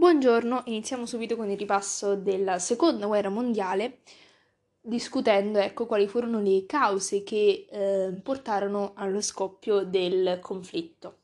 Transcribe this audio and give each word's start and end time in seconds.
Buongiorno, 0.00 0.62
iniziamo 0.64 1.04
subito 1.04 1.36
con 1.36 1.50
il 1.50 1.58
ripasso 1.58 2.14
della 2.14 2.58
seconda 2.58 3.04
guerra 3.04 3.28
mondiale, 3.28 3.98
discutendo 4.80 5.58
ecco, 5.58 5.84
quali 5.84 6.08
furono 6.08 6.40
le 6.40 6.64
cause 6.64 7.22
che 7.22 7.66
eh, 7.70 8.18
portarono 8.22 8.92
allo 8.96 9.20
scoppio 9.20 9.84
del 9.84 10.38
conflitto. 10.40 11.16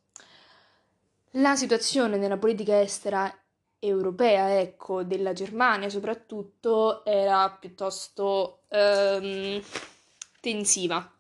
La 1.30 1.56
situazione 1.56 2.18
nella 2.18 2.36
politica 2.36 2.78
estera 2.78 3.34
europea, 3.78 4.61
ecco, 4.61 5.04
della 5.04 5.32
Germania 5.32 5.88
soprattutto, 5.88 7.02
era 7.06 7.48
piuttosto 7.58 8.64
ehm, 8.68 9.58
tensiva. 10.38 11.11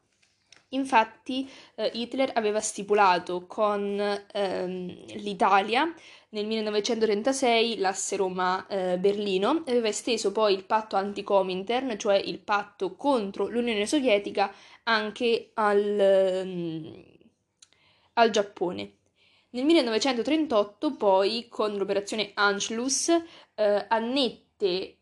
Infatti 0.70 1.50
eh, 1.76 1.90
Hitler 1.94 2.32
aveva 2.34 2.60
stipulato 2.60 3.46
con 3.46 3.98
ehm, 4.32 5.06
l'Italia 5.14 5.90
nel 6.28 6.46
1936 6.46 7.78
l'asse 7.78 8.16
Roma-Berlino 8.16 9.64
eh, 9.64 9.70
aveva 9.70 9.88
esteso 9.88 10.32
poi 10.32 10.54
il 10.54 10.64
patto 10.64 10.96
anti-Comintern, 10.96 11.98
cioè 11.98 12.16
il 12.16 12.40
patto 12.40 12.96
contro 12.96 13.46
l'Unione 13.46 13.86
Sovietica, 13.86 14.52
anche 14.84 15.50
al, 15.54 15.98
ehm, 15.98 17.04
al 18.14 18.30
Giappone. 18.30 18.94
Nel 19.50 19.64
1938 19.64 20.96
poi 20.96 21.46
con 21.48 21.76
l'operazione 21.76 22.32
Anschluss 22.34 23.08
eh, 23.54 23.86
annette 23.88 24.96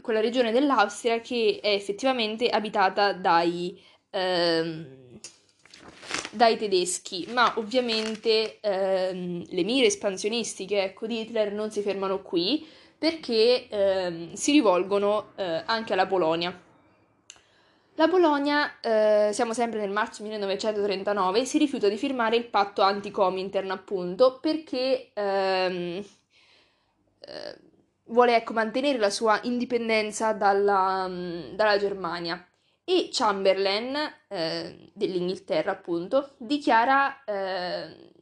quella 0.00 0.20
regione 0.20 0.52
dell'Austria 0.52 1.20
che 1.20 1.58
è 1.60 1.68
effettivamente 1.72 2.48
abitata 2.48 3.12
dai 3.12 3.82
ehm, 4.10 5.07
dai 6.30 6.56
tedeschi, 6.56 7.28
ma 7.32 7.52
ovviamente 7.56 8.58
ehm, 8.60 9.44
le 9.48 9.62
mire 9.62 9.86
espansionistiche 9.86 10.82
ecco, 10.82 11.06
di 11.06 11.20
Hitler 11.20 11.52
non 11.52 11.70
si 11.70 11.82
fermano 11.82 12.22
qui 12.22 12.66
perché 12.98 13.68
ehm, 13.68 14.32
si 14.32 14.52
rivolgono 14.52 15.32
eh, 15.36 15.62
anche 15.66 15.92
alla 15.92 16.06
Polonia. 16.06 16.66
La 17.94 18.08
Polonia, 18.08 18.78
eh, 18.80 19.30
siamo 19.32 19.52
sempre 19.52 19.80
nel 19.80 19.90
marzo 19.90 20.22
1939, 20.22 21.44
si 21.44 21.58
rifiuta 21.58 21.88
di 21.88 21.96
firmare 21.96 22.36
il 22.36 22.46
patto 22.46 22.82
anti-Comintern 22.82 23.70
appunto 23.70 24.38
perché 24.40 25.10
ehm, 25.12 26.04
eh, 27.20 27.58
vuole 28.04 28.36
ecco, 28.36 28.52
mantenere 28.52 28.98
la 28.98 29.10
sua 29.10 29.40
indipendenza 29.42 30.32
dalla, 30.32 31.08
dalla 31.54 31.78
Germania 31.78 32.47
e 32.88 33.10
Chamberlain 33.12 33.94
eh, 34.28 34.90
dell'Inghilterra 34.94 35.72
appunto 35.72 36.30
dichiara 36.38 37.22
eh, 37.24 38.12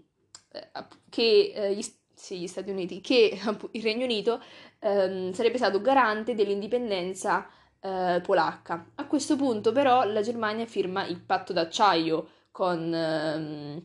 che 1.08 1.52
eh, 1.54 1.72
gli, 1.72 1.84
sì, 2.12 2.40
gli, 2.40 2.48
Stati 2.48 2.70
Uniti 2.70 3.00
che 3.00 3.38
il 3.70 3.82
Regno 3.82 4.02
Unito 4.02 4.42
ehm, 4.80 5.32
sarebbe 5.32 5.58
stato 5.58 5.80
garante 5.80 6.34
dell'indipendenza 6.34 7.48
eh, 7.78 8.20
polacca. 8.24 8.90
A 8.96 9.06
questo 9.06 9.36
punto 9.36 9.70
però 9.70 10.02
la 10.02 10.22
Germania 10.22 10.66
firma 10.66 11.06
il 11.06 11.20
patto 11.20 11.52
d'acciaio 11.52 12.28
con, 12.50 12.92
ehm, 12.92 13.80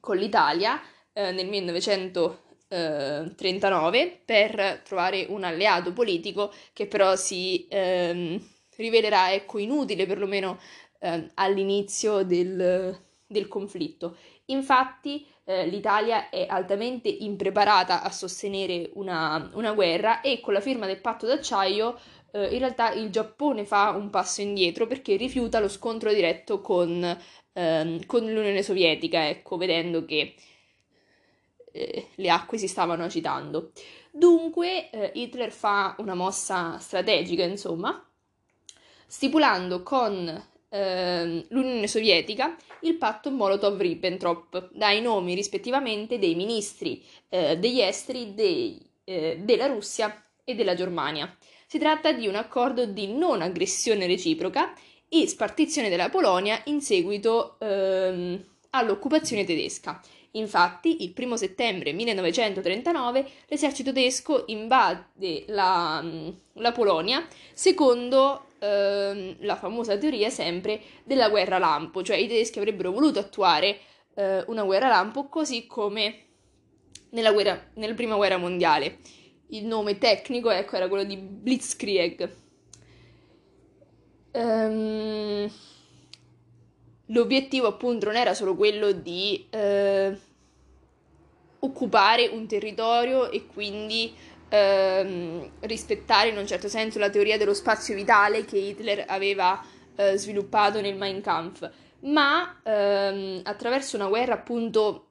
con 0.00 0.16
l'Italia 0.16 0.80
eh, 1.12 1.32
nel 1.32 1.48
1939 1.48 4.22
per 4.24 4.80
trovare 4.86 5.26
un 5.28 5.44
alleato 5.44 5.92
politico 5.92 6.50
che 6.72 6.86
però 6.86 7.14
si 7.14 7.66
ehm, 7.68 8.52
rivelerà 8.76 9.32
ecco, 9.32 9.58
inutile 9.58 10.06
perlomeno 10.06 10.58
eh, 11.00 11.30
all'inizio 11.34 12.22
del, 12.22 12.98
del, 13.26 13.48
conflitto. 13.48 14.16
Infatti 14.46 15.26
eh, 15.44 15.66
l'Italia 15.66 16.28
è 16.28 16.46
altamente 16.48 17.08
impreparata 17.08 18.02
a 18.02 18.10
sostenere 18.10 18.90
una, 18.94 19.50
una, 19.54 19.72
guerra 19.72 20.20
e 20.20 20.40
con 20.40 20.52
la 20.52 20.60
firma 20.60 20.86
del 20.86 21.00
patto 21.00 21.26
d'acciaio 21.26 21.98
eh, 22.34 22.52
in 22.52 22.58
realtà 22.58 22.92
il 22.92 23.10
Giappone 23.10 23.64
fa 23.64 23.90
un 23.90 24.10
passo 24.10 24.40
indietro 24.40 24.86
perché 24.86 25.16
rifiuta 25.16 25.60
lo 25.60 25.68
scontro 25.68 26.12
diretto 26.12 26.60
con, 26.60 27.16
ehm, 27.52 28.06
con 28.06 28.20
l'Unione 28.24 28.62
Sovietica, 28.62 29.28
ecco, 29.28 29.56
vedendo 29.56 30.04
che 30.04 30.34
eh, 31.72 32.08
le 32.14 32.30
acque 32.30 32.58
si 32.58 32.66
stavano 32.66 33.04
agitando. 33.04 33.70
Dunque 34.10 34.90
eh, 34.90 35.12
Hitler 35.14 35.52
fa 35.52 35.94
una 35.98 36.14
mossa 36.14 36.78
strategica, 36.78 37.44
insomma, 37.44 38.04
stipulando 39.06 39.82
con 39.82 40.52
eh, 40.68 41.46
l'Unione 41.48 41.86
Sovietica 41.86 42.56
il 42.80 42.96
patto 42.96 43.30
Molotov-Ribbentrop, 43.30 44.70
dai 44.72 45.00
nomi 45.00 45.34
rispettivamente 45.34 46.18
dei 46.18 46.34
ministri 46.34 47.02
eh, 47.28 47.56
degli 47.56 47.80
esteri 47.80 48.34
dei, 48.34 48.80
eh, 49.04 49.38
della 49.40 49.66
Russia 49.66 50.22
e 50.42 50.54
della 50.54 50.74
Germania. 50.74 51.34
Si 51.66 51.78
tratta 51.78 52.12
di 52.12 52.26
un 52.26 52.34
accordo 52.34 52.86
di 52.86 53.12
non 53.12 53.40
aggressione 53.40 54.06
reciproca 54.06 54.74
e 55.08 55.26
spartizione 55.26 55.88
della 55.88 56.08
Polonia 56.08 56.60
in 56.64 56.80
seguito 56.80 57.56
ehm, 57.60 58.44
all'occupazione 58.70 59.44
tedesca. 59.44 60.00
Infatti, 60.32 61.04
il 61.04 61.14
1 61.16 61.36
settembre 61.36 61.92
1939 61.92 63.26
l'esercito 63.46 63.92
tedesco 63.92 64.44
invade 64.48 65.44
la, 65.46 66.04
la 66.54 66.72
Polonia 66.72 67.24
secondo 67.52 68.46
ehm, 68.64 69.36
la 69.40 69.56
famosa 69.56 69.96
teoria 69.98 70.30
sempre 70.30 70.80
della 71.04 71.28
guerra 71.28 71.58
lampo, 71.58 72.02
cioè 72.02 72.16
i 72.16 72.26
tedeschi 72.26 72.58
avrebbero 72.58 72.90
voluto 72.90 73.18
attuare 73.18 73.78
eh, 74.14 74.44
una 74.46 74.62
guerra 74.64 74.88
lampo 74.88 75.28
così 75.28 75.66
come 75.66 76.18
nella, 77.10 77.32
guerra, 77.32 77.70
nella 77.74 77.94
prima 77.94 78.16
guerra 78.16 78.36
mondiale. 78.36 78.98
Il 79.48 79.66
nome 79.66 79.98
tecnico 79.98 80.50
ecco, 80.50 80.76
era 80.76 80.88
quello 80.88 81.04
di 81.04 81.16
Blitzkrieg. 81.16 82.42
Um, 84.32 85.48
l'obiettivo 87.06 87.68
appunto 87.68 88.06
non 88.06 88.16
era 88.16 88.34
solo 88.34 88.56
quello 88.56 88.90
di 88.90 89.46
eh, 89.50 90.18
occupare 91.60 92.26
un 92.26 92.46
territorio 92.48 93.30
e 93.30 93.46
quindi 93.46 94.12
ehm, 94.48 95.50
rispettare 95.60 96.28
in 96.28 96.38
un 96.38 96.46
certo 96.46 96.68
senso 96.68 96.98
la 96.98 97.10
teoria 97.10 97.38
dello 97.38 97.54
spazio 97.54 97.94
vitale 97.94 98.44
che 98.44 98.58
Hitler 98.58 99.04
aveva 99.08 99.62
eh, 99.96 100.16
sviluppato 100.16 100.80
nel 100.80 100.96
Mein 100.96 101.20
Kampf, 101.20 101.70
ma 102.00 102.60
ehm, 102.62 103.40
attraverso 103.44 103.96
una 103.96 104.08
guerra 104.08 104.34
appunto 104.34 105.08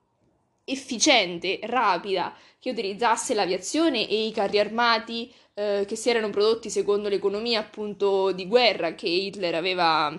efficiente, 0.65 1.59
rapida, 1.63 2.33
che 2.59 2.69
utilizzasse 2.69 3.33
l'aviazione 3.33 4.07
e 4.07 4.25
i 4.25 4.31
carri 4.31 4.59
armati 4.59 5.33
eh, 5.53 5.83
che 5.85 5.95
si 5.95 6.09
erano 6.09 6.29
prodotti 6.29 6.69
secondo 6.69 7.09
l'economia 7.09 7.59
appunto 7.59 8.31
di 8.31 8.47
guerra 8.47 8.95
che 8.95 9.07
Hitler 9.07 9.55
aveva 9.55 10.17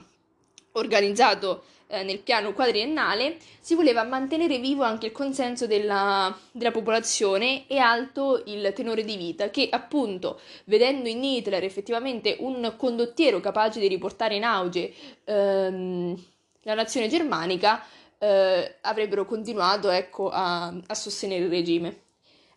organizzato 0.72 1.64
eh, 1.94 2.02
nel 2.02 2.18
piano 2.18 2.52
quadriennale, 2.52 3.36
si 3.60 3.74
voleva 3.74 4.02
mantenere 4.02 4.58
vivo 4.58 4.82
anche 4.82 5.06
il 5.06 5.12
consenso 5.12 5.66
della, 5.66 6.36
della, 6.50 6.70
popolazione 6.70 7.66
e 7.66 7.78
alto 7.78 8.42
il 8.46 8.72
tenore 8.74 9.04
di 9.04 9.16
vita, 9.16 9.50
che 9.50 9.68
appunto, 9.70 10.40
vedendo 10.64 11.08
in 11.08 11.22
Hitler 11.22 11.62
effettivamente 11.62 12.36
un 12.40 12.74
condottiero 12.76 13.40
capace 13.40 13.80
di 13.80 13.88
riportare 13.88 14.34
in 14.34 14.44
auge 14.44 14.92
ehm, 15.24 16.24
la 16.62 16.74
nazione 16.74 17.08
germanica, 17.08 17.84
eh, 18.18 18.76
avrebbero 18.80 19.24
continuato 19.24 19.90
ecco, 19.90 20.30
a, 20.30 20.74
a, 20.86 20.94
sostenere 20.94 21.44
il 21.44 21.50
regime. 21.50 22.00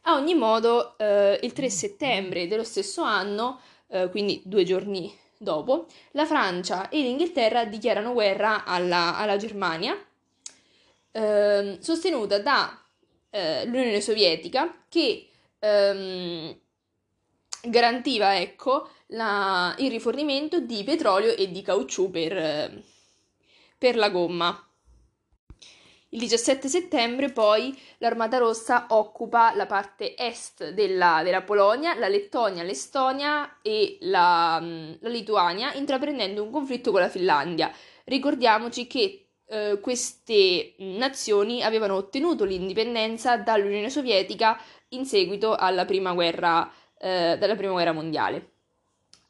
A 0.03 0.15
ogni 0.15 0.33
modo, 0.33 0.97
eh, 0.97 1.39
il 1.43 1.53
3 1.53 1.69
settembre 1.69 2.47
dello 2.47 2.63
stesso 2.63 3.01
anno, 3.01 3.59
eh, 3.89 4.09
quindi 4.09 4.41
due 4.45 4.63
giorni 4.63 5.13
Dopo, 5.37 5.85
la 6.11 6.25
Francia 6.25 6.89
e 6.89 6.99
l'Inghilterra 7.01 7.65
dichiarano 7.65 8.13
guerra 8.13 8.65
alla, 8.65 9.15
alla 9.15 9.37
Germania, 9.37 9.95
eh, 11.11 11.77
sostenuta 11.79 12.39
dall'Unione 12.39 13.93
eh, 13.93 14.01
Sovietica 14.01 14.83
che 14.89 15.29
ehm, 15.59 16.59
garantiva 17.61 18.39
ecco, 18.39 18.89
la, 19.07 19.75
il 19.77 19.91
rifornimento 19.91 20.59
di 20.59 20.83
petrolio 20.83 21.35
e 21.35 21.51
di 21.51 21.61
caucciù 21.61 22.09
per, 22.09 22.83
per 23.77 23.95
la 23.95 24.09
gomma. 24.09 24.66
Il 26.09 26.19
17 26.19 26.69
settembre 26.69 27.33
poi 27.33 27.77
l'Armata 27.97 28.37
Rossa 28.37 28.85
occupa 28.89 29.53
la 29.55 29.65
parte 29.65 30.15
est 30.15 30.69
della, 30.69 31.19
della 31.21 31.41
Polonia, 31.41 31.95
la 31.95 32.07
Lettonia, 32.07 32.63
l'Estonia 32.63 33.59
e 33.61 33.97
la, 34.01 34.57
la, 35.01 35.09
Lituania, 35.09 35.73
intraprendendo 35.73 36.41
un 36.41 36.49
conflitto 36.49 36.91
con 36.91 37.01
la 37.01 37.09
Finlandia. 37.09 37.69
Ricordiamoci 38.05 38.87
che 38.87 39.27
eh, 39.47 39.79
queste 39.81 40.75
nazioni 40.77 41.61
avevano 41.61 41.95
ottenuto 41.95 42.45
l'indipendenza 42.45 43.35
dall'Unione 43.35 43.89
Sovietica 43.89 44.57
in 44.89 45.05
seguito 45.05 45.55
alla 45.55 45.83
prima 45.83 46.13
guerra, 46.13 46.71
eh, 46.97 47.37
prima 47.37 47.73
guerra 47.73 47.91
mondiale. 47.91 48.51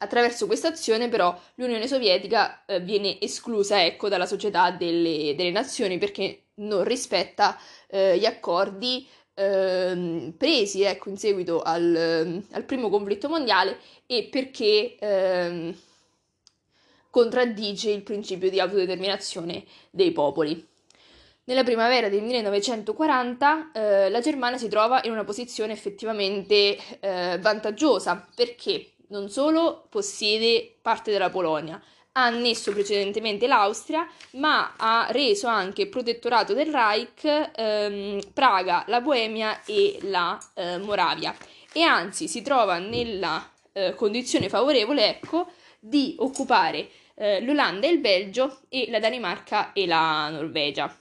Attraverso 0.00 0.46
questa 0.46 0.68
azione 0.68 1.08
però 1.08 1.36
l'Unione 1.56 1.88
Sovietica 1.88 2.64
eh, 2.66 2.80
viene 2.80 3.20
esclusa 3.20 3.84
ecco, 3.84 4.08
dalla 4.08 4.26
società 4.26 4.70
delle, 4.70 5.34
delle 5.36 5.50
nazioni 5.50 5.98
perché 5.98 6.44
non 6.56 6.84
rispetta 6.84 7.58
eh, 7.88 8.16
gli 8.16 8.24
accordi 8.24 9.06
ehm, 9.34 10.34
presi 10.36 10.82
ecco, 10.82 11.08
in 11.08 11.16
seguito 11.16 11.62
al, 11.62 12.44
al, 12.52 12.64
primo 12.64 12.88
conflitto 12.88 13.28
mondiale 13.28 13.78
e 14.06 14.28
perché 14.30 14.96
ehm, 14.98 15.76
contraddice 17.10 17.90
il 17.90 18.02
principio 18.02 18.50
di 18.50 18.60
autodeterminazione 18.60 19.64
dei 19.90 20.12
popoli. 20.12 20.64
Nella 21.44 21.64
primavera 21.64 22.08
del 22.08 22.22
1940 22.22 23.70
eh, 23.72 24.10
la 24.10 24.20
Germania 24.20 24.58
si 24.58 24.68
trova 24.68 25.00
in 25.04 25.12
una 25.12 25.24
posizione 25.24 25.72
effettivamente 25.72 26.76
eh, 27.00 27.38
vantaggiosa 27.40 28.28
perché 28.34 28.92
non 29.08 29.28
solo 29.28 29.86
possiede 29.88 30.78
parte 30.80 31.10
della 31.10 31.30
Polonia, 31.30 31.80
ha 32.12 32.24
annesso 32.24 32.72
precedentemente 32.72 33.46
l'Austria, 33.46 34.06
ma 34.32 34.74
ha 34.76 35.06
reso 35.10 35.46
anche 35.46 35.86
protettorato 35.86 36.52
del 36.52 36.72
Reich 36.72 37.50
ehm, 37.54 38.20
Praga, 38.32 38.84
la 38.88 39.00
Boemia 39.00 39.62
e 39.64 39.98
la 40.02 40.38
eh, 40.54 40.78
Moravia. 40.78 41.34
E 41.72 41.82
anzi 41.82 42.26
si 42.26 42.42
trova 42.42 42.78
nella 42.78 43.48
eh, 43.72 43.94
condizione 43.94 44.48
favorevole, 44.48 45.08
ecco, 45.08 45.46
di 45.78 46.16
occupare 46.18 46.88
eh, 47.14 47.40
l'Olanda 47.40 47.86
e 47.86 47.90
il 47.90 47.98
Belgio 47.98 48.62
e 48.68 48.86
la 48.90 48.98
Danimarca 48.98 49.72
e 49.72 49.86
la 49.86 50.28
Norvegia. 50.30 50.92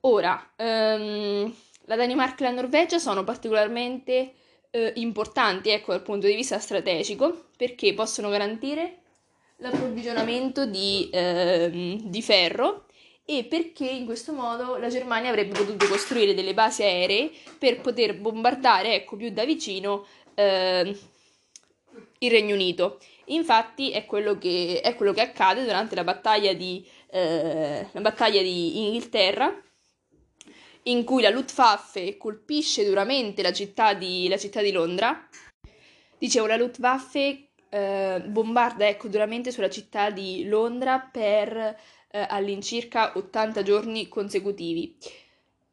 Ora, 0.00 0.52
ehm, 0.56 1.54
la 1.84 1.96
Danimarca 1.96 2.44
e 2.44 2.48
la 2.48 2.60
Norvegia 2.60 2.98
sono 2.98 3.24
particolarmente 3.24 4.32
eh, 4.72 4.92
importanti 4.96 5.68
ecco, 5.70 5.92
dal 5.92 6.02
punto 6.02 6.26
di 6.26 6.34
vista 6.34 6.58
strategico 6.58 7.48
perché 7.56 7.94
possono 7.94 8.30
garantire 8.30 8.98
l'approvvigionamento 9.58 10.66
di, 10.66 11.08
ehm, 11.12 12.00
di 12.08 12.22
ferro 12.22 12.86
e 13.24 13.44
perché 13.44 13.88
in 13.88 14.04
questo 14.04 14.32
modo 14.32 14.76
la 14.76 14.88
Germania 14.88 15.30
avrebbe 15.30 15.56
potuto 15.56 15.86
costruire 15.86 16.34
delle 16.34 16.54
basi 16.54 16.82
aeree 16.82 17.30
per 17.58 17.80
poter 17.80 18.18
bombardare 18.18 18.94
ecco, 18.94 19.16
più 19.16 19.30
da 19.30 19.44
vicino 19.44 20.06
eh, 20.34 20.98
il 22.18 22.30
Regno 22.30 22.54
Unito. 22.54 22.98
Infatti 23.26 23.90
è 23.90 24.04
quello 24.06 24.36
che, 24.38 24.80
è 24.82 24.96
quello 24.96 25.12
che 25.12 25.20
accade 25.20 25.62
durante 25.62 25.94
la 25.94 26.02
battaglia 26.02 26.52
di, 26.54 26.84
eh, 27.10 27.86
la 27.92 28.00
battaglia 28.00 28.42
di 28.42 28.86
Inghilterra 28.86 29.54
in 30.84 31.04
cui 31.04 31.22
la 31.22 31.30
Luftwaffe 31.30 32.16
colpisce 32.16 32.84
duramente 32.84 33.42
la 33.42 33.52
città 33.52 33.94
di, 33.94 34.28
la 34.28 34.36
città 34.36 34.62
di 34.62 34.72
Londra. 34.72 35.28
Dicevo, 36.18 36.46
la 36.46 36.56
Luftwaffe 36.56 37.48
eh, 37.68 38.22
bombarda 38.26 38.86
ecco, 38.86 39.08
duramente 39.08 39.50
sulla 39.50 39.70
città 39.70 40.10
di 40.10 40.44
Londra 40.46 40.98
per 41.00 41.56
eh, 41.56 42.26
all'incirca 42.28 43.12
80 43.16 43.62
giorni 43.62 44.08
consecutivi. 44.08 44.96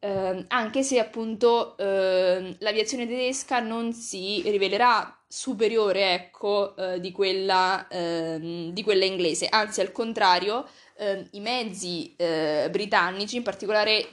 Eh, 0.02 0.46
anche 0.48 0.82
se 0.82 0.98
appunto 0.98 1.76
eh, 1.78 2.56
l'aviazione 2.60 3.06
tedesca 3.06 3.60
non 3.60 3.92
si 3.92 4.42
rivelerà 4.46 5.14
superiore 5.28 6.14
ecco, 6.14 6.76
eh, 6.78 7.00
di, 7.02 7.12
quella, 7.12 7.86
ehm, 7.90 8.72
di, 8.72 8.82
quella, 8.82 9.04
inglese, 9.04 9.48
anzi 9.50 9.82
al 9.82 9.92
contrario 9.92 10.66
ehm, 10.98 11.28
i 11.32 11.40
mezzi 11.42 12.16
eh, 12.16 12.70
britannici, 12.72 13.36
in 13.36 13.44
particolare 13.44 14.08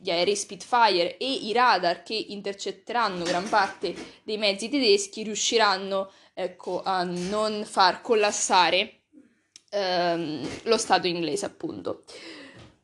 gli 0.00 0.10
aerei 0.10 0.34
Spitfire 0.36 1.18
e 1.18 1.30
i 1.30 1.52
radar 1.52 2.02
che 2.02 2.14
intercetteranno 2.14 3.24
gran 3.24 3.48
parte 3.48 3.94
dei 4.22 4.38
mezzi 4.38 4.68
tedeschi 4.68 5.22
riusciranno 5.22 6.10
ecco, 6.32 6.82
a 6.82 7.02
non 7.02 7.64
far 7.64 8.00
collassare 8.00 9.00
ehm, 9.70 10.48
lo 10.64 10.78
Stato 10.78 11.06
inglese, 11.06 11.44
appunto. 11.44 12.04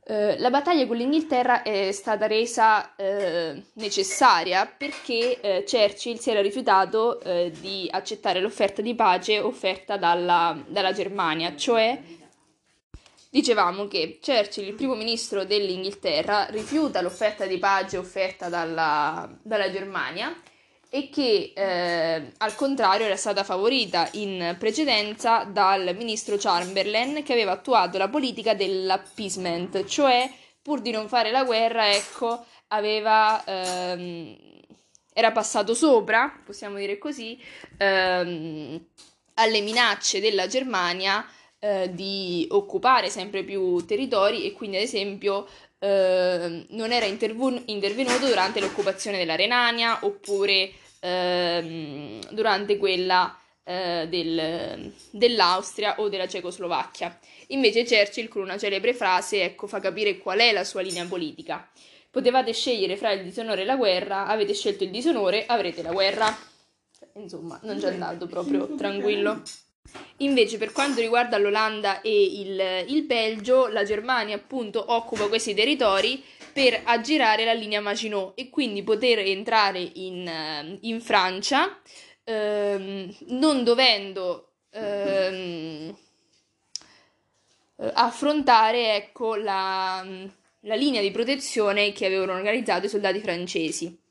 Eh, 0.08 0.38
la 0.38 0.50
battaglia 0.50 0.86
con 0.86 0.96
l'Inghilterra 0.96 1.62
è 1.62 1.90
stata 1.90 2.28
resa 2.28 2.94
eh, 2.94 3.60
necessaria 3.72 4.64
perché 4.64 5.40
eh, 5.40 5.64
Churchill 5.68 6.18
si 6.18 6.30
era 6.30 6.40
rifiutato 6.40 7.20
eh, 7.22 7.50
di 7.58 7.88
accettare 7.90 8.38
l'offerta 8.38 8.82
di 8.82 8.94
pace 8.94 9.40
offerta 9.40 9.96
dalla, 9.96 10.56
dalla 10.68 10.92
Germania, 10.92 11.56
cioè 11.56 12.00
Dicevamo 13.36 13.86
che 13.86 14.18
Churchill, 14.24 14.68
il 14.68 14.72
primo 14.72 14.94
ministro 14.94 15.44
dell'Inghilterra, 15.44 16.46
rifiuta 16.46 17.02
l'offerta 17.02 17.44
di 17.44 17.58
pace 17.58 17.98
offerta 17.98 18.48
dalla, 18.48 19.28
dalla 19.42 19.70
Germania 19.70 20.34
e 20.88 21.10
che 21.10 21.52
eh, 21.54 22.32
al 22.34 22.54
contrario 22.54 23.04
era 23.04 23.16
stata 23.16 23.44
favorita 23.44 24.08
in 24.12 24.56
precedenza 24.58 25.44
dal 25.44 25.94
ministro 25.94 26.36
Chamberlain 26.38 27.22
che 27.22 27.34
aveva 27.34 27.52
attuato 27.52 27.98
la 27.98 28.08
politica 28.08 28.54
dell'appeasement, 28.54 29.84
cioè 29.84 30.32
pur 30.62 30.80
di 30.80 30.90
non 30.90 31.06
fare 31.06 31.30
la 31.30 31.44
guerra, 31.44 31.92
ecco, 31.92 32.42
aveva, 32.68 33.44
ehm, 33.44 34.34
era 35.12 35.30
passato 35.32 35.74
sopra, 35.74 36.40
possiamo 36.42 36.78
dire 36.78 36.96
così, 36.96 37.38
ehm, 37.76 38.82
alle 39.34 39.60
minacce 39.60 40.20
della 40.20 40.46
Germania 40.46 41.22
eh, 41.58 41.90
di 41.92 42.46
occupare 42.50 43.08
sempre 43.08 43.42
più 43.42 43.84
territori 43.84 44.44
e 44.44 44.52
quindi 44.52 44.76
ad 44.76 44.82
esempio 44.82 45.46
eh, 45.78 46.66
non 46.68 46.92
era 46.92 47.06
intervu- 47.06 47.62
intervenuto 47.66 48.26
durante 48.26 48.60
l'occupazione 48.60 49.18
della 49.18 49.36
Renania 49.36 49.98
oppure 50.02 50.70
eh, 51.00 52.20
durante 52.30 52.76
quella 52.76 53.38
eh, 53.64 54.06
del, 54.08 54.92
dell'Austria 55.10 56.00
o 56.00 56.08
della 56.08 56.28
Cecoslovacchia. 56.28 57.18
Invece 57.48 57.84
Churchill 57.84 58.28
con 58.28 58.42
una 58.42 58.58
celebre 58.58 58.94
frase 58.94 59.42
ecco, 59.42 59.66
fa 59.66 59.80
capire 59.80 60.18
qual 60.18 60.38
è 60.38 60.52
la 60.52 60.64
sua 60.64 60.82
linea 60.82 61.04
politica. 61.04 61.68
Potevate 62.10 62.52
scegliere 62.52 62.96
fra 62.96 63.12
il 63.12 63.24
disonore 63.24 63.62
e 63.62 63.64
la 63.64 63.76
guerra, 63.76 64.26
avete 64.26 64.54
scelto 64.54 64.84
il 64.84 64.90
disonore, 64.90 65.44
avrete 65.46 65.82
la 65.82 65.92
guerra. 65.92 66.34
Insomma, 67.14 67.58
non 67.62 67.78
ci 67.78 67.84
è 67.84 67.88
andato 67.88 68.26
proprio 68.26 68.74
tranquillo. 68.74 69.42
Invece, 70.18 70.56
per 70.56 70.72
quanto 70.72 71.00
riguarda 71.00 71.38
l'Olanda 71.38 72.00
e 72.00 72.24
il, 72.24 72.84
il, 72.88 73.02
Belgio, 73.04 73.68
la 73.68 73.84
Germania 73.84 74.36
appunto 74.36 74.84
occupa 74.92 75.28
questi 75.28 75.54
territori 75.54 76.22
per 76.52 76.80
aggirare 76.84 77.44
la 77.44 77.52
linea 77.52 77.80
Maginot 77.80 78.32
e 78.34 78.48
quindi 78.48 78.82
poter 78.82 79.18
entrare 79.18 79.78
in, 79.78 80.26
eh, 80.26 80.78
in 80.82 81.00
Francia, 81.00 81.80
ehm, 82.24 83.14
non 83.28 83.62
dovendo 83.62 84.52
ehm, 84.70 85.94
affrontare 87.92 88.94
ecco, 88.96 89.34
la, 89.36 90.04
la 90.60 90.74
linea 90.74 91.02
di 91.02 91.10
protezione 91.10 91.92
che 91.92 92.06
avevano 92.06 92.32
organizzato 92.32 92.86
i 92.86 92.88
soldati 92.88 93.20
francesi 93.20 94.04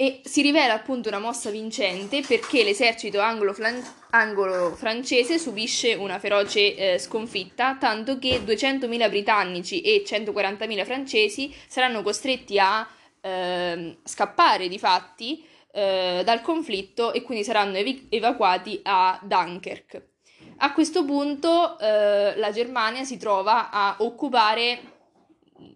e 0.00 0.20
si 0.22 0.42
rivela 0.42 0.74
appunto 0.74 1.08
una 1.08 1.18
mossa 1.18 1.50
vincente 1.50 2.20
perché 2.20 2.62
l'esercito 2.62 3.20
anglo-francese 3.20 5.40
subisce 5.40 5.94
una 5.94 6.20
feroce 6.20 6.76
eh, 6.76 7.00
sconfitta, 7.00 7.76
tanto 7.80 8.16
che 8.16 8.44
200.000 8.44 9.08
britannici 9.08 9.80
e 9.80 10.04
140.000 10.06 10.84
francesi 10.84 11.52
saranno 11.66 12.02
costretti 12.02 12.60
a 12.60 12.88
eh, 13.20 13.98
scappare 14.04 14.68
di 14.68 14.78
fatti 14.78 15.44
eh, 15.72 16.22
dal 16.24 16.42
conflitto 16.42 17.12
e 17.12 17.22
quindi 17.22 17.42
saranno 17.42 17.78
ev- 17.78 18.06
evacuati 18.08 18.78
a 18.84 19.18
Dunkirk. 19.20 20.00
A 20.58 20.72
questo 20.74 21.04
punto 21.04 21.76
eh, 21.76 22.36
la 22.36 22.52
Germania 22.52 23.02
si 23.02 23.16
trova 23.16 23.70
a 23.70 23.96
occupare 23.98 24.78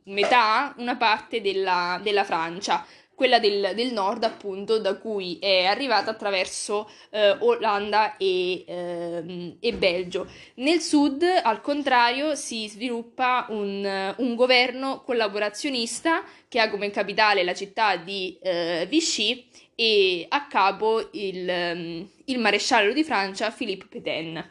metà, 0.04 0.74
una 0.76 0.94
parte 0.94 1.40
della, 1.40 1.98
della 2.00 2.22
Francia 2.22 2.86
quella 3.22 3.38
del, 3.38 3.70
del, 3.76 3.92
nord 3.92 4.24
appunto 4.24 4.80
da 4.80 4.96
cui 4.96 5.38
è 5.38 5.64
arrivata 5.64 6.10
attraverso 6.10 6.90
eh, 7.10 7.36
Olanda 7.38 8.16
e, 8.16 8.64
eh, 8.66 9.56
e, 9.60 9.72
Belgio. 9.74 10.26
Nel 10.54 10.80
sud 10.80 11.22
al 11.22 11.60
contrario 11.60 12.34
si 12.34 12.66
sviluppa 12.68 13.46
un, 13.50 14.14
un, 14.16 14.34
governo 14.34 15.02
collaborazionista 15.02 16.24
che 16.48 16.58
ha 16.58 16.68
come 16.68 16.90
capitale 16.90 17.44
la 17.44 17.54
città 17.54 17.94
di 17.94 18.36
eh, 18.42 18.86
Vichy 18.88 19.46
e 19.76 20.26
a 20.28 20.48
capo 20.48 21.08
il, 21.12 22.08
il 22.24 22.38
maresciallo 22.40 22.92
di 22.92 23.04
Francia 23.04 23.52
Philippe 23.52 23.86
Pétain. 23.86 24.50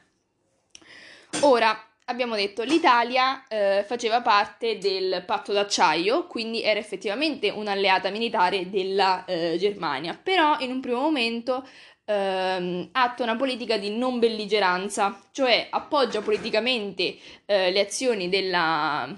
Ora, 1.41 1.77
abbiamo 2.12 2.36
detto 2.36 2.63
l'Italia 2.63 3.48
eh, 3.48 3.84
faceva 3.88 4.22
parte 4.22 4.77
del 4.77 5.24
patto 5.25 5.53
d'acciaio, 5.53 6.27
quindi 6.27 6.62
era 6.62 6.80
effettivamente 6.80 7.50
un'alleata 7.50 8.10
militare 8.10 8.70
della 8.70 9.25
eh, 9.25 9.56
Germania, 9.58 10.20
però 10.22 10.60
in 10.60 10.72
un 10.72 10.80
primo 10.82 11.00
momento 11.00 11.65
ehm, 12.06 12.89
attua 12.91 13.25
una 13.25 13.36
politica 13.36 13.77
di 13.77 13.89
non 13.89 14.20
belligeranza, 14.20 15.20
cioè 15.32 15.68
appoggia 15.70 16.22
politicamente 16.22 17.18
eh, 17.46 17.72
le 17.72 17.80
azioni 17.80 18.30
della, 18.30 19.10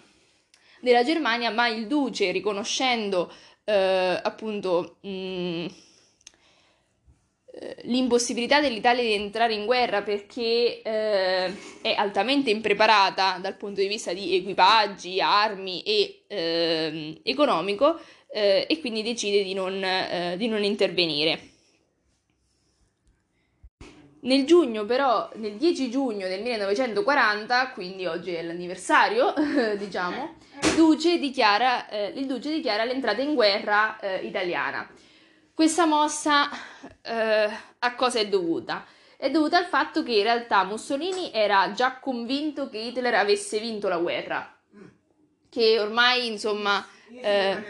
della, 0.79 1.03
Germania, 1.03 1.51
ma 1.51 1.67
il 1.67 1.87
duce, 1.87 2.31
riconoscendo 2.31 3.31
eh, 3.65 4.19
appunto 4.21 4.97
mh, 5.01 5.65
l'impossibilità 7.83 8.59
dell'Italia 8.59 9.03
di 9.03 9.13
entrare 9.13 9.53
in 9.53 9.65
guerra 9.65 10.01
perché 10.01 10.81
eh, 10.81 11.53
è 11.81 11.93
altamente 11.95 12.49
impreparata 12.49 13.37
dal 13.41 13.55
punto 13.55 13.81
di 13.81 13.87
vista 13.87 14.13
di 14.13 14.35
equipaggi, 14.35 15.21
armi 15.21 15.81
e 15.83 16.23
eh, 16.27 17.19
economico 17.23 17.99
eh, 18.31 18.65
e 18.67 18.79
quindi 18.79 19.03
decide 19.03 19.43
di 19.43 19.53
non, 19.53 19.83
eh, 19.83 20.35
di 20.37 20.47
non 20.47 20.63
intervenire. 20.63 21.51
Nel 24.23 24.45
giugno, 24.45 24.85
però, 24.85 25.29
nel 25.35 25.57
10 25.57 25.89
giugno 25.89 26.27
del 26.29 26.41
1940, 26.41 27.71
quindi 27.71 28.05
oggi 28.05 28.31
è 28.31 28.41
l'anniversario, 28.41 29.33
diciamo, 29.77 30.35
il 30.61 30.75
duce 30.75 31.19
dichiara, 31.19 31.89
eh, 31.89 32.13
il 32.15 32.25
duce 32.25 32.49
dichiara 32.49 32.85
l'entrata 32.85 33.21
in 33.21 33.33
guerra 33.33 33.99
eh, 33.99 34.25
italiana. 34.25 34.89
Questa 35.55 35.85
mossa 35.85 36.49
eh, 37.03 37.49
a 37.79 37.95
cosa 37.95 38.17
è 38.17 38.27
dovuta? 38.27 38.87
È 39.15 39.29
dovuta 39.29 39.59
al 39.59 39.65
fatto 39.65 40.01
che 40.01 40.13
in 40.13 40.23
realtà 40.23 40.63
Mussolini 40.63 41.31
era 41.31 41.71
già 41.73 41.99
convinto 41.99 42.69
che 42.69 42.79
Hitler 42.79 43.13
avesse 43.13 43.59
vinto 43.59 43.87
la 43.87 43.97
guerra, 43.97 44.51
che 45.49 45.79
ormai 45.79 46.25
insomma... 46.25 46.83
Eh, 47.21 47.63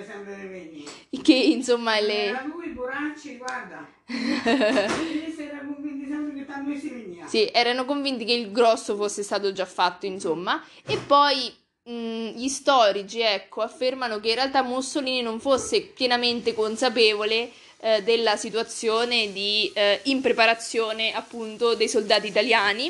che 1.21 1.33
insomma 1.33 1.99
le... 1.99 2.27
Era 2.27 2.45
lui, 2.45 2.69
Boracci, 2.69 3.35
guarda. 3.35 3.85
sì, 7.27 7.49
erano 7.51 7.83
convinti 7.83 8.23
che 8.23 8.31
il 8.31 8.53
grosso 8.53 8.95
fosse 8.95 9.23
stato 9.23 9.51
già 9.51 9.65
fatto, 9.65 10.05
insomma, 10.05 10.63
e 10.87 10.97
poi 10.97 11.53
mh, 11.83 12.37
gli 12.37 12.47
storici, 12.47 13.19
ecco, 13.19 13.61
affermano 13.61 14.21
che 14.21 14.29
in 14.29 14.35
realtà 14.35 14.63
Mussolini 14.63 15.21
non 15.21 15.41
fosse 15.41 15.81
pienamente 15.81 16.53
consapevole 16.53 17.51
eh, 17.83 18.01
della 18.01 18.37
situazione 18.37 19.33
di 19.33 19.69
eh, 19.73 19.99
impreparazione 20.03 21.11
appunto 21.11 21.75
dei 21.75 21.89
soldati 21.89 22.27
italiani 22.27 22.89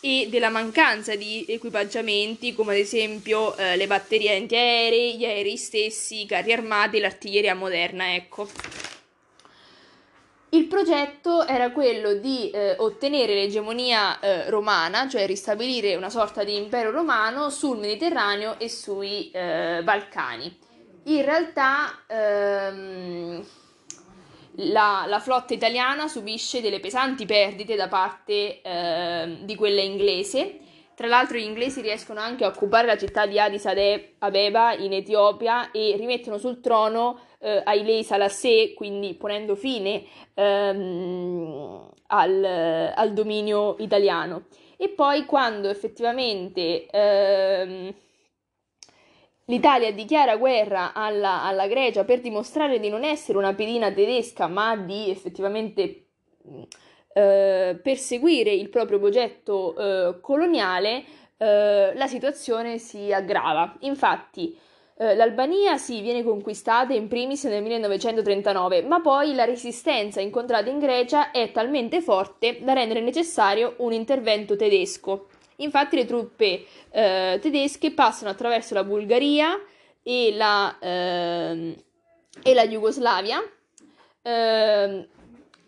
e 0.00 0.26
della 0.28 0.48
mancanza 0.48 1.14
di 1.14 1.44
equipaggiamenti 1.46 2.52
come 2.52 2.72
ad 2.72 2.80
esempio 2.80 3.56
eh, 3.56 3.76
le 3.76 3.86
batterie 3.86 4.36
antiaeree, 4.36 5.14
gli 5.14 5.24
aerei 5.24 5.56
stessi, 5.56 6.22
i 6.22 6.26
carri 6.26 6.52
armati 6.52 6.98
l'artiglieria 6.98 7.54
moderna, 7.54 8.14
ecco. 8.16 8.48
Il 10.48 10.66
progetto 10.66 11.46
era 11.46 11.70
quello 11.70 12.14
di 12.14 12.50
eh, 12.50 12.74
ottenere 12.78 13.34
l'egemonia 13.34 14.18
eh, 14.18 14.50
romana, 14.50 15.08
cioè 15.08 15.24
ristabilire 15.24 15.94
una 15.94 16.10
sorta 16.10 16.42
di 16.42 16.56
impero 16.56 16.90
romano 16.90 17.48
sul 17.48 17.78
Mediterraneo 17.78 18.58
e 18.58 18.68
sui 18.68 19.30
eh, 19.30 19.82
Balcani. 19.84 20.58
In 21.04 21.24
realtà 21.24 22.02
ehm, 22.06 23.46
la, 24.56 25.04
la, 25.06 25.18
flotta 25.18 25.54
italiana 25.54 26.08
subisce 26.08 26.60
delle 26.60 26.80
pesanti 26.80 27.24
perdite 27.26 27.74
da 27.76 27.88
parte 27.88 28.60
ehm, 28.62 29.44
di 29.44 29.54
quella 29.54 29.80
inglese. 29.80 30.58
Tra 30.94 31.06
l'altro 31.06 31.38
gli 31.38 31.42
inglesi 31.42 31.80
riescono 31.80 32.20
anche 32.20 32.44
a 32.44 32.48
occupare 32.48 32.86
la 32.86 32.98
città 32.98 33.26
di 33.26 33.40
Addis 33.40 33.64
Abeba 34.18 34.74
in 34.74 34.92
Etiopia 34.92 35.70
e 35.70 35.96
rimettono 35.96 36.36
sul 36.36 36.60
trono 36.60 37.18
eh, 37.38 37.62
Haile 37.64 38.02
Selassie, 38.02 38.74
quindi 38.74 39.14
ponendo 39.14 39.56
fine 39.56 40.04
ehm, 40.34 41.88
al, 42.08 42.92
al, 42.94 43.12
dominio 43.14 43.76
italiano. 43.78 44.44
E 44.76 44.90
poi 44.90 45.24
quando 45.24 45.70
effettivamente 45.70 46.86
ehm, 46.86 47.94
l'Italia 49.52 49.92
dichiara 49.92 50.36
guerra 50.36 50.94
alla, 50.94 51.42
alla, 51.42 51.66
Grecia 51.66 52.04
per 52.04 52.20
dimostrare 52.20 52.80
di 52.80 52.88
non 52.88 53.04
essere 53.04 53.36
una 53.36 53.52
pedina 53.52 53.92
tedesca, 53.92 54.46
ma 54.46 54.74
di 54.76 55.10
effettivamente 55.10 56.06
eh, 57.12 57.78
perseguire 57.82 58.50
il 58.50 58.70
proprio 58.70 58.98
progetto 58.98 59.76
eh, 59.76 60.20
coloniale, 60.22 61.04
eh, 61.36 61.92
la 61.94 62.06
situazione 62.06 62.78
si 62.78 63.12
aggrava. 63.12 63.76
Infatti, 63.80 64.56
eh, 64.96 65.14
L'Albania 65.14 65.76
sì, 65.76 66.00
viene 66.00 66.22
conquistata 66.22 66.94
in 66.94 67.08
primis 67.08 67.44
nel 67.44 67.60
1939, 67.60 68.82
ma 68.84 69.02
poi 69.02 69.34
la 69.34 69.44
resistenza 69.44 70.22
incontrata 70.22 70.70
in 70.70 70.78
Grecia 70.78 71.30
è 71.30 71.52
talmente 71.52 72.00
forte 72.00 72.60
da 72.62 72.72
rendere 72.72 73.02
necessario 73.02 73.74
un 73.78 73.92
intervento 73.92 74.56
tedesco. 74.56 75.26
Infatti 75.62 75.96
le 75.96 76.04
truppe 76.04 76.64
eh, 76.90 77.38
tedesche 77.40 77.92
passano 77.92 78.30
attraverso 78.30 78.74
la 78.74 78.84
Bulgaria 78.84 79.58
e 80.02 80.34
la, 80.34 80.78
eh, 80.78 81.76
e 82.42 82.54
la 82.54 82.66
Jugoslavia, 82.66 83.40
ehm, 84.22 85.06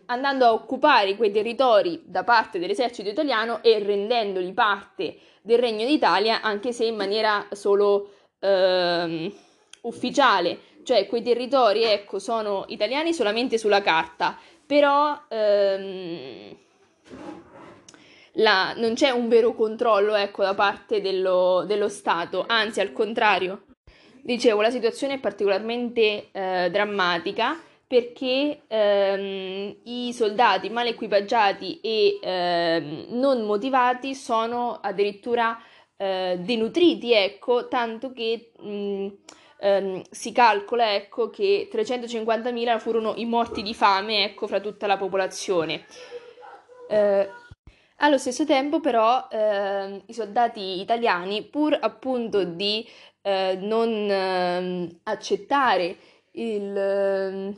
andando 0.07 0.45
a 0.45 0.53
occupare 0.53 1.17
quei 1.17 1.31
territori 1.31 2.03
da 2.05 2.25
parte 2.25 2.59
dell'esercito 2.59 3.09
italiano 3.09 3.63
e 3.63 3.79
rendendoli 3.79 4.53
parte 4.53 5.17
del 5.43 5.59
Regno 5.59 5.87
d'Italia, 5.87 6.41
anche 6.41 6.73
se 6.73 6.85
in 6.85 6.97
maniera 6.97 7.47
solo 7.53 8.11
ehm, 8.41 9.33
ufficiale, 9.83 10.59
cioè 10.83 11.07
quei 11.07 11.23
territori 11.23 11.85
ecco, 11.85 12.19
sono 12.19 12.65
italiani 12.69 13.13
solamente 13.15 13.59
sulla 13.59 13.81
carta, 13.83 14.39
però 14.67 15.19
ehm, 15.29 16.57
la, 18.35 18.73
non 18.77 18.95
c'è 18.95 19.11
un 19.11 19.29
vero 19.29 19.55
controllo 19.55 20.15
ecco, 20.15 20.43
da 20.43 20.55
parte 20.55 21.01
dello, 21.01 21.65
dello 21.67 21.89
Stato, 21.89 22.45
anzi 22.47 22.81
al 22.81 22.93
contrario. 22.93 23.65
Dicevo, 24.23 24.63
la 24.63 24.71
situazione 24.71 25.15
è 25.15 25.19
particolarmente 25.19 26.29
eh, 26.33 26.69
drammatica 26.71 27.59
perché 27.87 28.63
ehm, 28.67 29.77
i 29.85 30.13
soldati 30.13 30.71
mal 30.71 30.87
equipaggiati 30.87 31.81
e 31.81 32.19
ehm, 32.23 33.07
non 33.11 33.45
motivati 33.45 34.15
sono 34.15 34.79
addirittura 34.83 35.59
eh, 35.97 36.39
denutriti, 36.41 37.13
ecco, 37.13 37.69
tanto 37.69 38.13
che 38.13 38.53
mh, 38.59 38.69
mm, 38.69 39.07
ehm, 39.61 40.03
si 40.11 40.33
calcola, 40.33 40.95
ecco, 40.95 41.31
che 41.31 41.69
350.000 41.71 42.79
furono 42.79 43.13
i 43.17 43.27
morti 43.27 43.63
di 43.63 43.75
fame, 43.75 44.25
ecco, 44.25 44.47
fra 44.47 44.61
tutta 44.61 44.87
la 44.87 44.97
popolazione. 44.97 45.85
Eh, 46.89 47.29
allo 47.97 48.19
stesso 48.19 48.45
tempo, 48.45 48.81
però, 48.81 49.29
eh, 49.31 50.03
i 50.07 50.13
soldati 50.13 50.81
italiani, 50.81 51.43
pur 51.45 51.77
appunto 51.81 52.45
di 52.45 52.87
eh, 53.23 53.57
non 53.61 53.89
ehm, 54.11 55.01
accettare 55.05 55.97
il 56.33 56.77
ehm, 56.77 57.57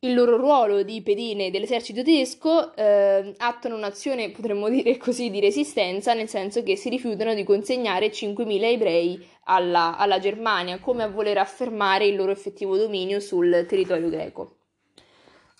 il 0.00 0.14
loro 0.14 0.36
ruolo 0.36 0.82
di 0.82 1.02
pedine 1.02 1.50
dell'esercito 1.50 2.02
tedesco 2.02 2.74
eh, 2.76 3.34
attuano 3.38 3.76
un'azione, 3.76 4.30
potremmo 4.30 4.68
dire 4.68 4.96
così, 4.98 5.30
di 5.30 5.40
resistenza, 5.40 6.14
nel 6.14 6.28
senso 6.28 6.62
che 6.62 6.76
si 6.76 6.88
rifiutano 6.88 7.34
di 7.34 7.44
consegnare 7.44 8.12
5.000 8.12 8.62
ebrei 8.62 9.26
alla, 9.44 9.96
alla 9.96 10.18
Germania, 10.18 10.78
come 10.78 11.02
a 11.02 11.08
voler 11.08 11.38
affermare 11.38 12.06
il 12.06 12.14
loro 12.16 12.30
effettivo 12.30 12.76
dominio 12.76 13.20
sul 13.20 13.64
territorio 13.66 14.08
greco. 14.08 14.55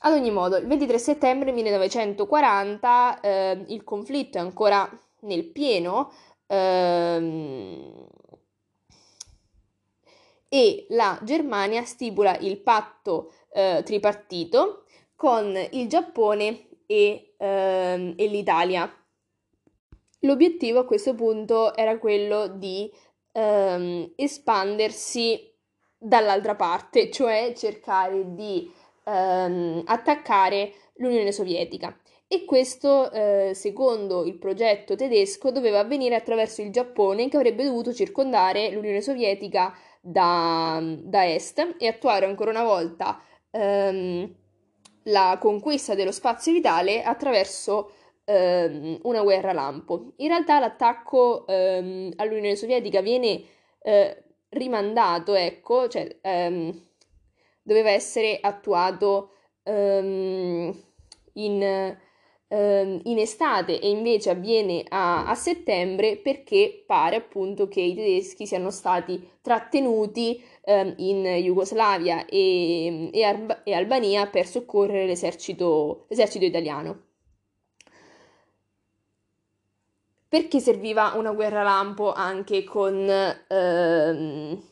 Ad 0.00 0.12
ogni 0.12 0.30
modo, 0.30 0.56
il 0.56 0.66
23 0.66 0.98
settembre 0.98 1.52
1940 1.52 3.20
eh, 3.20 3.64
il 3.68 3.82
conflitto 3.82 4.36
è 4.36 4.40
ancora 4.40 4.88
nel 5.20 5.46
pieno 5.46 6.12
ehm, 6.46 8.06
e 10.48 10.86
la 10.90 11.18
Germania 11.22 11.82
stipula 11.84 12.36
il 12.38 12.58
patto 12.58 13.32
eh, 13.52 13.82
tripartito 13.84 14.84
con 15.16 15.56
il 15.72 15.88
Giappone 15.88 16.68
e, 16.86 17.34
ehm, 17.38 18.14
e 18.16 18.26
l'Italia. 18.26 18.90
L'obiettivo 20.20 20.80
a 20.80 20.84
questo 20.84 21.14
punto 21.14 21.74
era 21.74 21.98
quello 21.98 22.48
di 22.48 22.90
ehm, 23.32 24.12
espandersi 24.14 25.52
dall'altra 25.96 26.54
parte, 26.54 27.10
cioè 27.10 27.54
cercare 27.56 28.34
di 28.34 28.70
ehm, 29.06 29.82
attaccare 29.86 30.72
l'Unione 30.96 31.32
Sovietica. 31.32 31.96
E 32.28 32.44
questo, 32.44 33.10
eh, 33.12 33.52
secondo 33.54 34.24
il 34.24 34.36
progetto 34.36 34.96
tedesco, 34.96 35.52
doveva 35.52 35.78
avvenire 35.78 36.16
attraverso 36.16 36.60
il 36.60 36.72
Giappone 36.72 37.28
che 37.28 37.36
avrebbe 37.36 37.62
dovuto 37.62 37.92
circondare 37.92 38.70
l'Unione 38.70 39.00
Sovietica 39.00 39.72
da, 40.00 40.80
da 40.82 41.32
est 41.32 41.76
e 41.78 41.86
attuare 41.86 42.26
ancora 42.26 42.50
una 42.50 42.64
volta 42.64 43.20
ehm, 43.50 44.34
la 45.04 45.38
conquista 45.40 45.94
dello 45.94 46.10
spazio 46.12 46.52
vitale 46.52 47.02
attraverso 47.02 47.92
ehm, 48.24 48.98
una 49.02 49.22
guerra 49.22 49.52
lampo. 49.52 50.12
In 50.16 50.28
realtà 50.28 50.58
l'attacco 50.58 51.46
ehm, 51.46 52.12
all'Unione 52.16 52.56
Sovietica 52.56 53.00
viene 53.00 53.42
eh, 53.82 54.24
rimandato, 54.50 55.34
ecco, 55.34 55.88
cioè 55.88 56.18
ehm, 56.20 56.80
doveva 57.66 57.90
essere 57.90 58.38
attuato 58.40 59.30
ehm, 59.64 60.72
in, 61.32 61.62
ehm, 62.48 63.00
in 63.02 63.18
estate 63.18 63.80
e 63.80 63.90
invece 63.90 64.30
avviene 64.30 64.84
a, 64.88 65.26
a, 65.26 65.34
settembre 65.34 66.16
perché 66.16 66.84
pare 66.86 67.16
appunto 67.16 67.66
che 67.66 67.80
i 67.80 67.94
tedeschi 67.96 68.46
siano 68.46 68.70
stati 68.70 69.30
trattenuti 69.42 70.40
ehm, 70.64 70.94
in 70.98 71.24
Jugoslavia 71.42 72.24
e, 72.26 73.10
e, 73.12 73.24
Arba- 73.24 73.64
e, 73.64 73.74
Albania 73.74 74.28
per 74.28 74.46
soccorrere 74.46 75.06
l'esercito, 75.06 76.06
l'esercito 76.08 76.44
italiano. 76.44 77.02
Perché 80.28 80.60
serviva 80.60 81.14
una 81.16 81.32
guerra 81.32 81.62
lampo 81.64 82.12
anche 82.12 82.62
con, 82.62 83.08
ehm, 83.48 84.62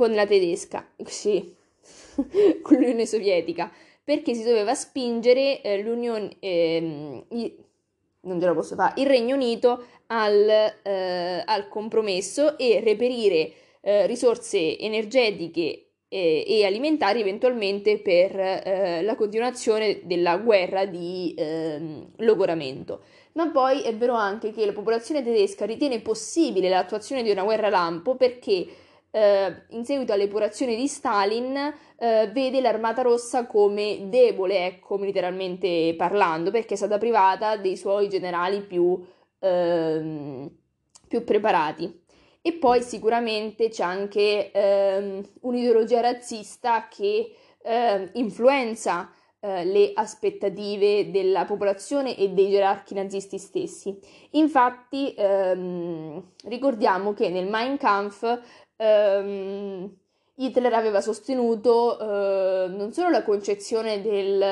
con 0.00 0.14
la 0.14 0.26
tedesca? 0.26 0.86
Sì, 1.04 1.54
con 2.62 2.76
l'Unione 2.76 3.04
Sovietica 3.04 3.70
perché 4.02 4.32
si 4.32 4.42
doveva 4.42 4.74
spingere 4.74 5.60
eh, 5.60 5.82
l'Unione, 5.82 6.36
ehm, 6.40 7.24
non 8.22 8.40
ce 8.40 8.46
la 8.46 8.54
posso 8.54 8.74
fare, 8.74 8.98
il 9.00 9.06
Regno 9.06 9.34
Unito 9.34 9.84
al, 10.06 10.48
eh, 10.82 11.42
al 11.44 11.68
compromesso 11.68 12.56
e 12.56 12.80
reperire 12.82 13.52
eh, 13.82 14.06
risorse 14.06 14.78
energetiche 14.78 15.84
e 16.12 16.64
alimentari 16.64 17.20
eventualmente 17.20 18.00
per 18.00 18.36
eh, 18.36 19.00
la 19.02 19.14
continuazione 19.14 20.00
della 20.02 20.38
guerra 20.38 20.84
di 20.84 21.32
ehm, 21.36 22.14
logoramento. 22.16 23.02
Ma 23.34 23.48
poi 23.50 23.82
è 23.82 23.94
vero 23.94 24.14
anche 24.14 24.50
che 24.50 24.66
la 24.66 24.72
popolazione 24.72 25.22
tedesca 25.22 25.66
ritiene 25.66 26.00
possibile 26.00 26.68
l'attuazione 26.68 27.22
di 27.22 27.30
una 27.30 27.44
guerra 27.44 27.68
lampo 27.68 28.16
perché 28.16 28.66
eh, 29.10 29.62
in 29.70 29.84
seguito 29.84 30.12
alle 30.12 30.24
epurazioni 30.24 30.76
di 30.76 30.86
Stalin, 30.86 31.56
eh, 31.98 32.30
vede 32.32 32.60
l'Armata 32.60 33.02
Rossa 33.02 33.46
come 33.46 34.08
debole, 34.08 34.66
ecco, 34.66 34.98
militarmente 34.98 35.94
parlando, 35.96 36.50
perché 36.50 36.74
è 36.74 36.76
stata 36.76 36.98
privata 36.98 37.56
dei 37.56 37.76
suoi 37.76 38.08
generali 38.08 38.62
più, 38.62 39.02
ehm, 39.38 40.50
più 41.08 41.24
preparati. 41.24 42.02
E 42.42 42.54
poi 42.54 42.82
sicuramente 42.82 43.68
c'è 43.68 43.82
anche 43.82 44.50
ehm, 44.50 45.22
un'ideologia 45.42 46.00
razzista 46.00 46.88
che 46.88 47.34
eh, 47.62 48.10
influenza 48.14 49.12
eh, 49.40 49.64
le 49.64 49.92
aspettative 49.94 51.10
della 51.10 51.44
popolazione 51.44 52.16
e 52.16 52.30
dei 52.30 52.50
gerarchi 52.50 52.94
nazisti 52.94 53.38
stessi. 53.38 53.98
Infatti 54.32 55.14
ehm, 55.16 56.32
ricordiamo 56.44 57.12
che 57.12 57.28
nel 57.28 57.48
Mein 57.48 57.76
Kampf 57.76 58.40
ehm, 58.80 59.94
Hitler 60.36 60.72
aveva 60.72 61.00
sostenuto 61.00 61.98
eh, 61.98 62.68
non 62.68 62.92
solo 62.92 63.10
la 63.10 63.22
concezione 63.22 64.00
del, 64.00 64.42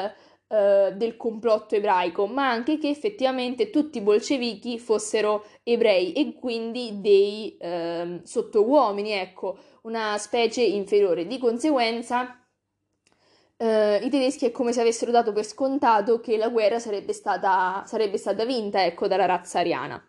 eh, 0.48 0.92
del, 0.94 1.16
complotto 1.16 1.74
ebraico, 1.76 2.26
ma 2.26 2.50
anche 2.50 2.78
che 2.78 2.88
effettivamente 2.90 3.70
tutti 3.70 3.98
i 3.98 4.02
bolscevichi 4.02 4.78
fossero 4.78 5.44
ebrei 5.62 6.12
e 6.12 6.34
quindi 6.34 7.00
dei 7.00 7.56
eh, 7.58 8.20
sottouomini, 8.22 9.12
ecco, 9.12 9.56
una 9.82 10.18
specie 10.18 10.62
inferiore. 10.62 11.26
Di 11.26 11.38
conseguenza, 11.38 12.38
eh, 13.56 13.96
i 14.02 14.10
tedeschi 14.10 14.46
è 14.46 14.50
come 14.52 14.72
se 14.72 14.80
avessero 14.82 15.10
dato 15.10 15.32
per 15.32 15.44
scontato 15.44 16.20
che 16.20 16.36
la 16.36 16.48
guerra 16.48 16.78
sarebbe 16.78 17.12
stata, 17.14 17.82
sarebbe 17.86 18.18
stata 18.18 18.44
vinta, 18.44 18.84
ecco, 18.84 19.08
dalla 19.08 19.26
razza 19.26 19.60
ariana. 19.60 20.02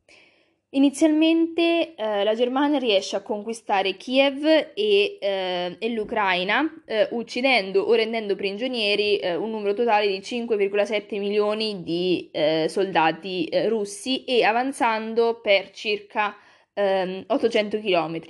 Inizialmente 0.74 1.96
eh, 1.96 2.24
la 2.24 2.34
Germania 2.34 2.80
riesce 2.80 3.18
a 3.18 3.22
conquistare 3.22 3.98
Kiev 3.98 4.46
e, 4.46 5.18
eh, 5.20 5.75
e 5.78 5.90
l'Ucraina, 5.90 6.66
eh, 6.86 7.10
uccidendo 7.12 7.82
o 7.82 7.94
rendendo 7.94 8.38
prigionieri 8.38 9.18
eh, 9.18 9.36
un 9.36 9.50
numero 9.50 9.74
totale 9.74 10.08
di 10.08 10.20
5,7 10.20 11.20
milioni 11.20 11.84
di 11.84 12.30
eh, 12.32 12.68
soldati 12.70 13.48
eh, 13.48 13.68
russi 13.68 14.24
e 14.24 14.46
avanzando 14.46 15.42
per 15.42 15.72
circa 15.72 16.38
800 16.74 17.75
ehm, 17.75 17.82
km. 17.82 18.22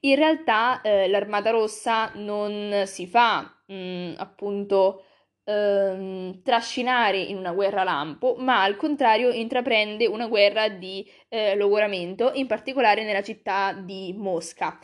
In 0.00 0.16
realtà 0.16 0.82
l'Armata 0.84 1.48
Rossa 1.48 2.12
non 2.16 2.82
si 2.84 3.06
fa 3.06 3.56
mh, 3.66 3.74
mm, 3.74 4.12
appunto 4.18 5.05
ehm, 5.46 6.42
trascinare 6.42 7.18
in 7.18 7.36
una 7.36 7.52
guerra 7.52 7.84
lampo, 7.84 8.34
ma 8.38 8.62
al 8.62 8.76
contrario 8.76 9.30
intraprende 9.30 10.06
una 10.06 10.26
guerra 10.26 10.68
di 10.68 11.08
eh, 11.28 11.54
logoramento, 11.56 12.32
in 12.34 12.46
particolare 12.46 13.04
nella 13.04 13.22
città 13.22 13.72
di 13.72 14.12
Mosca. 14.16 14.78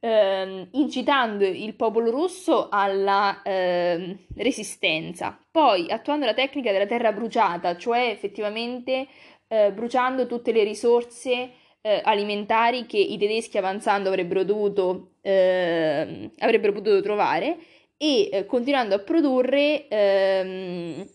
Ehm, 0.00 0.68
incitando 0.72 1.44
il 1.44 1.74
popolo 1.74 2.10
russo 2.10 2.68
alla 2.70 3.40
ehm, 3.42 4.16
resistenza, 4.36 5.38
poi 5.50 5.90
attuando 5.90 6.26
la 6.26 6.34
tecnica 6.34 6.72
della 6.72 6.86
terra 6.86 7.12
bruciata, 7.12 7.76
cioè 7.76 8.08
effettivamente 8.08 9.06
eh, 9.48 9.72
bruciando 9.72 10.26
tutte 10.26 10.52
le 10.52 10.64
risorse 10.64 11.50
eh, 11.80 12.00
alimentari 12.04 12.86
che 12.86 12.98
i 12.98 13.16
tedeschi 13.16 13.58
avanzando 13.58 14.08
avrebbero 14.08 14.42
dovuto 14.44 15.12
eh, 15.22 16.30
avrebbero 16.38 16.72
potuto 16.72 17.00
trovare 17.00 17.56
e 17.96 18.28
eh, 18.30 18.46
continuando 18.46 18.94
a 18.94 18.98
produrre 18.98 19.88
ehm, 19.88 21.08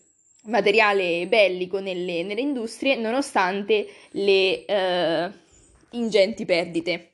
materiale 0.44 1.26
bellico 1.28 1.78
nelle, 1.78 2.22
nelle, 2.24 2.40
industrie 2.40 2.96
nonostante 2.96 3.86
le 4.10 4.64
eh, 4.64 5.30
ingenti 5.90 6.44
perdite. 6.44 7.10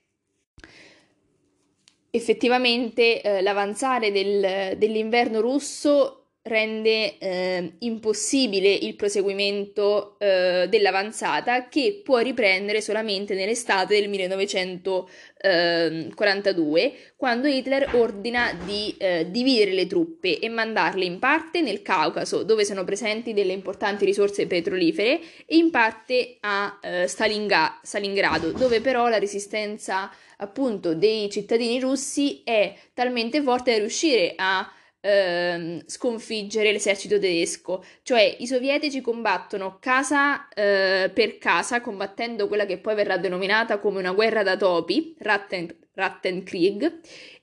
Effettivamente 2.11 3.21
eh, 3.21 3.43
l'avanzare 3.43 4.11
del, 4.11 4.79
dell'inverno 4.79 5.41
russo 5.41 6.18
rende 6.49 7.19
eh, 7.19 7.73
impossibile 7.81 8.73
il 8.73 8.97
proseguimento 8.97 10.17
eh, 10.19 10.67
dell'avanzata 10.69 11.69
che 11.69 12.01
può 12.03 12.19
riprendere 12.19 12.81
solamente 12.81 13.35
nell'estate 13.35 14.01
del 14.01 14.09
1942 14.09 16.93
quando 17.17 17.47
Hitler 17.47 17.95
ordina 17.95 18.53
di 18.65 18.95
eh, 18.99 19.31
dividere 19.31 19.73
le 19.73 19.87
truppe 19.87 20.39
e 20.39 20.49
mandarle 20.49 21.05
in 21.05 21.19
parte 21.19 21.61
nel 21.61 21.83
Caucaso 21.83 22.43
dove 22.43 22.65
sono 22.65 22.85
presenti 22.85 23.33
delle 23.33 23.53
importanti 23.53 24.05
risorse 24.05 24.47
petrolifere 24.47 25.21
e 25.47 25.57
in 25.57 25.71
parte 25.71 26.37
a 26.41 26.79
eh, 26.83 27.07
Stalinga- 27.07 27.81
Stalingrado 27.83 28.53
dove 28.53 28.81
però 28.81 29.09
la 29.09 29.19
resistenza 29.19 30.11
appunto 30.39 30.95
dei 30.95 31.31
cittadini 31.31 31.81
russi 31.81 32.43
è 32.45 32.75
talmente 32.95 33.43
forte 33.43 33.73
da 33.73 33.79
riuscire 33.79 34.35
a 34.37 34.71
ehm, 35.01 35.83
sconfiggere 35.87 36.73
l'esercito 36.73 37.19
tedesco, 37.19 37.85
cioè 38.03 38.37
i 38.39 38.47
sovietici 38.47 39.01
combattono 39.01 39.79
casa 39.81 40.49
eh, 40.49 41.11
per 41.13 41.39
casa, 41.39 41.81
combattendo 41.81 42.49
quella 42.49 42.67
che 42.67 42.79
poi 42.79 42.95
verrà 42.95 43.17
denominata 43.17 43.79
come 43.79 43.99
una 43.99 44.13
guerra 44.13 44.43
da 44.43 44.57
topi, 44.57 45.15
Ratten, 45.19 45.75
Rattenkrieg, 45.95 47.01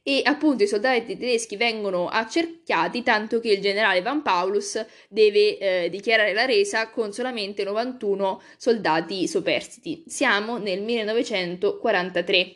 e 0.07 0.21
appunto 0.23 0.63
i 0.63 0.67
soldati 0.67 1.17
tedeschi 1.17 1.57
vengono 1.57 2.07
accerchiati 2.07 3.01
tanto 3.01 3.39
che 3.39 3.51
il 3.51 3.59
generale 3.59 4.01
Van 4.03 4.21
Paulus 4.21 4.85
deve 5.09 5.57
eh, 5.57 5.89
dichiarare 5.89 6.31
la 6.33 6.45
resa 6.45 6.89
con 6.89 7.11
solamente 7.11 7.63
91 7.63 8.41
soldati 8.55 9.27
superstiti. 9.27 10.03
Siamo 10.05 10.57
nel 10.59 10.81
1943. 10.83 12.55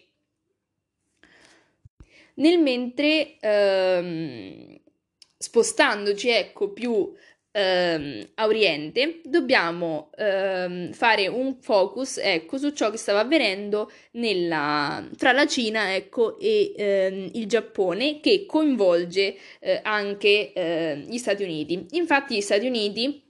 Nel 2.36 2.60
mentre 2.60 3.38
ehm, 3.40 4.80
spostandoci 5.42 6.28
ecco 6.30 6.74
più 6.74 7.14
ehm, 7.52 8.30
a 8.36 8.46
oriente, 8.46 9.22
dobbiamo 9.24 10.10
ehm, 10.18 10.92
fare 10.92 11.28
un 11.28 11.56
focus 11.62 12.18
ecco, 12.18 12.58
su 12.58 12.72
ciò 12.72 12.90
che 12.92 12.98
stava 12.98 13.22
avvenendo 13.22 13.90
nella, 14.12 15.08
tra 15.18 15.32
la 15.32 15.48
Cina 15.48 15.96
ecco, 15.96 16.38
e 16.40 16.74
ehm, 16.76 17.30
il 17.34 17.48
Giappone, 17.48 18.20
che 18.20 18.46
coinvolge 18.46 19.36
eh, 19.60 19.80
anche 19.84 20.52
eh, 20.54 21.04
gli 21.08 21.18
Stati 21.18 21.44
Uniti. 21.44 21.88
Infatti, 21.92 22.36
gli 22.36 22.42
Stati 22.42 22.68
Uniti. 22.68 23.24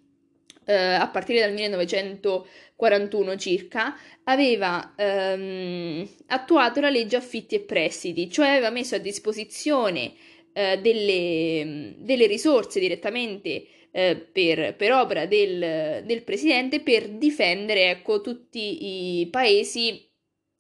Eh, 0.66 0.76
a 0.76 1.08
partire 1.08 1.40
dal 1.40 1.54
1941 1.54 3.36
circa, 3.38 3.98
aveva 4.26 4.94
ehm, 4.96 6.08
attuato 6.28 6.80
la 6.80 6.92
legge 6.92 7.16
affitti 7.16 7.56
e 7.56 7.62
prestiti, 7.62 8.30
cioè 8.30 8.50
aveva 8.50 8.70
messo 8.70 8.94
a 8.94 9.00
disposizione 9.00 10.14
eh, 10.54 10.80
delle, 10.80 11.96
delle, 11.98 12.28
risorse 12.28 12.80
direttamente 12.80 13.66
eh, 13.92 14.16
per, 14.16 14.76
per, 14.76 14.92
opera 14.92 15.26
del, 15.26 16.04
del, 16.06 16.24
presidente 16.24 16.82
per 16.82 17.10
difendere 17.10 17.90
ecco, 17.90 18.22
tutti 18.22 19.20
i 19.22 19.28
paesi 19.30 20.08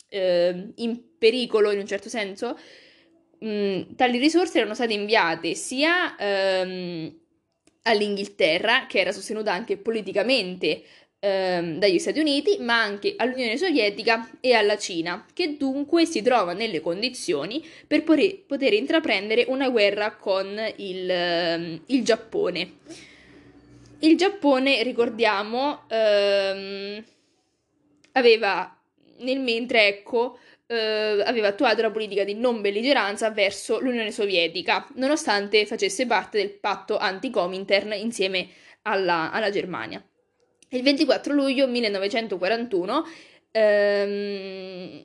eh, 0.10 0.72
in 0.76 1.18
pericolo 1.18 1.72
in 1.72 1.80
un 1.80 1.88
certo 1.88 2.10
senso. 2.10 2.58
Mm, 3.44 3.96
tali 3.96 4.18
risorse 4.18 4.58
erano 4.58 4.74
state 4.74 4.94
inviate 4.94 5.54
sia 5.56 6.18
ehm, 6.18 7.20
all'Inghilterra, 7.84 8.86
che 8.88 9.00
era 9.00 9.12
sostenuta 9.12 9.54
anche 9.54 9.78
politicamente 9.78 10.84
ehm, 11.20 11.78
dagli 11.78 12.00
Stati 12.00 12.20
Uniti, 12.20 12.58
ma 12.60 12.82
anche 12.82 13.14
all'Unione 13.18 13.58
Sovietica 13.58 14.30
e 14.40 14.54
alla 14.54 14.78
Cina, 14.78 15.26
che 15.34 15.58
dunque 15.58 16.06
si 16.06 16.22
trova 16.22 16.54
nelle 16.54 16.82
condizioni 16.82 17.66
per 17.86 18.04
poter, 18.04 18.44
poter 18.46 18.74
intraprendere 18.74 19.46
una 19.48 19.70
guerra 19.70 20.16
con 20.16 20.48
il, 20.78 21.10
ehm, 21.10 21.82
il, 21.88 22.04
Giappone. 22.04 22.72
Il 24.00 24.18
Giappone, 24.18 24.82
ricordiamo, 24.84 25.84
ehm, 25.90 27.04
aveva 28.14 28.74
nel 29.20 29.40
mentre, 29.40 29.88
ecco, 29.88 30.40
eh, 30.68 31.22
aveva 31.26 31.48
attuato 31.50 31.82
la 31.82 31.92
politica 31.92 32.24
di 32.24 32.36
non 32.36 32.62
belligeranza 32.62 33.32
verso 33.32 33.80
l'Unione 33.80 34.12
Sovietica, 34.12 34.88
nonostante 34.96 35.66
facesse 35.66 36.06
parte 36.06 36.38
del 36.38 36.52
patto 36.52 36.98
anti-Comintern 36.98 37.94
insieme 37.94 38.48
alla, 38.84 39.32
alla 39.32 39.50
Germania. 39.50 40.02
Il 40.72 40.84
24 40.84 41.34
luglio 41.34 41.68
1941 41.68 43.06
ehm, 43.52 45.02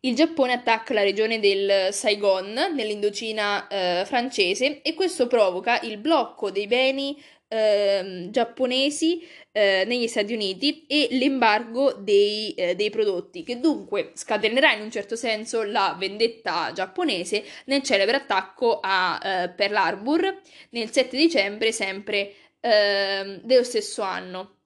il 0.00 0.14
Giappone 0.14 0.52
attacca 0.52 0.92
la 0.92 1.02
regione 1.02 1.40
del 1.40 1.94
Saigon 1.94 2.52
nell'Indocina 2.74 3.66
eh, 3.68 4.02
francese 4.04 4.82
e 4.82 4.92
questo 4.92 5.28
provoca 5.28 5.80
il 5.80 5.96
blocco 5.96 6.50
dei 6.50 6.66
beni 6.66 7.18
eh, 7.48 8.28
giapponesi 8.30 9.26
eh, 9.50 9.84
negli 9.86 10.08
Stati 10.08 10.34
Uniti 10.34 10.84
e 10.86 11.08
l'embargo 11.12 11.92
dei, 11.92 12.52
eh, 12.52 12.74
dei, 12.74 12.90
prodotti, 12.90 13.44
che 13.44 13.60
dunque 13.60 14.10
scatenerà 14.12 14.72
in 14.74 14.82
un 14.82 14.90
certo 14.90 15.16
senso 15.16 15.62
la 15.62 15.96
vendetta 15.98 16.70
giapponese 16.74 17.44
nel 17.66 17.82
celebre 17.82 18.16
attacco 18.16 18.80
a 18.82 19.18
eh, 19.22 19.48
Pearl 19.50 19.76
Harbor 19.76 20.40
nel 20.70 20.90
7 20.90 21.16
dicembre 21.16 21.72
sempre 21.72 22.34
ehm, 22.64 23.40
dello 23.42 23.64
stesso 23.64 24.02
anno. 24.02 24.56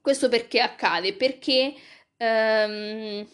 Questo 0.00 0.28
perché 0.28 0.60
accade? 0.60 1.14
Perché 1.14 1.74
ehm, 2.16 3.26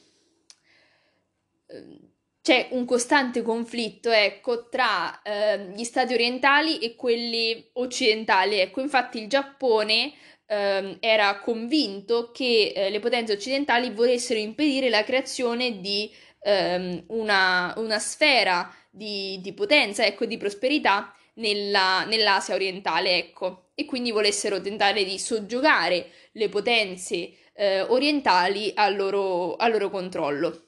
c'è 2.42 2.68
un 2.72 2.84
costante 2.84 3.42
conflitto, 3.42 4.10
ecco, 4.10 4.68
tra 4.68 5.22
eh, 5.22 5.70
gli 5.74 5.84
stati 5.84 6.12
orientali 6.12 6.78
e 6.78 6.94
quelli 6.94 7.70
occidentali. 7.74 8.58
Ecco, 8.58 8.80
infatti 8.80 9.20
il 9.20 9.28
Giappone 9.28 10.12
eh, 10.46 10.96
era 11.00 11.38
convinto 11.40 12.30
che 12.30 12.72
eh, 12.74 12.90
le 12.90 13.00
potenze 13.00 13.32
occidentali 13.32 13.90
volessero 13.90 14.38
impedire 14.38 14.90
la 14.90 15.04
creazione 15.04 15.80
di 15.80 16.10
ehm, 16.40 17.04
una, 17.08 17.72
una, 17.76 17.98
sfera 17.98 18.70
di, 18.90 19.38
di 19.40 19.52
potenza, 19.54 20.04
ecco, 20.04 20.26
di 20.26 20.36
prosperità 20.36 21.12
nella, 21.38 22.04
nell'Asia 22.04 22.54
orientale, 22.54 23.16
ecco 23.16 23.70
e 23.78 23.84
quindi 23.84 24.10
volessero 24.10 24.60
tentare 24.60 25.04
di 25.04 25.20
soggiogare 25.20 26.10
le 26.32 26.48
potenze 26.48 27.30
eh, 27.54 27.80
orientali 27.82 28.72
al 28.74 28.96
loro, 28.96 29.54
al 29.54 29.70
loro, 29.70 29.88
controllo. 29.88 30.64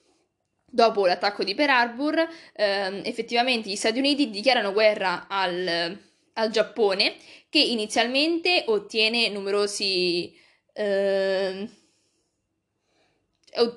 Dopo 0.64 1.06
l'attacco 1.06 1.42
di 1.42 1.56
Pearl 1.56 1.70
Harbor, 1.70 2.28
eh, 2.54 3.00
effettivamente 3.02 3.68
gli 3.68 3.74
Stati 3.74 3.98
Uniti 3.98 4.30
dichiarano 4.30 4.72
guerra 4.72 5.26
al, 5.28 5.98
al 6.34 6.50
Giappone, 6.50 7.16
che 7.48 7.58
inizialmente 7.58 8.62
ottiene 8.68 9.28
numerosi... 9.28 10.32
Eh, 10.72 11.68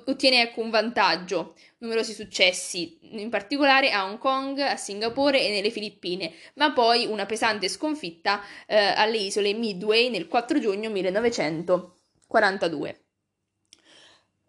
ottiene 0.06 0.42
ecco 0.42 0.60
un 0.60 0.70
vantaggio, 0.70 1.56
numerosi 1.84 2.14
successi, 2.14 2.98
in 3.12 3.28
particolare 3.28 3.90
a 3.90 4.04
Hong 4.04 4.18
Kong, 4.18 4.58
a 4.58 4.76
Singapore 4.76 5.40
e 5.40 5.50
nelle 5.50 5.70
Filippine, 5.70 6.32
ma 6.54 6.72
poi 6.72 7.06
una 7.06 7.26
pesante 7.26 7.68
sconfitta 7.68 8.40
eh, 8.66 8.76
alle 8.76 9.18
isole 9.18 9.52
Midway 9.52 10.08
nel 10.08 10.26
4 10.26 10.58
giugno 10.58 10.88
1942. 10.90 12.98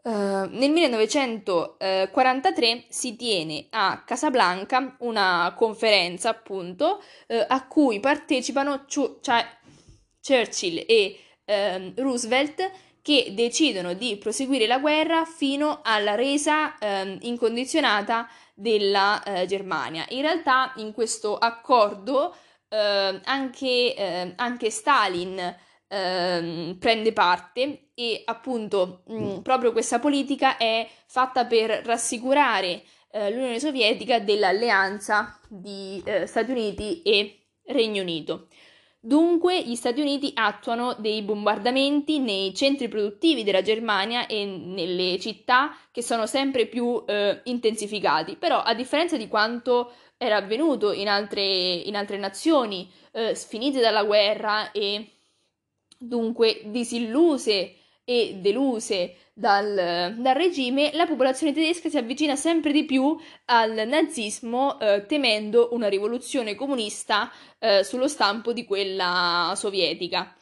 Uh, 0.01 0.09
eh, 0.09 0.47
nel 0.51 0.71
1943 0.71 2.85
si 2.89 3.15
tiene 3.15 3.67
a 3.71 4.03
Casablanca 4.05 4.95
una 4.99 5.53
conferenza, 5.57 6.29
appunto, 6.29 7.01
uh, 7.27 7.43
a 7.47 7.67
cui 7.67 7.99
partecipano 7.99 8.85
Ch- 8.85 9.19
Ch- 9.19 9.57
Churchill 10.21 10.85
e 10.87 11.19
uh, 11.45 11.91
Roosevelt 11.95 12.71
che 13.05 13.33
decidono 13.35 13.93
di 13.93 14.17
proseguire 14.17 14.65
la 14.65 14.79
guerra 14.79 15.25
fino 15.25 15.81
alla 15.83 16.15
resa 16.15 16.75
eh, 16.79 17.19
incondizionata 17.21 18.27
della 18.55 19.21
eh, 19.21 19.45
Germania. 19.45 20.07
In 20.09 20.23
realtà 20.23 20.73
in 20.77 20.91
questo 20.91 21.37
accordo 21.37 22.35
eh, 22.67 23.21
anche, 23.23 23.93
ehm, 23.95 24.33
anche, 24.37 24.71
Stalin 24.71 25.55
ehm, 25.87 26.77
prende 26.79 27.13
parte 27.13 27.89
e 27.93 28.23
appunto 28.25 29.03
mh, 29.05 29.15
mm, 29.15 29.37
proprio 29.41 29.71
questa 29.71 29.99
politica 29.99 30.57
è 30.57 30.89
fatta 31.05 31.45
per 31.45 31.83
rassicurare 31.85 32.81
eh, 33.11 33.29
l'Unione 33.29 33.59
Sovietica 33.59 34.17
dell'alleanza 34.17 35.39
di 35.47 36.01
eh, 36.03 36.25
Stati 36.25 36.49
Uniti 36.49 37.03
e 37.03 37.49
Regno 37.65 38.01
Unito. 38.01 38.47
Dunque 39.05 39.61
gli 39.61 39.75
Stati 39.75 40.01
Uniti 40.01 40.31
attuano 40.33 40.95
dei 40.97 41.21
bombardamenti 41.21 42.17
nei 42.17 42.55
centri 42.55 42.87
produttivi 42.87 43.43
della 43.43 43.61
Germania 43.61 44.25
e 44.25 44.45
nelle 44.45 45.19
città 45.19 45.77
che 45.91 46.01
sono 46.01 46.25
sempre 46.25 46.65
più 46.65 47.03
eh, 47.05 47.39
intensificati, 47.43 48.35
però 48.35 48.63
a 48.63 48.73
differenza 48.73 49.15
di 49.15 49.27
quanto 49.27 49.91
era 50.17 50.37
avvenuto 50.37 50.91
in 50.91 51.07
altre, 51.07 51.43
in 51.43 51.95
altre 51.95 52.17
nazioni 52.17 52.91
eh, 53.11 53.35
sfinite 53.35 53.79
dalla 53.79 54.03
guerra 54.03 54.71
e 54.71 55.11
dunque 55.99 56.61
disilluse 56.65 57.75
e 58.05 58.37
deluse 58.39 59.15
dal, 59.33 60.15
dal, 60.17 60.35
regime, 60.35 60.91
la 60.93 61.07
popolazione 61.07 61.51
tedesca 61.51 61.89
si 61.89 61.97
avvicina 61.97 62.35
sempre 62.35 62.71
di 62.71 62.85
più 62.85 63.17
al 63.45 63.85
nazismo 63.87 64.79
eh, 64.79 65.05
temendo 65.07 65.69
una 65.71 65.89
rivoluzione 65.89 66.55
comunista 66.55 67.31
eh, 67.59 67.83
sullo 67.83 68.07
stampo 68.07 68.53
di 68.53 68.63
quella 68.63 69.53
sovietica. 69.55 70.33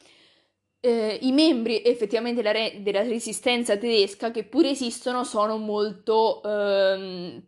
Eh, 0.78 1.18
I 1.22 1.32
membri 1.32 1.82
effettivamente 1.82 2.42
della, 2.42 2.52
re- 2.52 2.82
della, 2.82 3.02
resistenza 3.02 3.76
tedesca, 3.78 4.30
che 4.30 4.44
pure 4.44 4.68
esistono, 4.68 5.24
sono 5.24 5.56
molto 5.56 6.42
ehm, 6.44 7.42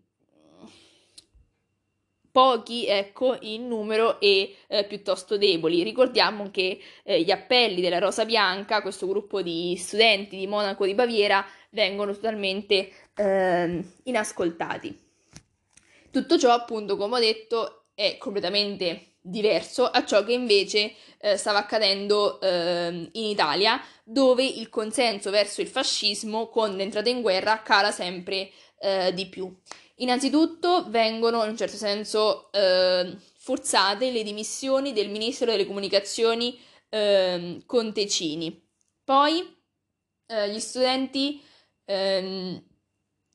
pochi, 2.37 2.87
ecco, 2.87 3.39
in 3.41 3.67
numero 3.67 4.21
e 4.21 4.57
eh, 4.67 4.85
piuttosto 4.85 5.39
deboli. 5.39 5.83
Ricordiamo 5.83 6.51
che 6.51 6.79
eh, 7.03 7.23
gli 7.23 7.31
appelli 7.31 7.81
della 7.81 7.99
Rosa 7.99 8.27
Bianca, 8.27 8.83
questo 8.83 9.07
gruppo 9.07 9.41
di 9.41 9.75
studenti 9.79 10.37
di 10.37 10.47
Monaco 10.47 10.85
di 10.85 10.93
Baviera, 10.93 11.43
vengono 11.71 12.13
totalmente 12.13 12.91
eh, 13.15 13.83
inascoltati. 14.03 15.01
Tutto 16.11 16.37
ciò, 16.37 16.53
appunto, 16.53 16.99
come 16.99 17.17
ho 17.17 17.21
detto, 17.21 17.87
è 17.95 18.19
completamente 18.19 19.15
diverso 19.23 19.87
a 19.87 20.05
ciò 20.05 20.23
che 20.23 20.35
invece 20.35 20.93
eh, 21.19 21.39
stava 21.39 21.61
accadendo 21.61 22.39
eh, 22.43 23.09
in 23.13 23.25
Italia, 23.25 23.81
dove 24.05 24.45
il 24.45 24.69
consenso 24.69 25.31
verso 25.31 25.63
il 25.63 25.69
fascismo 25.69 26.49
con 26.49 26.77
l'entrata 26.77 27.09
in 27.09 27.23
guerra 27.23 27.63
cala 27.63 27.93
sempre 27.93 28.51
eh, 28.79 29.15
di 29.15 29.27
più. 29.27 29.51
Innanzitutto 30.01 30.91
vengono 30.91 31.43
in 31.45 31.51
un 31.51 31.57
certo 31.57 31.77
senso 31.77 32.53
eh, 32.53 33.17
forzate 33.39 34.11
le 34.11 34.23
dimissioni 34.23 34.93
del 34.93 35.09
ministro 35.09 35.51
delle 35.51 35.67
comunicazioni 35.67 36.59
eh, 36.91 37.63
Contecini. 37.65 38.63
Poi 39.03 39.57
eh, 40.27 40.51
gli 40.51 40.61
studenti 40.61 41.43
ehm, 41.87 42.63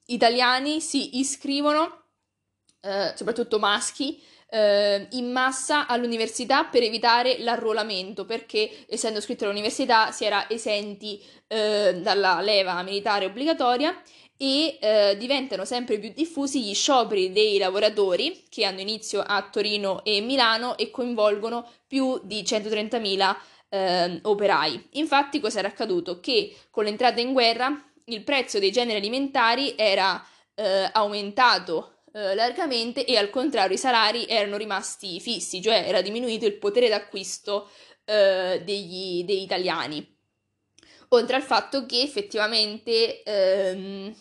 italiani 0.08 0.82
si 0.82 1.18
iscrivono, 1.18 2.10
eh, 2.82 3.14
soprattutto 3.16 3.58
maschi, 3.58 4.22
eh, 4.48 5.08
in 5.12 5.32
massa 5.32 5.88
all'università 5.88 6.66
per 6.66 6.84
evitare 6.84 7.40
l'arruolamento, 7.40 8.26
perché 8.26 8.86
essendo 8.88 9.18
iscritto 9.18 9.46
all'università 9.46 10.12
si 10.12 10.26
era 10.26 10.48
esenti 10.48 11.24
eh, 11.48 12.00
dalla 12.02 12.40
leva 12.42 12.84
militare 12.84 13.26
obbligatoria 13.26 14.00
e 14.44 14.80
eh, 14.82 15.18
diventano 15.20 15.66
sempre 15.66 16.00
più 16.00 16.12
diffusi 16.16 16.64
gli 16.64 16.74
scioperi 16.74 17.32
dei 17.32 17.60
lavoratori 17.60 18.46
che 18.50 18.66
hanno 18.66 18.80
inizio 18.80 19.22
a 19.22 19.48
Torino 19.52 20.04
e 20.04 20.20
Milano 20.20 20.76
e 20.78 20.90
coinvolgono 20.90 21.70
più 21.86 22.20
di 22.24 22.42
130.000 22.42 23.36
eh, 23.70 24.20
operai. 24.24 24.88
Infatti 24.94 25.40
cosa 25.40 25.60
era 25.60 25.68
accaduto? 25.68 26.20
Che 26.20 26.56
con 26.72 26.86
l'entrata 26.86 27.22
in 27.22 27.34
guerra 27.34 27.88
il 28.06 28.24
prezzo 28.24 28.58
dei 28.58 28.72
generi 28.72 28.98
alimentari 28.98 29.76
era 29.78 30.26
eh, 30.56 30.90
aumentato 30.92 31.98
eh, 32.12 32.34
largamente 32.34 33.06
e 33.06 33.18
al 33.18 33.30
contrario 33.30 33.76
i 33.76 33.80
salari 33.80 34.26
erano 34.26 34.58
rimasti 34.58 35.20
fissi, 35.20 35.62
cioè 35.62 35.84
era 35.86 36.02
diminuito 36.02 36.48
il 36.48 36.58
potere 36.58 36.90
d'acquisto 36.90 37.70
eh, 38.06 38.60
degli, 38.66 39.24
degli 39.24 39.44
italiani. 39.44 40.18
Oltre 41.10 41.36
al 41.36 41.44
fatto 41.44 41.86
che 41.86 42.02
effettivamente 42.02 43.22
ehm, 43.22 44.16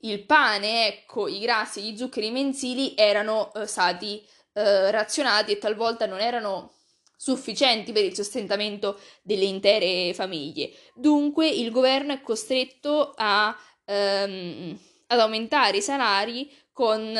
il 0.00 0.24
pane, 0.24 0.86
ecco, 0.86 1.26
i 1.26 1.40
grassi, 1.40 1.82
gli 1.82 1.96
zuccheri 1.96 2.30
mensili 2.30 2.94
erano 2.96 3.52
eh, 3.54 3.66
stati 3.66 4.24
eh, 4.52 4.90
razionati 4.90 5.52
e 5.52 5.58
talvolta 5.58 6.06
non 6.06 6.20
erano 6.20 6.74
sufficienti 7.16 7.90
per 7.90 8.04
il 8.04 8.14
sostentamento 8.14 9.00
delle 9.22 9.44
intere 9.44 10.14
famiglie. 10.14 10.70
Dunque 10.94 11.48
il 11.48 11.72
governo 11.72 12.12
è 12.12 12.20
costretto 12.20 13.12
a, 13.16 13.56
ehm, 13.84 14.78
ad 15.08 15.18
aumentare 15.18 15.78
i 15.78 15.82
salari 15.82 16.48
con, 16.72 17.12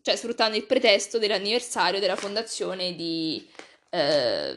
cioè, 0.00 0.16
sfruttando 0.16 0.56
il 0.56 0.64
pretesto 0.64 1.18
dell'anniversario 1.18 2.00
della 2.00 2.16
fondazione 2.16 2.94
di, 2.94 3.46
eh, 3.90 4.56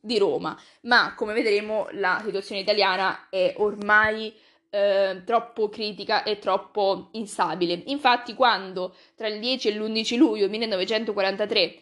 di 0.00 0.18
Roma. 0.18 0.56
Ma 0.82 1.14
come 1.16 1.32
vedremo 1.32 1.88
la 1.92 2.20
situazione 2.24 2.60
italiana 2.60 3.28
è 3.30 3.54
ormai 3.56 4.32
eh, 4.74 5.22
troppo 5.24 5.68
critica 5.68 6.24
e 6.24 6.40
troppo 6.40 7.10
instabile. 7.12 7.80
Infatti 7.86 8.34
quando 8.34 8.94
tra 9.14 9.28
il 9.28 9.38
10 9.38 9.68
e 9.68 9.74
l'11 9.76 10.16
luglio 10.16 10.48
1943 10.48 11.74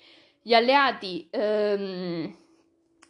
gli 0.42 0.52
alleati 0.52 1.26
ehm, 1.31 2.37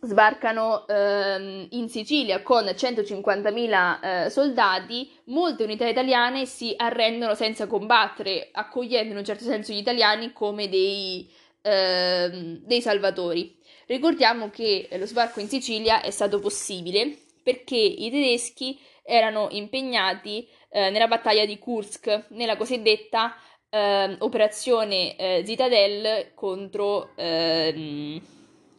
sbarcano 0.03 0.87
ehm, 0.87 1.67
in 1.71 1.89
Sicilia 1.89 2.43
con 2.43 2.65
150.000 2.65 4.25
eh, 4.27 4.31
soldati, 4.31 5.11
molte 5.25 5.65
unità 5.65 5.89
italiane 5.89 6.47
si 6.47 6.75
arrendono 6.77 7.35
senza 7.35 7.67
combattere, 7.67 8.51
accogliendo 8.53 9.11
in 9.11 9.19
un 9.19 9.25
certo 9.25 9.45
senso 9.45 9.73
gli 9.73 9.79
italiani 9.79 10.33
come 10.33 10.69
dei, 10.69 11.29
ehm, 11.63 12.61
dei 12.65 12.81
salvatori. 12.81 13.57
Ricordiamo 13.87 14.49
che 14.51 14.89
lo 14.93 15.07
sbarco 15.07 15.41
in 15.41 15.49
Sicilia 15.49 16.03
è 16.03 16.11
stato 16.11 16.39
possibile 16.39 17.17
perché 17.43 17.77
i 17.77 18.11
tedeschi 18.11 18.79
erano 19.03 19.49
impegnati 19.51 20.49
eh, 20.71 20.91
nella 20.91 21.09
battaglia 21.09 21.45
di 21.45 21.59
Kursk, 21.59 22.27
nella 22.31 22.57
cosiddetta 22.57 23.35
eh, 23.69 24.17
operazione 24.19 25.17
eh, 25.17 25.43
Zitadelle 25.45 26.33
contro, 26.35 27.11
ehm, 27.17 28.21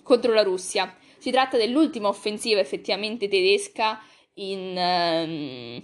contro, 0.03 0.33
la 0.33 0.43
Russia. 0.43 0.95
Si 1.17 1.31
tratta 1.31 1.57
dell'ultima 1.57 2.07
offensiva 2.07 2.59
effettivamente 2.59 3.27
tedesca 3.27 3.99
in, 4.35 4.77
ehm, 4.77 5.81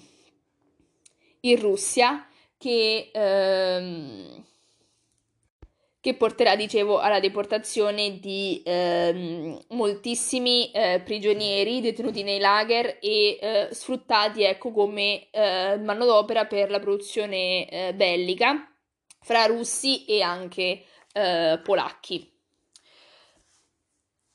in 1.41 1.60
Russia 1.60 2.28
che, 2.58 3.10
ehm, 3.13 4.45
che, 6.01 6.15
porterà, 6.15 6.55
dicevo, 6.55 6.99
alla 6.99 7.19
deportazione 7.19 8.19
di 8.19 8.62
ehm, 8.65 9.59
moltissimi 9.69 10.71
eh, 10.71 11.01
prigionieri 11.03 11.81
detenuti 11.81 12.23
nei 12.23 12.39
lager 12.39 12.97
e 13.01 13.38
eh, 13.41 13.67
sfruttati 13.71 14.43
ecco, 14.43 14.71
come 14.71 15.29
eh, 15.29 15.77
manodopera 15.77 16.45
per 16.45 16.69
la 16.69 16.79
produzione 16.79 17.67
eh, 17.69 17.93
bellica 17.93 18.65
fra 19.21 19.45
russi 19.45 20.05
e 20.05 20.21
anche 20.21 20.83
eh, 21.12 21.59
polacchi. 21.63 22.31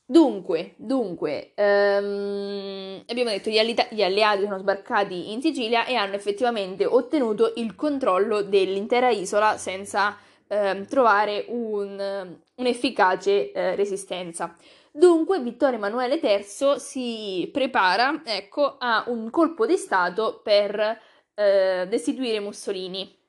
Dunque, 0.07 0.74
dunque 0.77 1.53
ehm, 1.55 3.05
abbiamo 3.07 3.31
detto 3.31 3.48
gli, 3.48 3.57
alli- 3.57 3.74
gli 3.90 4.03
alleati 4.03 4.42
sono 4.42 4.59
sbarcati 4.59 5.33
in 5.33 5.40
Sicilia 5.40 5.87
e 5.87 5.94
hanno 5.94 6.14
effettivamente 6.14 6.85
ottenuto 6.85 7.55
il 7.57 7.74
controllo 7.74 8.42
dell'intera 8.42 9.09
isola 9.09 9.57
senza 9.57 10.14
ehm, 10.49 10.87
trovare 10.87 11.45
un, 11.49 12.37
un'efficace 12.55 13.53
eh, 13.53 13.75
resistenza. 13.75 14.57
Dunque 14.91 15.41
Vittorio 15.41 15.77
Emanuele 15.77 16.21
III 16.23 16.79
si 16.79 17.51
prepara 17.53 18.23
ecco, 18.25 18.77
a 18.79 19.05
un 19.09 19.29
colpo 19.31 19.67
di 19.67 19.77
Stato 19.77 20.41
per 20.43 21.01
eh, 21.35 21.87
destituire 21.89 22.39
Mussolini. 22.41 23.23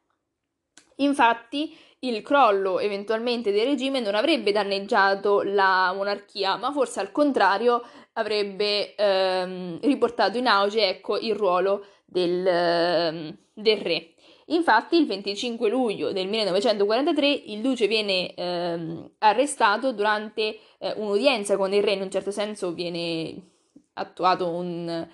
Infatti, 0.98 1.76
il 2.00 2.22
crollo 2.22 2.80
eventualmente 2.80 3.52
del 3.52 3.66
regime 3.66 4.00
non 4.00 4.16
avrebbe 4.16 4.52
danneggiato 4.52 5.42
la 5.42 5.92
monarchia, 5.94 6.56
ma 6.56 6.72
forse 6.72 7.00
al 7.00 7.12
contrario 7.12 7.82
avrebbe 8.14 8.96
ehm, 8.96 9.80
riportato 9.82 10.38
in 10.38 10.48
auge 10.48 10.88
ecco, 10.88 11.18
il 11.18 11.36
ruolo 11.36 11.86
del, 12.06 12.46
ehm, 12.46 13.38
del, 13.54 13.78
re. 13.78 14.14
Infatti, 14.50 14.98
il 14.98 15.08
25 15.08 15.70
luglio 15.70 16.12
del 16.12 16.28
1943 16.28 17.28
il 17.28 17.62
duce 17.62 17.88
viene 17.88 18.34
ehm, 18.34 19.12
arrestato 19.20 19.92
durante 19.92 20.60
eh, 20.78 20.94
un'udienza 20.98 21.58
con 21.58 21.74
il 21.74 21.82
re, 21.82 21.94
in 21.94 22.02
un 22.02 22.12
certo 22.12 22.32
senso 22.32 22.74
viene 22.74 23.54
attuato 23.94 24.50
un 24.50 25.08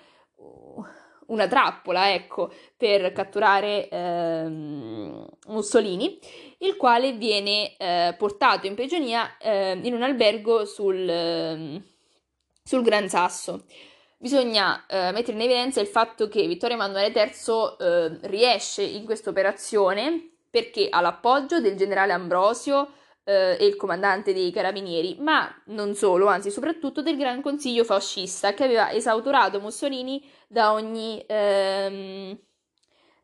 una 1.32 1.48
trappola, 1.48 2.12
ecco, 2.12 2.52
per 2.76 3.12
catturare 3.12 3.88
ehm, 3.88 5.26
Mussolini, 5.48 6.18
il 6.58 6.76
quale 6.76 7.12
viene 7.12 7.76
eh, 7.76 8.14
portato 8.16 8.66
in 8.66 8.74
prigionia 8.74 9.36
eh, 9.38 9.78
in 9.82 9.94
un 9.94 10.02
albergo 10.02 10.64
sul, 10.64 11.08
eh, 11.08 11.82
sul 12.62 12.82
Gran 12.82 13.08
Sasso. 13.08 13.64
Bisogna 14.22 14.86
eh, 14.86 15.10
mettere 15.10 15.32
in 15.32 15.42
evidenza 15.42 15.80
il 15.80 15.88
fatto 15.88 16.28
che 16.28 16.46
Vittorio 16.46 16.76
Emanuele 16.76 17.12
III 17.12 17.76
eh, 17.80 18.18
riesce 18.28 18.82
in 18.84 19.04
questa 19.04 19.30
operazione 19.30 20.34
perché 20.48 20.86
ha 20.88 21.00
l'appoggio 21.00 21.60
del 21.60 21.74
generale 21.74 22.12
Ambrosio, 22.12 22.92
eh, 23.24 23.56
e 23.58 23.66
il 23.66 23.74
comandante 23.74 24.32
dei 24.32 24.52
carabinieri, 24.52 25.16
ma 25.18 25.52
non 25.66 25.96
solo, 25.96 26.26
anzi 26.26 26.52
soprattutto 26.52 27.02
del 27.02 27.16
Gran 27.16 27.42
Consiglio 27.42 27.82
fascista 27.82 28.54
che 28.54 28.62
aveva 28.62 28.92
esautorato 28.92 29.58
Mussolini 29.58 30.24
da 30.46 30.72
ogni, 30.72 31.24
ehm, 31.26 32.38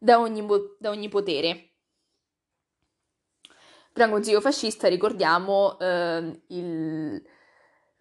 da 0.00 0.18
ogni, 0.18 0.44
da 0.80 0.90
ogni 0.90 1.08
potere. 1.08 1.74
Gran 3.92 4.11
Consiglio 4.11 4.40
fascista, 4.40 4.88
ricordiamo, 4.88 5.78
eh, 5.78 6.42
il, 6.48 7.22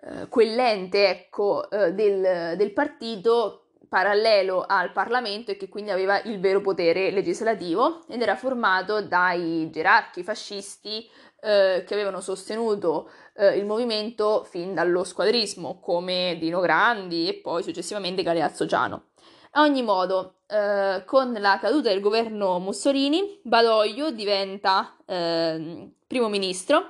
eh, 0.02 0.28
quell'ente 0.30 1.10
ecco, 1.10 1.70
eh, 1.70 1.94
del, 1.94 2.56
del 2.56 2.74
partito 2.74 3.64
parallelo 3.88 4.66
al 4.68 4.92
Parlamento 4.92 5.52
e 5.52 5.58
che 5.58 5.70
quindi 5.70 5.92
aveva 5.92 6.22
il 6.24 6.40
vero 6.40 6.62
potere 6.62 7.10
legislativo 7.12 8.04
ed 8.10 8.22
era 8.22 8.36
formato 8.36 9.02
dai 9.02 9.70
gerarchi 9.72 10.24
fascisti 10.24 11.10
eh, 11.40 11.84
che 11.86 11.94
avevano 11.94 12.20
sostenuto 12.20 13.10
eh, 13.36 13.58
il 13.58 13.66
movimento 13.66 14.44
fin 14.44 14.74
dallo 14.74 15.04
squadrismo, 15.04 15.80
come 15.80 16.38
Dino 16.40 16.60
Grandi 16.60 17.28
e 17.28 17.36
poi 17.36 17.64
successivamente 17.64 18.24
Galeazzo 18.24 18.66
Giano. 18.66 19.10
A 19.52 19.62
ogni 19.62 19.82
modo, 19.82 20.40
eh, 20.48 21.04
con 21.06 21.34
la 21.34 21.58
caduta 21.60 21.90
del 21.90 22.02
governo 22.02 22.60
Mussolini, 22.60 23.40
Badoglio 23.44 24.12
diventa 24.12 24.98
ehm, 25.06 25.92
primo 26.06 26.28
ministro 26.28 26.90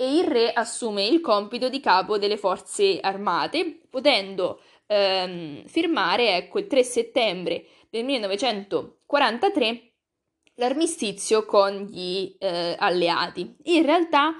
e 0.00 0.18
il 0.18 0.24
re 0.28 0.52
assume 0.52 1.04
il 1.04 1.20
compito 1.20 1.68
di 1.68 1.80
capo 1.80 2.18
delle 2.18 2.36
forze 2.36 3.00
armate, 3.00 3.80
potendo 3.90 4.60
ehm, 4.86 5.66
firmare, 5.66 6.36
ecco, 6.36 6.60
il 6.60 6.68
3 6.68 6.84
settembre 6.84 7.64
del 7.90 8.04
1943 8.04 9.82
l'armistizio 10.54 11.44
con 11.44 11.72
gli 11.90 12.36
eh, 12.38 12.76
alleati. 12.78 13.56
In 13.64 13.84
realtà 13.84 14.36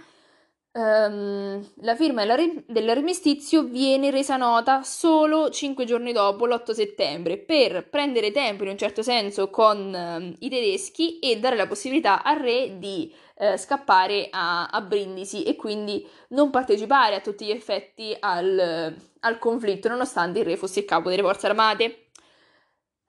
ehm, 0.79 1.71
la 1.83 1.95
firma 1.97 2.25
dell'armistizio 2.25 3.65
viene 3.65 4.11
resa 4.11 4.37
nota 4.37 4.83
solo 4.83 5.51
cinque 5.51 5.85
giorni 5.85 6.13
dopo, 6.13 6.47
l'8 6.47 6.71
settembre, 6.73 7.39
per 7.39 7.89
prendere 7.89 8.31
tempo 8.31 8.63
in 8.63 8.71
un 8.71 8.79
certo 8.79 9.03
senso 9.03 9.51
con 9.51 9.95
eh, 9.95 10.37
i 10.39 10.49
tedeschi 10.49 11.19
e 11.19 11.39
dare 11.39 11.57
la 11.57 11.67
possibilità 11.67 12.23
al 12.23 12.39
re 12.39 12.79
di 12.79 13.13
eh, 13.37 13.57
scappare 13.57 14.29
a, 14.31 14.67
a, 14.67 14.81
Brindisi 14.81 15.43
e 15.45 15.57
quindi 15.57 16.07
non 16.29 16.51
partecipare 16.51 17.17
a 17.17 17.21
tutti 17.21 17.45
gli 17.47 17.51
effetti 17.51 18.17
al, 18.19 18.95
al 19.21 19.39
conflitto, 19.39 19.89
nonostante 19.89 20.41
il 20.41 20.45
re 20.45 20.57
fosse 20.57 20.81
il 20.81 20.85
capo 20.85 21.09
delle 21.09 21.23
forze 21.23 21.47
armate 21.47 22.08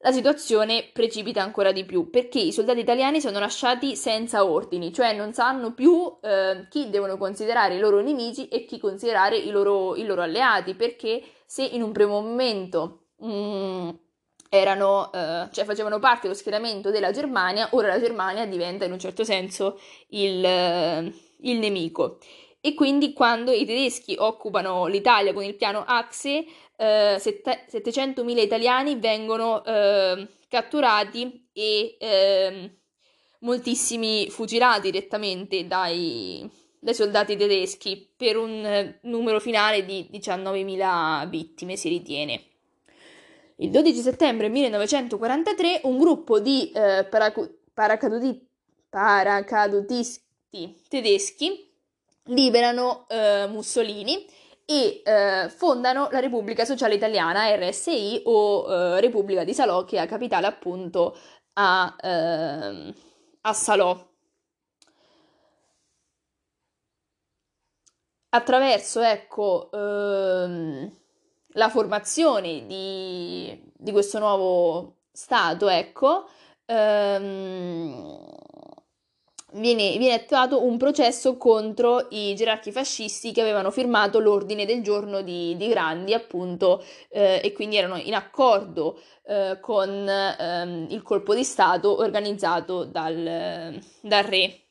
la 0.01 0.12
situazione 0.13 0.89
precipita 0.93 1.41
ancora 1.41 1.73
di 1.73 1.83
più 1.83 2.09
perché 2.09 2.39
i 2.39 2.53
soldati 2.53 2.79
italiani 2.79 3.19
sono 3.19 3.38
lasciati 3.38 3.97
senza 3.97 4.45
ordini, 4.45 4.93
cioè 4.93 5.13
non 5.13 5.33
sanno 5.33 5.73
più 5.73 6.17
eh, 6.21 6.67
chi 6.69 6.89
devono 6.89 7.17
considerare 7.17 7.75
i 7.75 7.79
loro 7.79 8.01
nemici 8.01 8.47
e 8.47 8.63
chi 8.63 8.79
considerare 8.79 9.38
i 9.38 9.49
loro, 9.49 9.95
i 9.97 10.05
loro 10.05 10.21
alleati, 10.21 10.73
perché 10.75 11.21
se 11.45 11.63
in 11.63 11.81
un 11.81 11.91
primo 11.91 12.21
momento 12.21 13.07
mm, 13.25 13.89
erano, 14.49 15.12
eh, 15.12 15.49
cioè 15.51 15.65
facevano 15.65 15.99
parte 15.99 16.23
dello 16.23 16.33
schieramento 16.33 16.91
della 16.91 17.12
Germania, 17.12 17.67
ora 17.71 17.89
la 17.89 17.99
Germania 17.99 18.45
diventa 18.45 18.85
in 18.85 18.93
un 18.93 18.99
certo 18.99 19.25
senso 19.25 19.79
il, 20.09 21.13
il 21.41 21.57
nemico. 21.59 22.19
E 22.62 22.73
quindi 22.73 23.13
quando 23.13 23.51
i 23.51 23.65
tedeschi 23.65 24.15
occupano 24.17 24.85
l'Italia 24.88 25.33
con 25.33 25.43
il 25.43 25.55
piano 25.55 25.83
Axe, 25.85 26.45
eh, 26.79 27.17
700.000 27.17 28.37
italiani 28.37 28.95
vengono 28.95 29.63
eh, 29.65 30.27
catturati 30.47 31.49
e 31.51 31.97
eh, 31.99 32.77
moltissimi 33.39 34.29
fucilati 34.29 34.89
direttamente 34.89 35.67
dai, 35.67 36.49
dai, 36.79 36.93
soldati 36.93 37.35
tedeschi 37.35 38.09
per 38.15 38.37
un 38.37 38.65
eh, 38.65 38.99
numero 39.03 39.41
finale 39.41 39.83
di 39.83 40.07
19.000 40.09 41.27
vittime, 41.27 41.75
si 41.75 41.89
ritiene. 41.89 42.43
Il 43.57 43.71
12 43.71 43.99
settembre 43.99 44.47
1943 44.47 45.81
un 45.83 45.97
gruppo 45.97 46.39
di 46.39 46.71
eh, 46.71 47.05
paracu- 47.09 47.57
paracaduti- 47.73 48.47
paracadutisti 48.87 50.81
tedeschi 50.87 51.69
liberano 52.27 53.05
eh, 53.09 53.47
Mussolini 53.49 54.25
e 54.69 55.01
eh, 55.03 55.49
fondano 55.49 56.10
la 56.12 56.19
Repubblica 56.19 56.63
Sociale 56.63 56.93
Italiana, 56.93 57.55
RSI, 57.55 58.21
o 58.25 58.71
eh, 58.71 59.01
Repubblica 59.01 59.43
di 59.43 59.55
Salò, 59.55 59.84
che 59.84 59.97
ha 59.97 60.05
capitale 60.05 60.45
appunto 60.45 61.17
a, 61.53 61.95
ehm, 61.99 62.93
a 63.41 63.53
Salò. 63.53 64.08
Attraverso, 68.32 69.01
ecco, 69.01 69.71
ehm, 69.71 70.91
la 71.53 71.69
formazione 71.69 72.67
di, 72.67 73.71
di, 73.75 73.91
questo 73.91 74.19
nuovo 74.19 74.97
Stato, 75.12 75.67
ecco, 75.67 76.29
ehm, 76.65 78.38
viene, 79.53 79.97
viene 79.97 80.13
attuato 80.13 80.63
un 80.63 80.77
processo 80.77 81.38
contro 81.38 82.07
i 82.09 82.35
gerarchi 82.35 82.71
fascisti 82.71 83.31
che 83.31 83.41
avevano 83.41 83.71
firmato 83.71 84.19
l'ordine 84.19 84.65
del 84.65 84.81
giorno 84.81 85.21
di, 85.21 85.55
di 85.57 85.67
Grandi, 85.67 86.13
appunto, 86.13 86.83
eh, 87.09 87.41
e 87.43 87.51
quindi 87.53 87.77
erano 87.77 87.97
in 87.97 88.13
accordo 88.13 88.99
eh, 89.25 89.59
con 89.62 89.89
ehm, 89.89 90.88
il 90.89 91.01
colpo 91.01 91.33
di 91.33 91.43
Stato 91.43 91.99
organizzato 91.99 92.85
dal, 92.85 93.79
dal 94.01 94.23
re. 94.23 94.63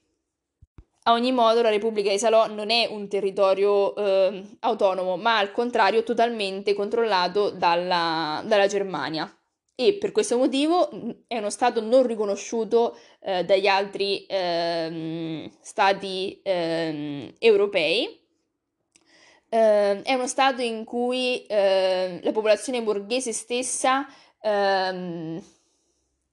A 1.04 1.12
ogni 1.12 1.32
modo, 1.32 1.62
la 1.62 1.70
Repubblica 1.70 2.10
di 2.10 2.18
Salò 2.18 2.48
non 2.48 2.70
è 2.70 2.86
un 2.90 3.08
territorio 3.08 3.96
eh, 3.96 4.42
autonomo, 4.60 5.16
ma 5.16 5.38
al 5.38 5.52
contrario 5.52 6.02
totalmente 6.02 6.74
controllato 6.74 7.50
dalla, 7.50 8.42
dalla 8.44 8.66
Germania 8.66 9.32
e 9.80 9.94
per 9.94 10.10
questo 10.10 10.36
motivo 10.36 10.90
è 11.28 11.38
uno 11.38 11.50
Stato 11.50 11.80
non 11.80 12.04
riconosciuto 12.04 12.98
eh, 13.20 13.44
dagli 13.44 13.68
altri 13.68 14.26
ehm, 14.28 15.48
Stati 15.60 16.40
ehm, 16.42 17.34
europei. 17.38 18.20
Eh, 19.48 20.02
è 20.02 20.14
uno 20.14 20.26
Stato 20.26 20.62
in 20.62 20.82
cui 20.82 21.46
eh, 21.46 22.18
la 22.20 22.32
popolazione 22.32 22.82
borghese 22.82 23.32
stessa 23.32 24.04
ehm, 24.42 25.40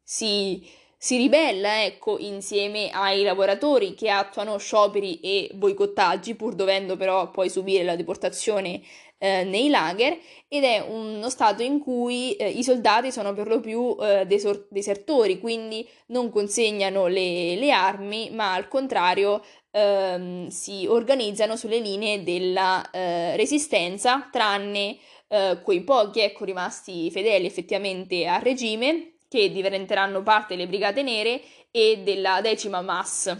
si, 0.02 0.68
si 0.98 1.18
ribella, 1.18 1.84
ecco, 1.84 2.18
insieme 2.18 2.90
ai 2.90 3.22
lavoratori 3.22 3.94
che 3.94 4.10
attuano 4.10 4.58
scioperi 4.58 5.20
e 5.20 5.52
boicottaggi, 5.54 6.34
pur 6.34 6.56
dovendo 6.56 6.98
però 6.98 7.30
poi 7.30 7.52
subire 7.52 7.84
la 7.84 7.96
deportazione 7.96 8.82
eh, 9.18 9.44
nei 9.44 9.70
lager 9.70 10.18
ed 10.48 10.64
è 10.64 10.80
uno 10.80 11.30
stato 11.30 11.64
in 11.64 11.80
cui 11.80 12.36
eh, 12.36 12.50
i 12.50 12.64
soldati 12.64 13.12
sono 13.12 13.34
per 13.34 13.48
lo 13.48 13.60
più 13.60 13.96
eh, 14.00 14.26
desor- 14.26 14.68
desertori, 14.70 15.40
quindi 15.40 15.88
non 16.08 16.30
consegnano 16.30 17.08
le, 17.08 17.56
le 17.56 17.72
armi, 17.72 18.30
ma 18.32 18.54
al 18.54 18.68
contrario 18.68 19.44
ehm, 19.72 20.48
si 20.48 20.86
organizzano 20.88 21.56
sulle 21.56 21.80
linee 21.80 22.24
della 22.24 22.90
eh, 22.92 23.36
resistenza, 23.36 24.30
tranne 24.32 24.98
eh, 25.28 25.60
quei 25.64 25.84
pochi 25.84 26.22
ecco, 26.22 26.46
rimasti 26.46 27.10
fedeli 27.12 27.46
effettivamente 27.46 28.26
al 28.28 28.42
regime, 28.42 29.16
che 29.28 29.52
diventeranno 29.52 30.24
parte 30.24 30.56
delle 30.56 30.68
Brigate 30.68 31.02
Nere 31.02 31.42
e 31.72 32.02
della 32.04 32.42
decima 32.42 32.82
MAS, 32.82 33.36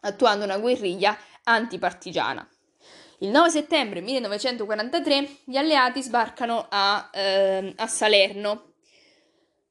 attuando 0.00 0.44
una 0.44 0.58
guerriglia 0.58 1.16
antipartigiana. 1.44 2.46
Il 3.22 3.28
9 3.28 3.50
settembre 3.50 4.00
1943 4.00 5.28
gli 5.44 5.56
alleati 5.56 6.02
sbarcano 6.02 6.66
a, 6.68 7.08
eh, 7.14 7.72
a 7.76 7.86
Salerno. 7.86 8.72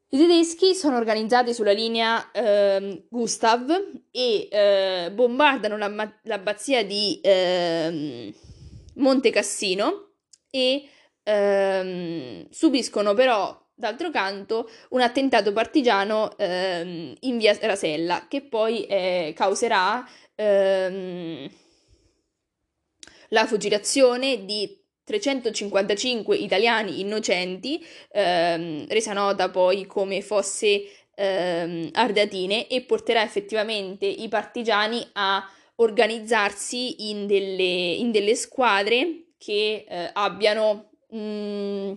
I 0.08 0.18
tedeschi 0.18 0.74
sono 0.74 0.96
organizzati 0.96 1.54
sulla 1.54 1.74
linea 1.74 2.32
eh, 2.32 3.08
Gustav 3.10 3.70
e 4.10 4.48
eh, 4.50 5.12
bombardano 5.14 5.76
la, 5.76 6.14
l'abbazia 6.24 6.86
di 6.86 7.20
eh, 7.22 8.34
Monte 8.96 9.30
Cassino 9.32 10.12
e 10.50 10.88
ehm, 11.22 12.48
subiscono 12.50 13.14
però 13.14 13.68
d'altro 13.74 14.12
canto 14.12 14.70
un 14.92 15.02
attentato 15.02 15.52
partigiano 15.52 16.38
ehm, 16.38 17.16
in 17.20 17.38
via 17.38 17.58
Rasella 17.60 18.28
che 18.30 18.44
poi 18.44 18.86
eh, 18.86 19.34
causerà 19.36 20.08
ehm, 20.36 21.50
la 23.32 23.46
fucilazione 23.46 24.46
di 24.46 24.80
355 25.04 26.38
italiani 26.38 27.00
innocenti, 27.02 27.86
ehm, 28.12 28.88
resa 28.88 29.14
nota 29.14 29.50
poi 29.50 29.86
come 29.86 30.22
fosse 30.22 30.84
ehm, 31.16 31.90
Ardatine, 31.94 32.68
e 32.68 32.82
porterà 32.84 33.24
effettivamente 33.24 34.06
i 34.06 34.28
partigiani 34.28 35.06
a 35.14 35.44
organizzarsi 35.76 37.10
in 37.10 37.26
delle, 37.26 37.64
in 37.64 38.12
delle 38.12 38.36
squadre 38.36 39.26
che 39.38 39.86
eh, 39.88 40.10
abbiano 40.14 40.92
mh, 41.10 41.18
mm, 41.18 41.94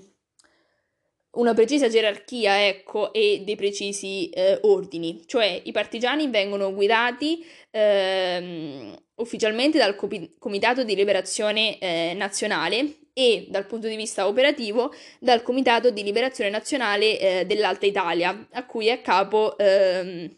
una 1.33 1.53
precisa 1.53 1.88
gerarchia, 1.88 2.66
ecco, 2.66 3.12
e 3.12 3.42
dei 3.44 3.57
precisi 3.57 4.31
eh, 4.31 4.59
ordini. 4.62 5.23
Cioè 5.27 5.62
i 5.64 5.73
partigiani 5.73 6.29
vengono 6.29 6.73
guidati 6.73 7.44
ehm, 7.70 8.97
ufficialmente 9.16 9.79
dal 9.79 9.96
Comitato 10.38 10.85
di 10.85 10.94
Liberazione 10.94 11.79
eh, 11.79 12.14
Nazionale 12.14 12.98
e 13.12 13.46
dal 13.48 13.66
punto 13.66 13.87
di 13.87 13.94
vista 13.94 14.27
operativo 14.27 14.92
dal 15.20 15.42
Comitato 15.42 15.90
di 15.90 16.03
Liberazione 16.03 16.50
Nazionale 16.50 17.18
eh, 17.18 17.44
dell'Alta 17.46 17.87
Italia, 17.87 18.48
a 18.50 18.66
cui 18.66 18.88
è 18.88 18.92
a 18.92 19.00
capo 19.00 19.57
ehm, 19.57 20.37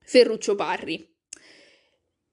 Ferruccio 0.00 0.54
Parri. 0.54 1.06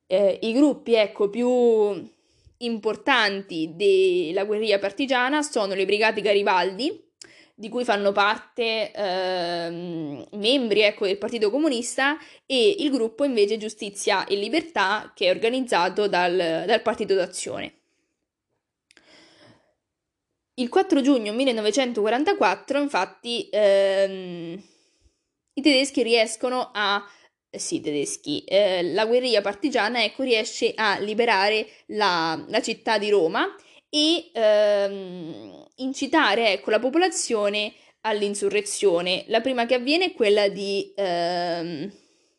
Eh, 0.08 0.39
I 0.41 0.54
gruppi 0.54 0.95
ecco, 0.95 1.30
più 1.30 2.10
importanti 2.58 3.74
della 3.76 4.45
guerriglia 4.45 4.80
partigiana 4.80 5.41
sono 5.41 5.74
le 5.74 5.86
Brigate 5.86 6.22
Garibaldi, 6.22 7.08
di 7.60 7.67
cui 7.67 7.84
fanno 7.84 8.13
parte 8.13 8.89
ehm, 8.89 10.26
membri 10.32 10.80
ecco, 10.80 11.06
del 11.06 11.17
Partito 11.17 11.52
Comunista 11.52 12.17
e 12.45 12.78
il 12.80 12.89
gruppo 12.89 13.26
invece 13.26 13.58
Giustizia 13.58 14.26
e 14.26 14.38
Libertà 14.38 15.12
che 15.13 15.26
è 15.26 15.30
organizzato 15.30 16.08
dal, 16.08 16.63
dal 16.65 16.82
Partito 16.82 17.15
d'Azione. 17.15 17.74
Il 20.54 20.69
4 20.69 21.02
giugno 21.02 21.34
1944 21.34 22.80
infatti 22.80 23.50
ehm, 23.52 24.63
i 25.56 25.62
tedeschi 25.62 26.02
riescono 26.02 26.69
a 26.74 27.06
eh, 27.50 27.60
sì, 27.60 27.82
tedeschi, 27.82 28.45
eh, 28.45 28.84
la 28.93 29.06
guerriglia 29.06 29.41
partigiana 29.41 30.02
ecco, 30.02 30.24
riesce 30.24 30.72
a 30.76 30.98
liberare 31.00 31.67
la, 31.88 32.41
la 32.48 32.62
città 32.62 32.98
di 32.98 33.10
Roma 33.10 33.54
e 33.89 34.30
ehm, 34.32 35.65
incitare 35.78 36.54
ecco, 36.54 36.69
la 36.69 36.80
popolazione 36.80 37.73
all'insurrezione. 38.02 39.25
La 39.28 39.41
prima 39.41 39.65
che 39.65 39.75
avviene 39.75 40.06
è 40.06 40.13
quella 40.13 40.47
di, 40.47 40.91
ehm, 40.95 41.91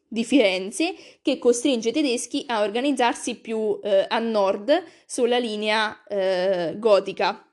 di 0.07 0.25
Firenze, 0.25 0.95
che 1.23 1.39
costringe 1.39 1.91
i 1.91 1.93
tedeschi 1.93 2.45
a 2.47 2.63
organizzarsi 2.63 3.37
più 3.37 3.79
eh, 3.83 4.07
a 4.09 4.19
nord 4.19 4.83
sulla 5.07 5.39
linea 5.39 6.03
eh, 6.07 6.75
gotica. 6.79 7.45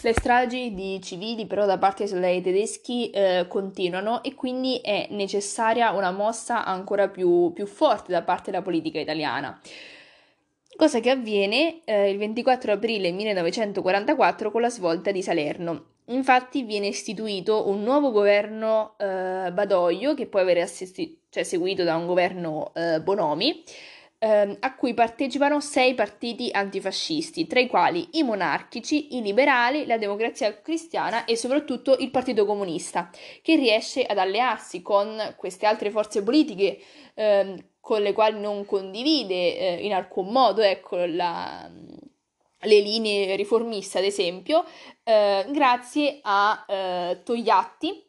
Le 0.00 0.12
stragi 0.12 0.74
di 0.74 1.00
civili 1.02 1.46
però 1.46 1.64
da 1.64 1.78
parte 1.78 2.04
dei 2.04 2.42
tedeschi 2.42 3.08
eh, 3.08 3.46
continuano 3.48 4.22
e 4.22 4.34
quindi 4.34 4.78
è 4.82 5.06
necessaria 5.10 5.92
una 5.92 6.10
mossa 6.10 6.62
ancora 6.62 7.08
più, 7.08 7.54
più 7.54 7.64
forte 7.64 8.12
da 8.12 8.20
parte 8.20 8.50
della 8.50 8.62
politica 8.62 9.00
italiana 9.00 9.58
cosa 10.76 11.00
che 11.00 11.10
avviene 11.10 11.80
eh, 11.84 12.10
il 12.10 12.18
24 12.18 12.72
aprile 12.72 13.10
1944 13.12 14.50
con 14.50 14.60
la 14.60 14.70
svolta 14.70 15.10
di 15.10 15.22
Salerno. 15.22 15.92
Infatti 16.08 16.64
viene 16.64 16.88
istituito 16.88 17.68
un 17.68 17.82
nuovo 17.82 18.10
governo 18.10 18.94
eh, 18.98 19.50
Badoglio, 19.52 20.14
che 20.14 20.26
può 20.26 20.40
avere 20.40 20.60
assisti- 20.60 21.18
cioè, 21.30 21.44
seguito 21.44 21.82
da 21.82 21.96
un 21.96 22.06
governo 22.06 22.72
eh, 22.74 23.00
Bonomi, 23.00 23.62
ehm, 24.18 24.56
a 24.60 24.74
cui 24.74 24.92
partecipano 24.92 25.60
sei 25.60 25.94
partiti 25.94 26.50
antifascisti, 26.52 27.46
tra 27.46 27.60
i 27.60 27.68
quali 27.68 28.06
i 28.12 28.22
monarchici, 28.22 29.16
i 29.16 29.22
liberali, 29.22 29.86
la 29.86 29.96
democrazia 29.96 30.60
cristiana 30.60 31.24
e 31.24 31.36
soprattutto 31.36 31.96
il 31.98 32.10
Partito 32.10 32.44
Comunista, 32.44 33.10
che 33.40 33.56
riesce 33.56 34.04
ad 34.04 34.18
allearsi 34.18 34.82
con 34.82 35.34
queste 35.36 35.64
altre 35.64 35.90
forze 35.90 36.22
politiche 36.22 36.78
ehm, 37.14 37.56
con 37.84 38.00
le 38.00 38.14
quali 38.14 38.40
non 38.40 38.64
condivide 38.64 39.58
eh, 39.58 39.84
in 39.84 39.92
alcun 39.92 40.28
modo 40.28 40.62
ecco, 40.62 41.04
la, 41.04 41.70
le 42.60 42.80
linee 42.80 43.36
riformiste, 43.36 43.98
ad 43.98 44.04
esempio, 44.04 44.64
eh, 45.02 45.44
grazie 45.50 46.20
a 46.22 46.64
eh, 46.66 47.20
Togliatti, 47.22 48.02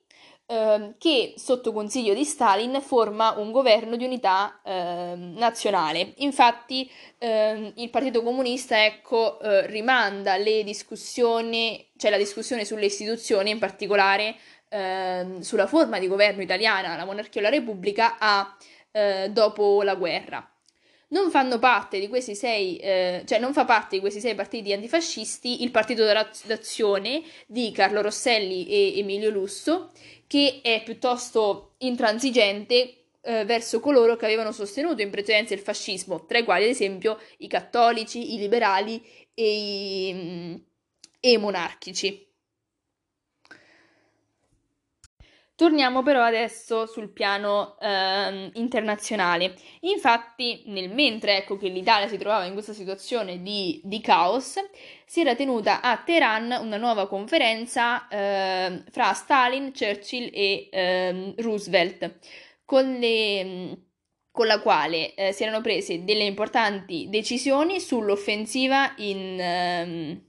ehm, 0.46 0.96
che 0.98 1.34
sotto 1.36 1.74
consiglio 1.74 2.14
di 2.14 2.24
Stalin 2.24 2.80
forma 2.80 3.32
un 3.32 3.52
governo 3.52 3.98
di 3.98 4.06
unità 4.06 4.62
ehm, 4.64 5.34
nazionale. 5.36 6.14
Infatti 6.20 6.90
ehm, 7.18 7.74
il 7.76 7.90
Partito 7.90 8.24
Comunista 8.24 8.86
ecco, 8.86 9.42
eh, 9.42 9.68
rimanda 9.68 10.38
le 10.38 10.64
discussioni, 10.64 11.86
cioè 11.98 12.12
la 12.12 12.18
discussione 12.18 12.64
sulle 12.64 12.86
istituzioni, 12.86 13.50
in 13.50 13.60
particolare 13.60 14.36
sulla 15.40 15.68
forma 15.68 16.00
di 16.00 16.08
governo 16.08 16.42
italiana, 16.42 16.98
la 16.98 17.06
monarchia 17.06 17.40
o 17.40 17.44
la 17.46 17.50
repubblica, 17.50 18.18
a 18.20 18.58
eh, 18.96 19.30
dopo 19.30 19.84
la 19.84 19.96
guerra. 19.96 20.50
Non 21.10 21.30
fanno 21.30 21.60
parte 21.60 22.00
di 22.00 22.08
questi 22.08 22.34
sei, 22.34 22.78
eh, 22.78 23.24
cioè 23.26 23.40
non 23.40 23.54
fa 23.54 23.66
parte 23.66 23.96
di 23.96 24.02
questi 24.02 24.22
sei 24.22 24.36
partiti 24.36 24.74
antifascisti 24.74 25.64
il 25.64 25.70
Partito 25.70 26.04
d'Azione 26.04 27.22
di 27.46 27.72
Carlo 27.72 28.02
Rosselli 28.02 28.68
e 28.68 28.98
Emilio 29.00 29.30
Lusso, 29.30 29.92
che 30.28 30.62
è 30.64 30.82
piuttosto 30.84 31.76
intransigente 31.80 33.04
eh, 33.22 33.46
verso 33.46 33.80
coloro 33.80 34.16
che 34.16 34.26
avevano 34.26 34.52
sostenuto 34.52 35.02
in 35.02 35.10
precedenza 35.10 35.54
il 35.54 35.60
fascismo, 35.60 36.26
tra 36.26 36.38
i 36.40 36.44
quali 36.44 36.64
ad 36.64 36.70
esempio 36.70 37.20
i 37.40 37.48
cattolici, 37.48 38.34
i 38.34 38.38
liberali 38.38 39.04
e 39.34 40.08
i, 40.08 40.14
mm, 40.14 40.56
e 41.20 41.32
i 41.32 41.38
monarchici. 41.38 42.26
Torniamo 45.58 46.04
però 46.04 46.22
adesso 46.22 46.86
sul 46.86 47.14
piano 47.14 47.80
eh, 47.80 48.52
internazionale. 48.56 49.56
Infatti, 49.82 50.64
nel 50.66 50.94
mentre 50.94 51.38
ecco, 51.38 51.56
che 51.56 51.70
l'Italia 51.70 52.10
si 52.10 52.18
trovava 52.18 52.44
in 52.44 52.52
questa 52.52 52.74
situazione 52.74 53.42
di, 53.42 53.80
di 53.86 54.02
caos, 54.02 54.56
si 55.06 55.22
era 55.22 55.34
tenuta 55.34 55.80
a 55.80 55.96
Teheran 55.96 56.58
una 56.62 56.76
nuova 56.76 57.08
conferenza 57.08 58.06
eh, 58.10 58.84
fra 58.92 59.14
Stalin, 59.14 59.72
Churchill 59.72 60.30
e 60.34 60.68
eh, 60.70 61.34
Roosevelt, 61.38 62.20
con, 62.66 62.94
le, 62.96 63.78
con, 64.32 64.48
la 64.48 64.60
quale 64.60 65.14
eh, 65.14 65.32
si 65.32 65.44
erano 65.44 65.62
prese 65.62 66.04
delle 66.04 66.26
importanti 66.26 67.08
decisioni 67.10 67.80
sull'offensiva 67.80 68.96
in, 68.98 69.40
ehm, 69.40 70.22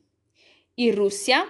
in 0.74 0.94
Russia 0.94 1.44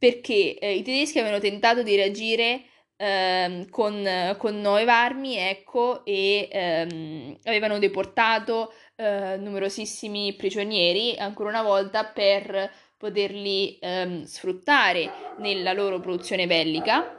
perché 0.00 0.58
eh, 0.58 0.76
i 0.76 0.82
tedeschi 0.82 1.18
avevano 1.18 1.42
tentato 1.42 1.82
di 1.82 1.94
reagire 1.94 2.62
ehm, 2.96 3.68
con, 3.68 4.34
con, 4.38 4.58
nuove 4.58 4.90
armi, 4.90 5.36
ecco, 5.36 6.06
e 6.06 6.48
ehm, 6.50 7.36
avevano 7.44 7.78
deportato 7.78 8.72
eh, 8.96 9.36
numerosissimi 9.36 10.32
prigionieri, 10.36 11.16
ancora 11.18 11.50
una 11.50 11.62
volta, 11.62 12.04
per 12.04 12.72
poterli 12.96 13.76
ehm, 13.78 14.24
sfruttare 14.24 15.34
nella 15.36 15.74
loro 15.74 16.00
produzione 16.00 16.46
bellica. 16.46 17.16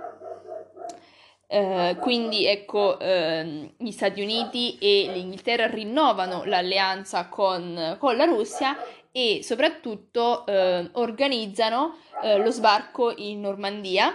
Uh, 1.53 1.97
quindi 1.99 2.45
ecco 2.45 2.97
uh, 2.97 3.73
gli 3.77 3.91
Stati 3.91 4.21
Uniti 4.21 4.77
e 4.77 5.11
l'Inghilterra 5.11 5.67
rinnovano 5.67 6.45
l'alleanza 6.45 7.27
con, 7.27 7.97
con 7.99 8.15
la 8.15 8.23
Russia 8.23 8.77
e 9.12 9.41
soprattutto 9.43 10.43
uh, 10.47 10.89
organizzano 10.93 11.97
eh, 12.24 12.38
lo 12.38 12.51
sbarco 12.51 13.14
in 13.18 13.41
Normandia, 13.41 14.14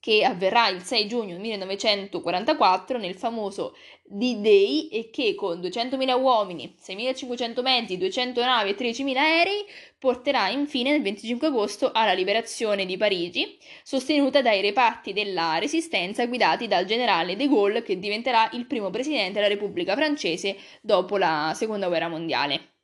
che 0.00 0.24
avverrà 0.24 0.68
il 0.68 0.82
6 0.82 1.08
giugno 1.08 1.38
1944 1.38 2.98
nel 2.98 3.14
famoso 3.16 3.74
D-Day 4.04 4.88
e 4.88 5.10
che 5.10 5.34
con 5.34 5.60
200.000 5.60 6.20
uomini, 6.20 6.76
6.500 6.80 7.62
mezzi, 7.62 7.98
200 7.98 8.40
navi 8.40 8.70
e 8.70 8.76
13.000 8.76 9.16
aerei 9.16 9.64
porterà 9.98 10.48
infine 10.48 10.94
il 10.94 11.02
25 11.02 11.48
agosto 11.48 11.90
alla 11.92 12.12
liberazione 12.12 12.86
di 12.86 12.96
Parigi, 12.96 13.58
sostenuta 13.82 14.40
dai 14.40 14.60
reparti 14.62 15.12
della 15.12 15.58
Resistenza 15.58 16.24
guidati 16.26 16.68
dal 16.68 16.84
generale 16.84 17.36
de 17.36 17.48
Gaulle 17.48 17.82
che 17.82 17.98
diventerà 17.98 18.48
il 18.52 18.66
primo 18.66 18.90
presidente 18.90 19.32
della 19.34 19.48
Repubblica 19.48 19.96
francese 19.96 20.56
dopo 20.80 21.16
la 21.18 21.52
Seconda 21.54 21.88
Guerra 21.88 22.08
Mondiale. 22.08 22.77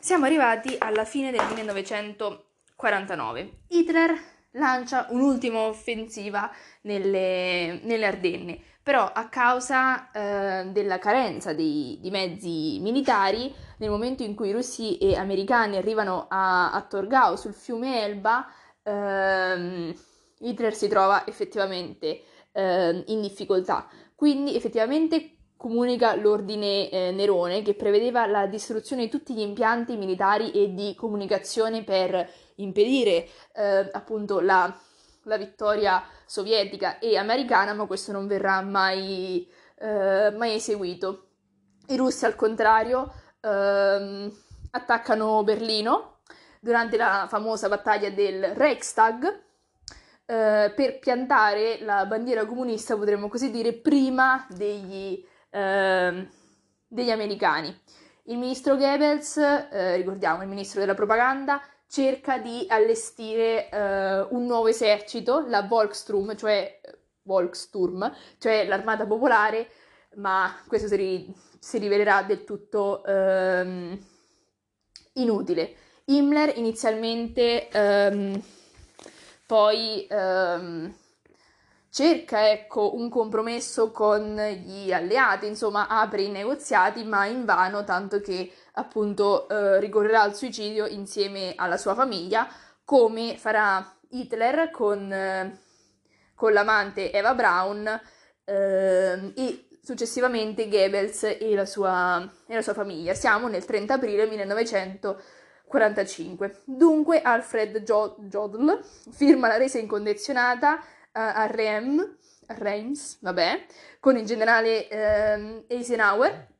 Siamo 0.00 0.26
arrivati 0.26 0.76
alla 0.78 1.04
fine 1.04 1.30
del 1.30 1.44
1944. 1.54 2.46
49. 2.78 3.62
Hitler 3.66 4.16
lancia 4.52 5.08
un'ultima 5.10 5.62
offensiva 5.62 6.48
nelle, 6.82 7.80
nelle 7.82 8.06
Ardenne, 8.06 8.60
però 8.84 9.10
a 9.12 9.28
causa 9.28 10.12
eh, 10.12 10.66
della 10.70 11.00
carenza 11.00 11.52
di, 11.52 11.98
di, 12.00 12.10
mezzi 12.10 12.78
militari, 12.80 13.52
nel 13.78 13.90
momento 13.90 14.22
in 14.22 14.36
cui 14.36 14.52
russi 14.52 14.96
e 14.98 15.16
americani 15.16 15.76
arrivano 15.76 16.28
a, 16.28 16.70
a 16.70 16.80
Torgau 16.82 17.34
sul 17.34 17.52
fiume 17.52 18.04
Elba, 18.04 18.46
ehm, 18.84 19.92
Hitler 20.38 20.74
si 20.74 20.86
trova 20.86 21.26
effettivamente 21.26 22.22
eh, 22.52 23.02
in 23.06 23.20
difficoltà. 23.20 23.88
Quindi 24.14 24.54
effettivamente 24.54 25.37
comunica 25.58 26.14
l'ordine 26.14 26.88
eh, 26.88 27.10
Nerone 27.10 27.62
che 27.62 27.74
prevedeva 27.74 28.26
la 28.26 28.46
distruzione 28.46 29.02
di 29.02 29.10
tutti 29.10 29.34
gli 29.34 29.40
impianti 29.40 29.96
militari 29.96 30.52
e 30.52 30.72
di 30.72 30.94
comunicazione 30.94 31.82
per 31.82 32.30
impedire 32.54 33.28
eh, 33.54 33.90
appunto 33.92 34.38
la, 34.40 34.72
la, 35.24 35.36
vittoria 35.36 36.02
sovietica 36.24 37.00
e 37.00 37.16
americana, 37.18 37.74
ma 37.74 37.86
questo 37.86 38.12
non 38.12 38.28
verrà 38.28 38.62
mai, 38.62 39.46
eh, 39.80 40.30
mai 40.30 40.54
eseguito. 40.54 41.24
I 41.88 41.96
russi 41.96 42.24
al 42.24 42.36
contrario 42.36 43.12
ehm, 43.40 44.32
attaccano 44.70 45.42
Berlino 45.42 46.20
durante 46.60 46.96
la 46.96 47.26
famosa 47.28 47.68
battaglia 47.68 48.10
del 48.10 48.54
Reichstag. 48.54 49.46
Uh, 50.28 50.74
per 50.74 50.98
piantare 50.98 51.78
la 51.80 52.04
bandiera 52.04 52.44
comunista, 52.44 52.94
potremmo 52.98 53.28
così 53.28 53.50
dire, 53.50 53.72
prima 53.72 54.46
degli, 54.50 55.24
uh, 55.50 56.28
degli 56.86 57.10
americani. 57.10 57.76
Il 58.24 58.38
ministro 58.38 58.76
Goebbels, 58.76 59.36
uh, 59.36 59.94
ricordiamo, 59.94 60.42
il 60.42 60.48
ministro 60.48 60.80
della 60.80 60.94
propaganda, 60.94 61.60
cerca 61.88 62.38
di 62.38 62.66
allestire 62.68 63.68
uh, 63.72 64.34
un 64.34 64.44
nuovo 64.44 64.66
esercito, 64.68 65.44
la 65.46 65.62
Volkssturm, 65.62 66.36
cioè, 66.36 66.80
Volkssturm, 67.22 68.14
cioè 68.38 68.66
l'armata 68.66 69.06
popolare, 69.06 69.68
ma 70.16 70.54
questo 70.66 70.88
si, 70.88 70.96
ri- 70.96 71.34
si 71.58 71.78
rivelerà 71.78 72.22
del 72.22 72.44
tutto 72.44 73.02
um, 73.06 73.98
inutile. 75.14 75.74
Himmler 76.04 76.56
inizialmente 76.56 77.68
um, 77.72 78.42
poi 79.46 80.06
um, 80.10 80.94
cerca 81.98 82.48
ecco, 82.48 82.94
un 82.94 83.10
compromesso 83.10 83.90
con 83.90 84.36
gli 84.36 84.92
alleati, 84.92 85.48
insomma 85.48 85.88
apre 85.88 86.22
i 86.22 86.30
negoziati, 86.30 87.02
ma 87.02 87.26
invano, 87.26 87.82
tanto 87.82 88.20
che 88.20 88.52
appunto 88.74 89.48
eh, 89.48 89.80
ricorrerà 89.80 90.22
al 90.22 90.36
suicidio 90.36 90.86
insieme 90.86 91.54
alla 91.56 91.76
sua 91.76 91.96
famiglia, 91.96 92.46
come 92.84 93.36
farà 93.36 93.96
Hitler 94.10 94.70
con, 94.70 95.12
eh, 95.12 95.58
con 96.36 96.52
l'amante 96.52 97.10
Eva 97.10 97.34
Braun 97.34 98.00
eh, 98.44 99.32
e 99.34 99.68
successivamente 99.82 100.68
Goebbels 100.68 101.24
e 101.24 101.52
la, 101.56 101.66
sua, 101.66 102.24
e 102.46 102.54
la 102.54 102.62
sua 102.62 102.74
famiglia. 102.74 103.14
Siamo 103.14 103.48
nel 103.48 103.64
30 103.64 103.94
aprile 103.94 104.24
1945. 104.26 106.60
Dunque 106.64 107.22
Alfred 107.22 107.80
Jodl 107.80 108.80
firma 109.10 109.48
la 109.48 109.56
resa 109.56 109.78
incondizionata 109.78 110.80
a 111.12 111.46
Rem, 111.46 112.16
Reims, 112.48 113.18
vabbè, 113.20 113.66
con 114.00 114.16
il 114.16 114.24
generale 114.24 114.88
eh, 114.88 115.64
Eisenhower. 115.68 116.56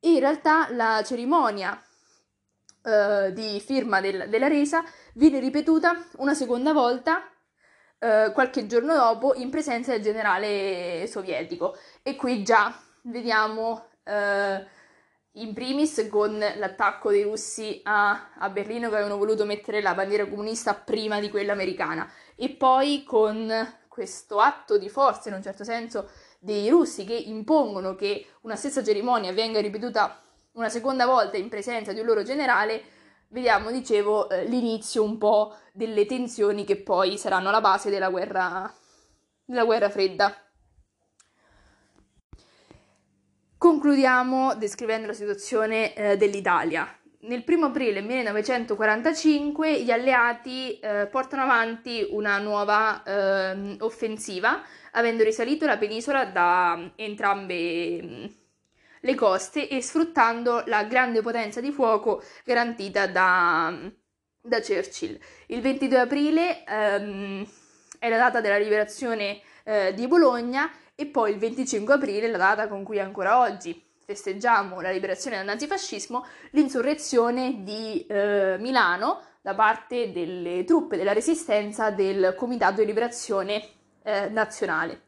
E 0.00 0.12
in 0.12 0.18
realtà 0.18 0.68
la 0.72 1.02
cerimonia 1.04 1.80
uh, 2.82 3.30
di 3.30 3.60
firma 3.60 4.00
del, 4.00 4.28
della 4.28 4.48
resa 4.48 4.82
viene 5.14 5.38
ripetuta 5.38 6.04
una 6.16 6.34
seconda 6.34 6.72
volta 6.72 7.18
uh, 7.98 8.32
qualche 8.32 8.66
giorno 8.66 8.94
dopo 8.94 9.34
in 9.34 9.50
presenza 9.50 9.92
del 9.92 10.02
generale 10.02 11.06
sovietico. 11.06 11.76
E 12.02 12.16
qui 12.16 12.42
già 12.42 12.76
vediamo 13.02 13.90
uh, 14.04 14.64
in 15.36 15.54
primis 15.54 16.08
con 16.10 16.36
l'attacco 16.38 17.10
dei 17.10 17.22
russi 17.22 17.80
a, 17.84 18.32
a, 18.36 18.50
Berlino 18.50 18.88
che 18.88 18.96
avevano 18.96 19.16
voluto 19.16 19.44
mettere 19.44 19.80
la 19.80 19.94
bandiera 19.94 20.26
comunista 20.26 20.74
prima 20.74 21.20
di 21.20 21.30
quella 21.30 21.52
americana. 21.52 22.10
E 22.34 22.50
poi 22.50 23.04
con 23.04 23.50
questo 23.92 24.38
atto 24.38 24.78
di 24.78 24.88
forza 24.88 25.28
in 25.28 25.34
un 25.34 25.42
certo 25.42 25.64
senso 25.64 26.08
dei 26.38 26.70
russi 26.70 27.04
che 27.04 27.14
impongono 27.14 27.94
che 27.94 28.26
una 28.40 28.56
stessa 28.56 28.82
cerimonia 28.82 29.34
venga 29.34 29.60
ripetuta 29.60 30.18
una 30.52 30.70
seconda 30.70 31.04
volta 31.04 31.36
in 31.36 31.50
presenza 31.50 31.92
di 31.92 32.00
un 32.00 32.06
loro 32.06 32.22
generale, 32.22 32.82
vediamo, 33.28 33.70
dicevo, 33.70 34.30
eh, 34.30 34.44
l'inizio 34.46 35.04
un 35.04 35.18
po' 35.18 35.56
delle 35.72 36.06
tensioni 36.06 36.64
che 36.64 36.76
poi 36.76 37.18
saranno 37.18 37.50
la 37.50 37.60
base 37.60 37.90
della 37.90 38.08
guerra, 38.08 38.72
della 39.44 39.64
guerra 39.64 39.90
fredda. 39.90 40.34
Concludiamo 43.58 44.54
descrivendo 44.54 45.06
la 45.06 45.12
situazione 45.12 45.94
eh, 45.94 46.16
dell'Italia. 46.16 46.98
Nel 47.24 47.44
primo 47.44 47.66
aprile 47.66 48.00
1945 48.00 49.82
gli 49.82 49.92
alleati 49.92 50.76
eh, 50.80 51.06
portano 51.06 51.42
avanti 51.42 52.04
una 52.10 52.38
nuova 52.38 53.00
eh, 53.04 53.76
offensiva 53.78 54.60
avendo 54.90 55.22
risalito 55.22 55.64
la 55.64 55.78
penisola 55.78 56.24
da 56.24 56.90
entrambe 56.96 58.02
mm, 58.02 58.24
le 59.02 59.14
coste 59.14 59.68
e 59.68 59.80
sfruttando 59.80 60.64
la 60.66 60.82
grande 60.82 61.22
potenza 61.22 61.60
di 61.60 61.70
fuoco 61.70 62.24
garantita 62.44 63.06
da, 63.06 63.70
mm, 63.70 63.86
da 64.40 64.60
Churchill. 64.60 65.16
Il 65.46 65.60
22 65.60 65.98
aprile 66.00 66.64
ehm, 66.64 67.46
è 68.00 68.08
la 68.08 68.16
data 68.16 68.40
della 68.40 68.58
liberazione 68.58 69.40
eh, 69.62 69.94
di 69.94 70.08
Bologna 70.08 70.68
e 70.96 71.06
poi 71.06 71.30
il 71.30 71.38
25 71.38 71.94
aprile 71.94 72.26
la 72.26 72.38
data 72.38 72.66
con 72.66 72.82
cui 72.82 72.98
ancora 72.98 73.38
oggi 73.38 73.90
festeggiamo 74.04 74.80
la 74.80 74.90
liberazione 74.90 75.36
dal 75.36 75.44
nazifascismo, 75.44 76.24
l'insurrezione 76.50 77.62
di 77.62 78.04
eh, 78.06 78.56
Milano 78.58 79.20
da 79.40 79.54
parte 79.54 80.12
delle 80.12 80.64
truppe 80.64 80.96
della 80.96 81.12
resistenza 81.12 81.90
del 81.90 82.34
Comitato 82.36 82.80
di 82.80 82.86
Liberazione 82.86 83.62
eh, 84.02 84.28
Nazionale. 84.28 85.02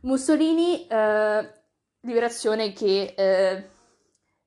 Mussolini, 0.00 0.86
eh, 0.86 1.52
liberazione 2.00 2.72
che 2.72 3.14
eh, 3.16 3.68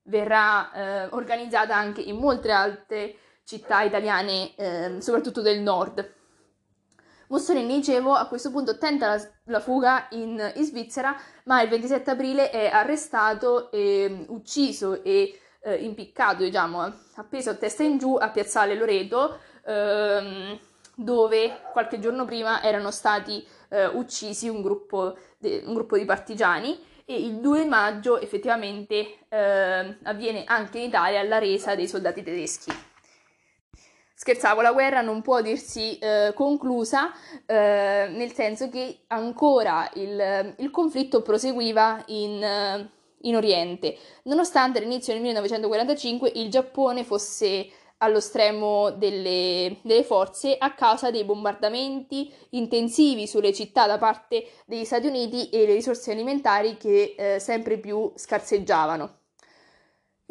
verrà 0.04 0.72
eh, 0.72 1.08
organizzata 1.12 1.76
anche 1.76 2.02
in 2.02 2.18
molte 2.18 2.52
altre 2.52 3.16
città 3.43 3.82
italiane, 3.82 4.56
eh, 4.56 5.02
soprattutto 5.02 5.41
del 5.41 5.60
nord. 5.62 6.20
Mussolini, 7.32 7.75
dicevo, 7.75 8.13
a 8.13 8.27
questo 8.27 8.51
punto 8.51 8.77
tenta 8.77 9.07
la, 9.07 9.29
la 9.45 9.59
fuga 9.61 10.07
in, 10.11 10.51
in, 10.55 10.63
Svizzera, 10.65 11.15
ma 11.45 11.61
il 11.61 11.69
27 11.69 12.11
aprile 12.11 12.49
è 12.49 12.67
arrestato 12.67 13.71
e 13.71 14.25
ucciso 14.27 15.01
e 15.01 15.39
eh, 15.61 15.75
impiccato, 15.75 16.43
diciamo, 16.43 16.93
appeso 17.15 17.51
a 17.51 17.53
testa 17.53 17.84
in 17.84 17.97
giù 17.97 18.15
a 18.15 18.29
Piazzale 18.32 18.75
Loreto, 18.75 19.39
ehm, 19.65 20.59
dove 20.95 21.61
qualche 21.71 21.99
giorno 21.99 22.25
prima 22.25 22.61
erano 22.61 22.91
stati 22.91 23.47
eh, 23.69 23.86
uccisi 23.88 24.49
un 24.49 24.61
gruppo, 24.61 25.15
de, 25.38 25.63
un 25.65 25.73
gruppo, 25.73 25.97
di 25.97 26.03
partigiani 26.03 26.77
e 27.05 27.15
il 27.15 27.36
2 27.36 27.63
maggio 27.63 28.19
effettivamente 28.19 29.19
eh, 29.29 29.97
avviene 30.03 30.43
anche 30.45 30.79
in 30.79 30.89
Italia 30.89 31.23
la 31.23 31.39
resa 31.39 31.75
dei 31.75 31.88
soldati 31.88 32.23
tedeschi. 32.23 32.90
Scherzavo, 34.22 34.61
la 34.61 34.72
guerra 34.72 35.01
non 35.01 35.24
può 35.24 35.41
dirsi 35.41 35.97
eh, 35.97 36.32
conclusa, 36.36 37.11
eh, 37.47 38.07
nel 38.11 38.32
senso 38.34 38.69
che 38.69 38.99
ancora 39.07 39.89
il, 39.95 40.53
il 40.59 40.69
conflitto 40.69 41.24
proseguiva 41.24 42.03
in, 42.05 42.43
eh, 42.43 42.88
in 43.22 43.36
Oriente, 43.36 43.97
nonostante 44.26 44.78
all'inizio 44.78 45.13
del 45.13 45.24
1945 45.24 46.34
il 46.36 46.51
Giappone 46.51 47.03
fosse 47.03 47.67
allo 47.97 48.19
stremo 48.19 48.91
delle, 48.91 49.78
delle, 49.82 50.03
forze 50.03 50.55
a 50.55 50.76
causa 50.76 51.09
dei 51.09 51.24
bombardamenti 51.24 52.32
intensivi 52.51 53.26
sulle 53.26 53.53
città 53.53 53.88
da 53.88 53.97
parte 53.97 54.45
degli 54.67 54.86
Stati 54.86 55.07
Uniti 55.07 55.49
e 55.49 55.65
le 55.65 55.74
risorse 55.74 56.11
alimentari 56.11 56.78
che 56.78 57.15
eh, 57.17 57.39
sempre 57.39 57.80
più 57.80 58.11
scarseggiavano. 58.13 59.20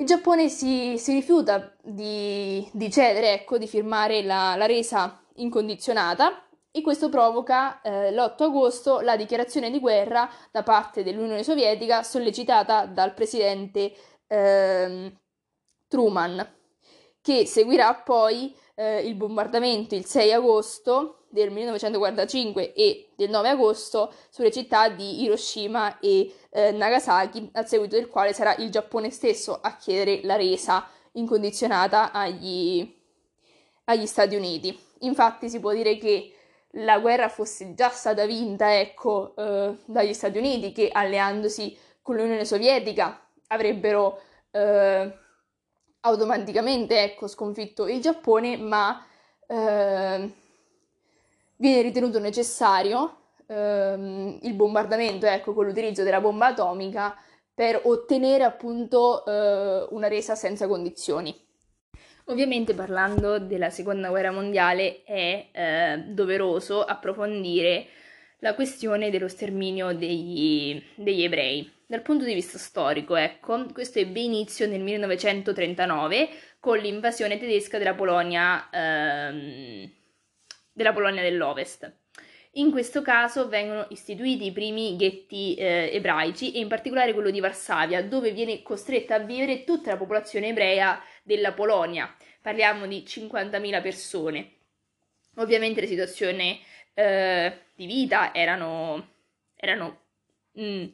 Il 0.01 0.07
Giappone 0.07 0.49
si, 0.49 0.97
si 0.97 1.13
rifiuta 1.13 1.75
di, 1.83 2.67
di, 2.73 2.91
cedere, 2.91 3.35
ecco, 3.35 3.59
di 3.59 3.67
firmare 3.67 4.23
la, 4.23 4.57
la, 4.57 4.65
resa 4.65 5.23
incondizionata 5.35 6.43
e 6.71 6.81
questo 6.81 7.11
provoca 7.11 7.83
eh, 7.83 8.11
l'8 8.11 8.45
agosto 8.45 9.01
la 9.01 9.15
dichiarazione 9.15 9.71
di 9.71 9.79
guerra 9.79 10.27
da 10.51 10.63
parte 10.63 11.03
dell'Unione 11.03 11.43
Sovietica 11.43 12.03
sollecitata 12.03 12.87
dal 12.87 13.13
presidente 13.13 13.93
eh, 14.27 15.13
Truman 15.87 16.51
che 17.21 17.45
seguirà 17.45 17.95
poi 17.97 18.57
eh, 18.77 19.07
il 19.07 19.17
bombardamento 19.17 19.95
il 19.95 20.07
6 20.07 20.33
agosto 20.33 21.20
del 21.31 21.51
1945 21.51 22.75
e 22.75 23.09
del 23.15 23.31
9 23.31 23.49
agosto 23.49 24.13
sulle 24.29 24.51
città 24.51 24.89
di 24.89 25.23
Hiroshima 25.23 25.99
e 26.01 26.35
eh, 26.51 26.73
Nagasaki, 26.73 27.51
a 27.55 27.65
seguito 27.65 27.97
del 27.97 28.09
quale 28.09 28.33
sarà 28.33 28.55
il 28.57 28.71
Giappone 28.71 29.11
stesso 29.11 29.59
a 29.61 29.77
chiedere 29.77 30.21
la 30.25 30.37
resa 30.37 30.87
incondizionata 31.13 32.13
agli, 32.13 32.97
agli 33.85 34.07
Stati 34.07 34.35
Uniti. 34.35 34.79
Infatti 35.01 35.49
si 35.49 35.61
può 35.61 35.73
dire 35.73 35.97
che 35.97 36.35
la 36.75 36.99
guerra 36.99 37.29
fosse 37.29 37.75
già 37.75 37.89
stata 37.89 38.27
vinta, 38.27 38.79
ecco, 38.79 39.35
eh, 39.37 39.77
dagli 39.85 40.13
Stati 40.13 40.39
Uniti 40.39 40.73
che 40.73 40.91
alleandosi 40.93 41.77
con 42.03 42.17
l'Unione 42.17 42.45
Sovietica 42.45 43.25
avrebbero 43.49 44.21
eh, 44.51 45.19
automaticamente 46.01 47.03
ecco, 47.03 47.27
sconfitto 47.27 47.87
il 47.87 48.01
Giappone, 48.01 48.57
ma 48.57 49.05
eh, 49.47 50.33
viene 51.61 51.83
ritenuto 51.83 52.19
necessario 52.19 53.17
eh, 53.47 54.39
il 54.43 54.55
bombardamento 54.55 55.27
ecco, 55.27 55.53
con 55.53 55.67
l'utilizzo 55.67 56.03
della 56.03 56.21
bomba 56.21 56.47
atomica 56.47 57.15
per 57.55 57.81
ottenere 57.85 58.45
appunto 58.45 59.25
eh, 59.25 59.87
una 59.91 60.09
resa 60.09 60.35
senza 60.35 60.67
condizioni. 60.67 61.49
Ovviamente 62.27 62.75
parlando 62.75 63.39
della 63.39 63.71
seconda 63.71 64.09
guerra 64.09 64.31
mondiale 64.31 65.03
è 65.03 65.49
eh, 65.53 66.05
doveroso 66.09 66.83
approfondire 66.85 67.87
la 68.39 68.55
questione 68.55 69.11
dello 69.11 69.29
sterminio 69.29 69.93
degli, 69.93 70.83
degli 70.95 71.23
ebrei. 71.25 71.71
Dal 71.87 72.03
punto 72.03 72.25
di 72.25 72.33
vista 72.33 72.57
storico, 72.57 73.17
ecco, 73.17 73.67
questo 73.73 73.99
ebbe 73.99 74.21
inizio 74.21 74.67
nel 74.69 74.81
1939 74.81 76.29
con 76.61 76.79
l'invasione 76.79 77.37
tedesca 77.37 77.79
della 77.79 77.95
Polonia, 77.95 78.71
ehm, 78.71 79.91
della 80.81 80.95
Polonia 80.95 81.21
dell'Ovest. 81.21 81.93
In 82.55 82.71
questo 82.71 83.03
caso 83.03 83.49
vengono 83.49 83.87
istituiti 83.91 84.47
i 84.47 84.53
primi 84.53 84.97
ghetti 84.97 85.55
eh, 85.55 85.91
ebraici 85.93 86.53
e 86.53 86.59
in 86.59 86.69
particolare 86.69 87.13
quello 87.13 87.31
di 87.31 87.39
Varsavia, 87.39 88.03
dove 88.03 88.33
viene 88.33 88.63
costretta 88.63 89.17
a 89.17 89.19
vivere 89.19 89.65
tutta 89.65 89.91
la 89.91 89.99
popolazione 89.99 90.49
ebrea 90.49 91.01
della 91.23 91.53
Polonia. 91.53 92.13
Parliamo 92.41 92.87
di 92.87 93.05
50.000 93.07 93.83
persone. 93.83 94.53
Ovviamente 95.37 95.83
le 95.83 95.87
situazioni 95.87 96.61
eh, 96.95 97.59
di 97.75 97.87
vita 97.87 98.35
erano, 98.35 99.11
erano 99.55 100.01
mh, 100.53 100.87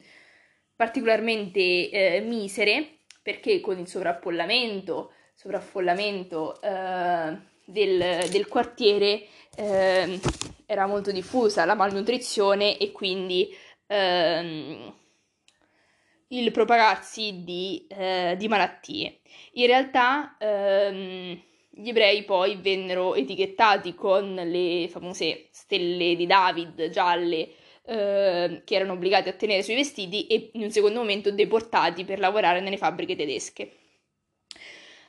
particolarmente 0.75 1.89
eh, 1.89 2.19
misere 2.19 2.97
perché 3.23 3.61
con 3.61 3.79
il 3.79 3.87
sovraffollamento, 3.87 5.13
sovraffollamento 5.33 6.61
eh, 6.61 7.55
del, 7.67 8.29
del, 8.29 8.47
quartiere 8.47 9.27
eh, 9.55 10.19
era 10.65 10.87
molto 10.87 11.11
diffusa 11.11 11.65
la 11.65 11.75
malnutrizione 11.75 12.77
e 12.77 12.91
quindi 12.93 13.53
ehm, 13.87 14.93
il 16.29 16.51
propagarsi 16.51 17.43
di, 17.43 17.85
eh, 17.89 18.35
di, 18.37 18.47
malattie. 18.47 19.19
In 19.53 19.67
realtà 19.67 20.37
ehm, 20.39 21.41
gli 21.69 21.89
ebrei 21.89 22.23
poi 22.23 22.55
vennero 22.55 23.15
etichettati 23.15 23.93
con 23.93 24.33
le 24.33 24.87
famose 24.89 25.47
stelle 25.51 26.15
di 26.15 26.25
David 26.25 26.89
gialle 26.89 27.49
eh, 27.85 28.61
che 28.65 28.75
erano 28.75 28.93
obbligati 28.93 29.29
a 29.29 29.33
tenere 29.33 29.63
sui 29.63 29.75
vestiti 29.75 30.27
e 30.27 30.49
in 30.53 30.63
un 30.63 30.71
secondo 30.71 30.99
momento 30.99 31.31
deportati 31.31 32.03
per 32.03 32.19
lavorare 32.19 32.61
nelle 32.61 32.77
fabbriche 32.77 33.15
tedesche. 33.15 33.71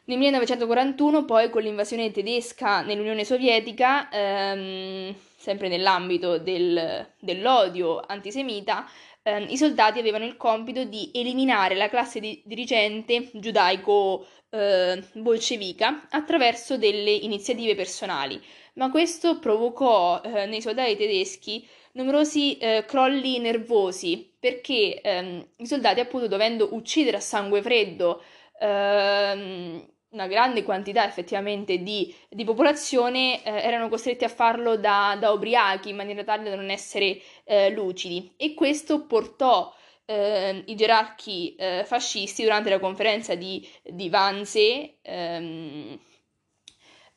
Nel 0.09 0.17
1941, 0.17 1.27
poi, 1.27 1.51
con 1.51 1.61
l'invasione 1.61 2.11
tedesca 2.11 2.81
nell'Unione 2.81 3.27
Sovietica, 3.27 4.09
ehm, 4.09 5.15
sempre 5.37 5.69
nell'ambito 5.69 6.39
del, 6.39 7.07
dell'odio 7.21 8.01
antisemita, 8.01 8.89
ehm, 9.23 9.45
i 9.51 9.59
soldati 9.59 9.99
avevano 9.99 10.25
il 10.25 10.39
compito 10.39 10.85
di 10.85 11.11
eliminare 11.13 11.75
la 11.75 11.91
classe 11.91 12.21
di, 12.21 12.41
dirigente 12.47 13.29
giudaico-bolscevica 13.35 16.05
eh, 16.05 16.07
attraverso 16.09 16.79
delle 16.79 17.11
iniziative 17.11 17.75
personali, 17.75 18.43
ma 18.77 18.91
questo 18.91 19.39
provocò 19.39 20.23
eh, 20.23 20.47
nei 20.47 20.63
soldati 20.63 20.97
tedeschi 20.97 21.69
numerosi 21.93 22.57
eh, 22.57 22.87
crolli 22.87 23.41
nervosi 23.41 24.35
perché 24.41 25.03
ehm, 25.03 25.47
i 25.57 25.67
soldati, 25.67 26.01
appunto, 26.01 26.29
dovendo 26.29 26.69
uccidere 26.73 27.19
a 27.19 27.21
sangue 27.21 27.61
freddo 27.61 28.23
ehm, 28.59 29.87
una 30.11 30.27
grande 30.27 30.63
quantità 30.63 31.07
effettivamente 31.07 31.79
di, 31.79 32.15
di 32.29 32.45
popolazione, 32.45 33.43
eh, 33.45 33.51
erano 33.51 33.89
costretti 33.89 34.25
a 34.25 34.29
farlo 34.29 34.77
da, 34.77 35.17
da, 35.19 35.33
ubriachi 35.33 35.91
in 35.91 35.97
maniera 35.97 36.25
tale 36.25 36.49
da 36.49 36.57
non 36.57 36.71
essere 36.71 37.21
eh, 37.45 37.71
lucidi. 37.71 38.33
E 38.37 38.55
questo 38.55 39.05
portò 39.07 39.75
eh, 40.07 40.63
i 40.67 40.75
gerarchi 40.75 41.55
eh, 41.57 41.83
fascisti 41.85 42.43
durante 42.43 42.71
la 42.71 42.79
conferenza 42.79 43.35
di, 43.35 43.67
di 43.83 44.09
Wannsee 44.11 44.97
ehm, 45.03 45.99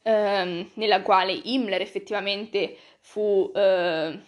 ehm, 0.04 0.70
nella 0.74 1.02
quale 1.02 1.32
Himmler 1.32 1.82
effettivamente 1.82 2.76
fu 3.00 3.50
eh, 3.56 4.20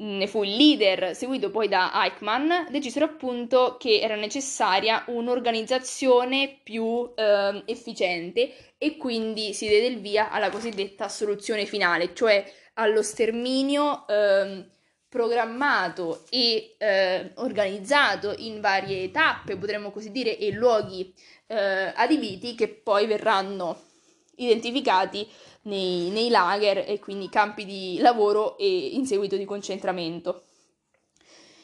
ne 0.00 0.26
fu 0.26 0.42
il 0.42 0.56
leader, 0.56 1.14
seguito 1.14 1.50
poi 1.50 1.68
da 1.68 1.92
Eichmann, 1.94 2.50
decisero 2.70 3.04
appunto 3.04 3.76
che 3.78 4.00
era 4.00 4.16
necessaria 4.16 5.04
un'organizzazione 5.08 6.60
più 6.62 7.12
eh, 7.14 7.62
efficiente 7.66 8.74
e 8.78 8.96
quindi 8.96 9.52
si 9.52 9.68
diede 9.68 9.86
il 9.86 10.00
via 10.00 10.30
alla 10.30 10.48
cosiddetta 10.48 11.08
soluzione 11.08 11.66
finale, 11.66 12.14
cioè 12.14 12.44
allo 12.74 13.02
sterminio 13.02 14.06
eh, 14.06 14.64
programmato 15.06 16.24
e 16.30 16.76
eh, 16.78 17.32
organizzato 17.34 18.34
in 18.38 18.60
varie 18.60 19.10
tappe, 19.10 19.56
potremmo 19.56 19.90
così 19.90 20.10
dire, 20.10 20.38
e 20.38 20.50
luoghi 20.52 21.12
eh, 21.46 21.92
adibiti 21.94 22.54
che 22.54 22.68
poi 22.68 23.06
verranno 23.06 23.88
identificati 24.36 25.28
nei, 25.62 26.10
nei 26.10 26.28
lager 26.28 26.84
e 26.86 26.98
quindi 26.98 27.28
campi 27.28 27.64
di 27.64 27.98
lavoro 27.98 28.56
e 28.56 28.88
in 28.92 29.06
seguito 29.06 29.36
di 29.36 29.44
concentramento. 29.44 30.44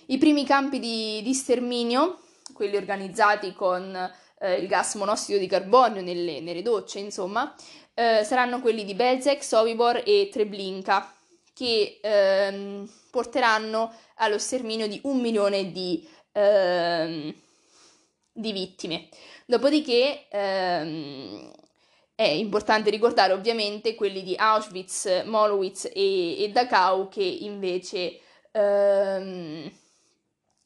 I 0.06 0.18
primi 0.18 0.44
campi 0.44 0.78
di, 0.78 1.20
di 1.22 1.34
sterminio 1.34 2.20
quelli 2.52 2.76
organizzati 2.76 3.52
con 3.52 3.94
eh, 4.38 4.54
il 4.54 4.66
gas 4.66 4.94
monossido 4.94 5.38
di 5.38 5.46
carbonio 5.46 6.02
nelle, 6.02 6.40
nelle 6.40 6.62
docce, 6.62 6.98
insomma, 6.98 7.54
eh, 7.94 8.22
saranno 8.24 8.60
quelli 8.60 8.84
di 8.84 8.94
Belzec, 8.94 9.42
Sobibor 9.42 10.02
e 10.04 10.28
Treblinka, 10.30 11.12
che 11.52 11.98
ehm, 12.02 12.88
porteranno 13.10 13.92
allo 14.16 14.38
sterminio 14.38 14.86
di 14.86 15.00
un 15.04 15.20
milione 15.20 15.72
di, 15.72 16.06
ehm, 16.32 17.34
di 18.32 18.52
vittime. 18.52 19.08
Dopodiché 19.46 20.26
ehm, 20.28 21.50
è 22.16 22.24
importante 22.24 22.88
ricordare 22.88 23.34
ovviamente 23.34 23.94
quelli 23.94 24.22
di 24.22 24.34
Auschwitz, 24.34 25.24
Molowitz 25.26 25.84
e, 25.92 26.42
e 26.42 26.48
Dachau 26.50 27.08
che 27.08 27.22
invece 27.22 28.20
ehm, 28.52 29.70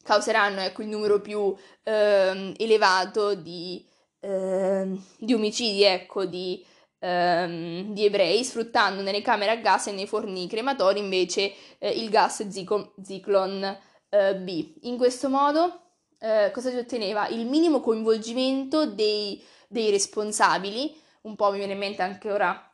causeranno 0.05 0.61
ecco, 0.61 0.83
il 0.83 0.89
numero 0.89 1.21
più 1.21 1.53
ehm, 1.83 2.55
elevato 2.57 3.35
di, 3.35 3.85
ehm, 4.21 5.05
di, 5.19 5.35
omicidi 5.35 5.83
ecco, 5.83 6.25
di, 6.25 6.65
ehm, 7.01 7.95
di, 7.95 8.05
ebrei, 8.05 8.45
sfruttando 8.45 9.03
nelle 9.03 9.21
camere 9.21 9.51
a 9.51 9.57
gas 9.57 9.89
e 9.89 9.93
nei 9.93 10.07
forni 10.07 10.47
crematori 10.47 11.01
invece 11.01 11.53
eh, 11.79 11.91
il 11.91 12.11
gas 12.11 12.47
Zyklon 12.49 13.79
eh, 14.09 14.37
B. 14.37 14.75
In 14.83 14.97
questo 14.97 15.29
modo 15.29 15.81
eh, 16.21 16.53
cosa 16.53 16.71
si 16.71 16.77
otteneva? 16.77 17.27
Il 17.27 17.45
minimo 17.47 17.81
coinvolgimento 17.81 18.87
dei, 18.87 19.43
dei 19.67 19.91
responsabili, 19.91 21.09
un 21.23 21.37
po' 21.37 21.51
mi 21.51 21.59
viene 21.59 21.73
in 21.73 21.79
mente 21.79 22.03
anche 22.03 22.31
ora 22.31 22.65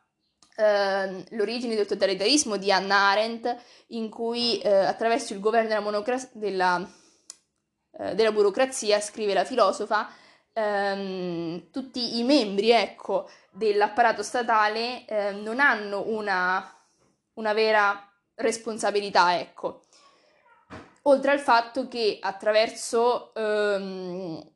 Uh, 0.58 1.22
l'origine 1.32 1.74
del 1.74 1.84
totalitarismo 1.84 2.56
di 2.56 2.72
Hannah 2.72 3.10
Arendt, 3.10 3.54
in 3.88 4.08
cui 4.08 4.58
uh, 4.64 4.68
attraverso 4.68 5.34
il 5.34 5.40
governo 5.40 5.68
della, 5.68 5.80
monocra- 5.80 6.30
della, 6.32 6.76
uh, 6.76 8.14
della, 8.14 8.32
burocrazia, 8.32 8.98
scrive 9.02 9.34
la 9.34 9.44
filosofa, 9.44 10.10
um, 10.54 11.70
tutti 11.70 12.16
i 12.16 12.22
membri 12.22 12.70
ecco, 12.70 13.28
dell'apparato 13.50 14.22
statale 14.22 15.04
non 15.42 15.60
hanno 15.60 16.04
una, 16.06 16.74
una, 17.34 17.52
vera 17.52 18.10
responsabilità. 18.36 19.38
Ecco. 19.38 19.82
Oltre 21.02 21.32
al 21.32 21.40
fatto 21.40 21.86
che 21.86 22.16
attraverso 22.18 23.32
um, 23.34 24.55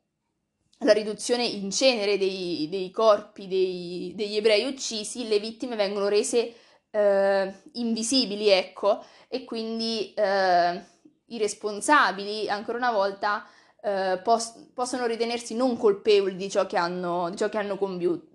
la 0.83 0.93
riduzione 0.93 1.45
in 1.45 1.71
cenere 1.71 2.17
dei, 2.17 2.67
dei 2.69 2.91
corpi 2.91 3.47
dei, 3.47 4.13
degli 4.15 4.37
ebrei 4.37 4.65
uccisi, 4.65 5.27
le 5.27 5.39
vittime 5.39 5.75
vengono 5.75 6.07
rese 6.07 6.53
eh, 6.89 7.53
invisibili, 7.73 8.49
ecco, 8.49 9.03
e 9.27 9.43
quindi 9.43 10.13
eh, 10.13 10.83
i 11.27 11.37
responsabili, 11.37 12.49
ancora 12.49 12.77
una 12.77 12.91
volta, 12.91 13.45
eh, 13.81 14.19
pos- 14.23 14.69
possono 14.73 15.05
ritenersi 15.05 15.55
non 15.55 15.77
colpevoli 15.77 16.35
di 16.35 16.49
ciò 16.49 16.65
che 16.65 16.77
hanno, 16.77 17.29
di 17.29 17.37
ciò 17.37 17.49
che 17.49 17.57
hanno, 17.57 17.77
compiuto, 17.77 18.27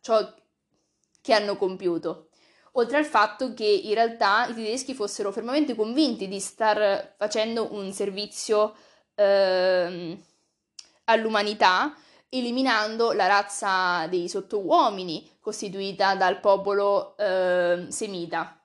ciò 0.00 0.34
che 1.20 1.32
hanno 1.32 1.56
compiuto. 1.56 2.28
Oltre 2.72 2.98
al 2.98 3.04
fatto 3.04 3.54
che 3.54 3.64
in 3.64 3.94
realtà 3.94 4.46
i 4.48 4.54
tedeschi 4.54 4.94
fossero 4.94 5.30
fermamente 5.30 5.76
convinti 5.76 6.26
di 6.26 6.40
star 6.40 7.14
facendo 7.16 7.72
un 7.72 7.92
servizio 7.92 8.74
ehm, 9.14 10.20
all'umanità, 11.04 11.94
eliminando 12.28 13.12
la 13.12 13.26
razza 13.26 14.06
dei 14.08 14.28
sottouomini 14.28 15.36
costituita 15.40 16.14
dal 16.14 16.40
popolo 16.40 17.16
eh, 17.16 17.86
semita. 17.88 18.58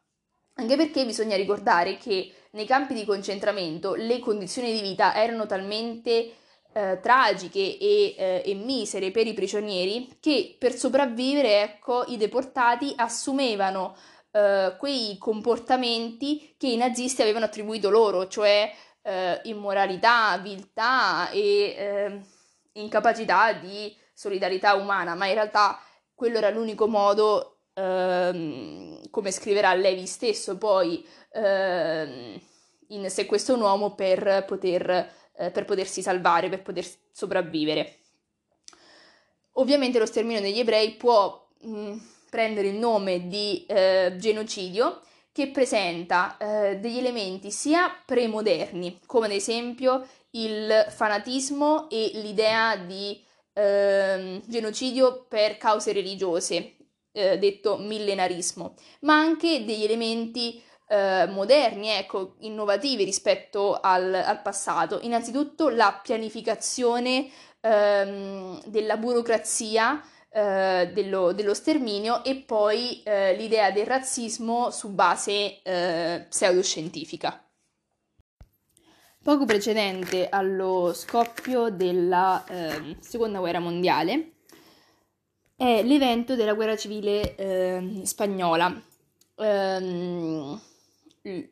Anche 0.56 0.76
perché 0.76 1.06
bisogna 1.06 1.36
ricordare 1.36 1.98
che 1.98 2.34
nei 2.52 2.66
campi 2.66 2.94
di 2.94 3.06
concentramento 3.06 3.94
le 3.94 4.20
condizioni 4.20 4.74
di 4.74 4.82
vita 4.82 5.16
erano 5.16 5.46
talmente 5.46 6.34
eh, 6.74 7.00
tragiche 7.02 7.78
e, 7.78 8.16
eh, 8.18 8.44
e, 8.46 8.54
misere 8.56 9.12
per 9.12 9.28
i 9.28 9.34
prigionieri 9.34 10.18
che 10.20 10.56
per 10.58 10.74
sopravvivere, 10.76 11.62
ecco, 11.62 12.04
i 12.08 12.18
deportati 12.18 12.94
assumevano 12.96 13.96
eh, 14.32 14.76
quei 14.78 15.18
comportamenti 15.18 16.56
che 16.58 16.68
i 16.68 16.78
nazisti 16.78 17.22
avevano 17.22 17.46
attribuito 17.46 17.90
loro, 17.90 18.28
cioè 18.28 18.72
eh, 19.02 19.40
immoralità, 19.44 20.38
viltà 20.38 21.30
e 21.32 21.40
eh, 21.78 22.22
incapacità 22.74 23.54
di 23.54 23.96
solidarietà 24.14 24.76
umana, 24.76 25.16
ma 25.16 25.28
in 25.28 25.34
realtà 25.34 25.80
quello 26.14 26.38
era 26.38 26.50
l'unico 26.50 26.88
modo, 26.88 27.62
ehm, 27.74 29.10
come 29.10 29.32
scriverà 29.32 29.74
Levi 29.74 30.06
stesso 30.06 30.58
poi 30.58 31.06
ehm, 31.32 32.40
in 32.90 33.10
Se 33.10 33.26
questo 33.26 33.54
è 33.54 33.56
un 33.56 33.62
uomo, 33.62 33.94
per, 33.94 34.46
poter, 34.48 34.90
eh, 35.38 35.52
per 35.52 35.66
potersi 35.66 36.02
salvare, 36.02 36.50
per 36.50 36.64
poter 36.64 36.86
sopravvivere. 37.12 37.98
Ovviamente 39.54 40.00
lo 40.00 40.06
sterminio 40.06 40.42
degli 40.42 40.60
ebrei 40.60 40.96
può 40.96 41.48
mh, 41.62 41.96
prendere 42.30 42.70
il 42.70 42.76
nome 42.76 43.28
di 43.28 43.66
eh, 43.68 44.16
genocidio, 44.18 45.02
che 45.32 45.50
presenta 45.52 46.38
eh, 46.38 46.78
degli 46.80 46.98
elementi 46.98 47.52
sia 47.52 47.90
premoderni, 48.06 49.00
come 49.06 49.28
ad 49.28 49.32
esempio 49.32 50.08
il 50.32 50.86
fanatismo 50.90 51.90
e 51.90 52.12
l'idea 52.16 52.76
di 52.76 53.24
eh, 53.54 54.42
genocidio 54.46 55.26
per 55.28 55.58
cause 55.58 55.92
religiose, 55.94 56.76
eh, 57.12 57.38
detto 57.38 57.78
millenarismo, 57.78 58.76
ma 59.02 59.16
anche 59.16 59.66
degli 59.66 59.84
elementi 59.84 60.62
eh, 60.88 61.28
moderni, 61.28 61.90
ecco, 61.90 62.36
innovativi 62.40 63.04
rispetto 63.04 63.80
al, 63.80 64.14
al, 64.14 64.42
passato. 64.42 65.00
Innanzitutto 65.04 65.70
la 65.70 66.00
pianificazione 66.02 67.30
ehm, 67.62 68.64
della 68.66 68.98
burocrazia 68.98 70.02
eh, 70.30 70.92
dello, 70.94 71.32
dello, 71.34 71.54
sterminio 71.54 72.24
e 72.24 72.36
poi 72.38 73.02
eh, 73.04 73.36
l'idea 73.36 73.72
del 73.72 73.86
razzismo 73.86 74.70
su 74.70 74.90
base 74.90 75.62
eh, 75.62 76.26
pseudoscientifica. 76.30 77.44
Poco 79.22 79.46
precedente 79.46 80.30
allo 80.30 80.94
scoppio 80.94 81.70
della 81.70 82.44
ehm, 82.48 83.00
seconda 83.00 83.40
guerra 83.40 83.60
mondiale 83.60 84.34
è 85.56 85.84
l'evento 85.84 86.36
della 86.36 86.54
guerra 86.54 86.78
civile 86.78 87.36
ehm, 87.36 88.04
spagnola. 88.04 88.82
Ehm, 89.36 90.62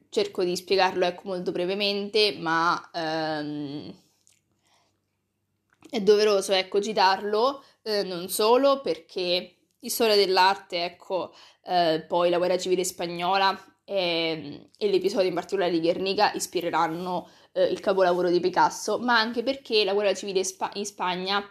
cerco 0.10 0.44
di 0.44 0.56
spiegarlo 0.56 1.06
ecco, 1.06 1.24
molto 1.26 1.52
brevemente, 1.52 2.38
ma 2.40 2.90
ehm, 2.94 3.94
è 5.90 6.02
doveroso 6.02 6.54
ecco, 6.54 6.82
citarlo 6.82 7.64
eh, 7.88 8.04
non 8.04 8.28
solo 8.28 8.82
perché 8.82 9.54
storia 9.80 10.16
dell'arte, 10.16 10.84
ecco, 10.84 11.34
eh, 11.64 12.04
poi 12.06 12.30
la 12.30 12.38
guerra 12.38 12.58
civile 12.58 12.84
spagnola 12.84 13.58
e, 13.86 14.70
e 14.78 14.90
l'episodio 14.90 15.30
in 15.30 15.34
particolare 15.34 15.72
di 15.72 15.80
Guernica 15.80 16.34
ispireranno 16.34 17.30
eh, 17.54 17.64
il 17.64 17.80
capolavoro 17.80 18.30
di 18.30 18.42
Picasso, 18.42 19.00
ma 19.00 19.18
anche 19.18 19.44
perché 19.44 19.86
la 19.86 19.94
guerra 19.94 20.14
civile 20.14 20.44
in 20.74 20.86
Spagna 20.86 21.50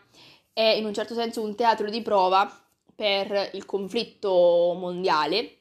è 0.53 0.61
in 0.61 0.85
un 0.85 0.93
certo 0.93 1.15
senso 1.15 1.43
un 1.43 1.55
teatro 1.55 1.89
di 1.89 2.03
prova 2.03 2.47
per 2.95 3.51
il 3.55 3.65
conflitto 3.65 4.75
mondiale, 4.77 5.61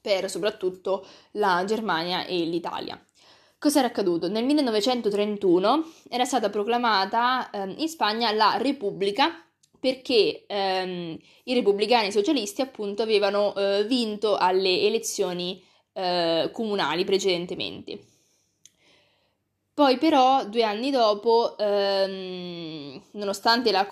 per 0.00 0.30
soprattutto 0.30 1.04
la 1.32 1.64
Germania 1.66 2.24
e 2.26 2.44
l'Italia. 2.44 3.00
Cos'era 3.58 3.88
accaduto? 3.88 4.28
Nel 4.28 4.44
1931 4.44 5.90
era 6.08 6.24
stata 6.24 6.50
proclamata 6.50 7.50
eh, 7.50 7.74
in 7.78 7.88
Spagna 7.88 8.30
la 8.30 8.56
Repubblica 8.58 9.45
perché 9.86 10.46
ehm, 10.48 11.16
i 11.44 11.54
repubblicani 11.54 12.10
socialisti 12.10 12.60
appunto 12.60 13.02
avevano 13.02 13.54
eh, 13.54 13.84
vinto 13.84 14.36
alle 14.36 14.80
elezioni 14.80 15.62
eh, 15.92 16.50
comunali 16.52 17.04
precedentemente. 17.04 18.00
Poi 19.72 19.96
però, 19.98 20.44
due 20.46 20.64
anni 20.64 20.90
dopo, 20.90 21.56
ehm, 21.56 23.00
nonostante 23.12 23.70
la, 23.70 23.86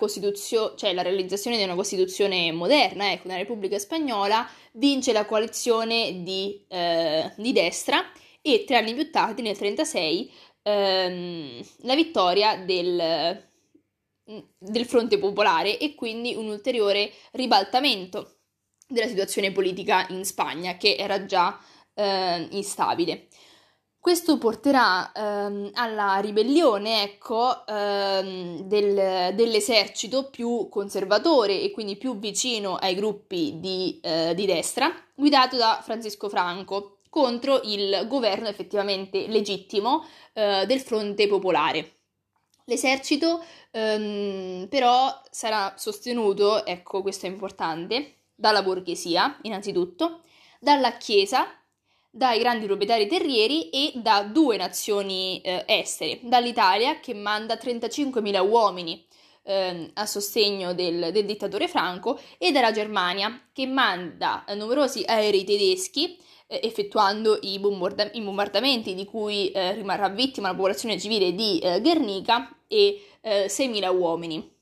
cioè 0.75 0.93
la 0.93 1.01
realizzazione 1.01 1.55
di 1.55 1.63
una 1.63 1.75
Costituzione 1.75 2.51
moderna, 2.51 3.13
ecco, 3.13 3.27
una 3.27 3.37
Repubblica 3.37 3.79
Spagnola, 3.79 4.45
vince 4.73 5.13
la 5.13 5.25
coalizione 5.25 6.23
di, 6.23 6.65
eh, 6.67 7.31
di 7.37 7.53
destra 7.53 8.03
e 8.41 8.65
tre 8.65 8.77
anni 8.77 8.93
più 8.95 9.09
tardi, 9.11 9.41
nel 9.41 9.55
1936, 9.57 10.31
ehm, 10.63 11.65
la 11.83 11.95
vittoria 11.95 12.57
del, 12.57 13.53
del 14.57 14.85
fronte 14.85 15.17
popolare 15.17 15.77
e 15.77 15.95
quindi 15.95 16.33
un 16.35 16.47
ulteriore 16.47 17.11
ribaltamento 17.31 18.37
della 18.87 19.07
situazione 19.07 19.51
politica 19.51 20.05
in 20.09 20.25
Spagna 20.25 20.77
che 20.77 20.95
era 20.95 21.25
già 21.25 21.59
eh, 21.93 22.47
instabile. 22.51 23.27
Questo 24.05 24.37
porterà 24.37 25.11
ehm, 25.11 25.71
alla 25.73 26.17
ribellione 26.17 27.01
ecco, 27.01 27.65
ehm, 27.65 28.61
del, 28.61 29.33
dell'esercito 29.33 30.29
più 30.29 30.67
conservatore 30.69 31.59
e 31.59 31.71
quindi 31.71 31.95
più 31.95 32.19
vicino 32.19 32.75
ai 32.75 32.93
gruppi 32.93 33.59
di, 33.59 33.99
eh, 34.03 34.35
di 34.35 34.45
destra, 34.45 34.93
guidato 35.15 35.57
da 35.57 35.81
Francisco 35.83 36.29
Franco, 36.29 36.99
contro 37.09 37.61
il 37.63 38.05
governo 38.07 38.47
effettivamente 38.47 39.25
legittimo 39.25 40.05
eh, 40.33 40.65
del 40.67 40.81
fronte 40.81 41.27
popolare. 41.27 41.93
L'esercito 42.65 43.43
Um, 43.75 44.67
però 44.69 45.21
sarà 45.29 45.73
sostenuto, 45.75 46.65
ecco 46.65 47.01
questo 47.01 47.25
è 47.25 47.29
importante, 47.29 48.19
dalla 48.33 48.63
borghesia 48.63 49.37
innanzitutto, 49.41 50.21
dalla 50.61 50.93
Chiesa, 50.93 51.45
dai 52.09 52.39
grandi 52.39 52.67
proprietari 52.67 53.05
terrieri 53.05 53.69
e 53.69 53.91
da 53.95 54.23
due 54.23 54.55
nazioni 54.55 55.41
eh, 55.41 55.65
estere, 55.67 56.19
dall'Italia 56.23 57.01
che 57.01 57.13
manda 57.13 57.55
35.000 57.55 58.47
uomini 58.47 59.05
eh, 59.43 59.91
a 59.93 60.05
sostegno 60.05 60.73
del, 60.73 61.11
del, 61.11 61.25
dittatore 61.25 61.67
Franco 61.67 62.17
e 62.37 62.53
dalla 62.53 62.71
Germania 62.71 63.47
che 63.51 63.67
manda 63.67 64.45
eh, 64.45 64.55
numerosi 64.55 65.03
aerei 65.05 65.43
tedeschi 65.43 66.17
eh, 66.47 66.59
effettuando 66.63 67.37
i, 67.41 67.59
bombarda- 67.59 68.11
i, 68.11 68.21
bombardamenti 68.21 68.93
di 68.93 69.05
cui 69.05 69.51
eh, 69.51 69.73
rimarrà 69.73 70.09
vittima 70.09 70.49
la 70.49 70.55
popolazione 70.55 70.99
civile 70.99 71.33
di 71.33 71.59
eh, 71.59 71.81
Guernica 71.81 72.55
e 72.67 73.01
6.000 73.25 73.95
uomini. 73.97 74.53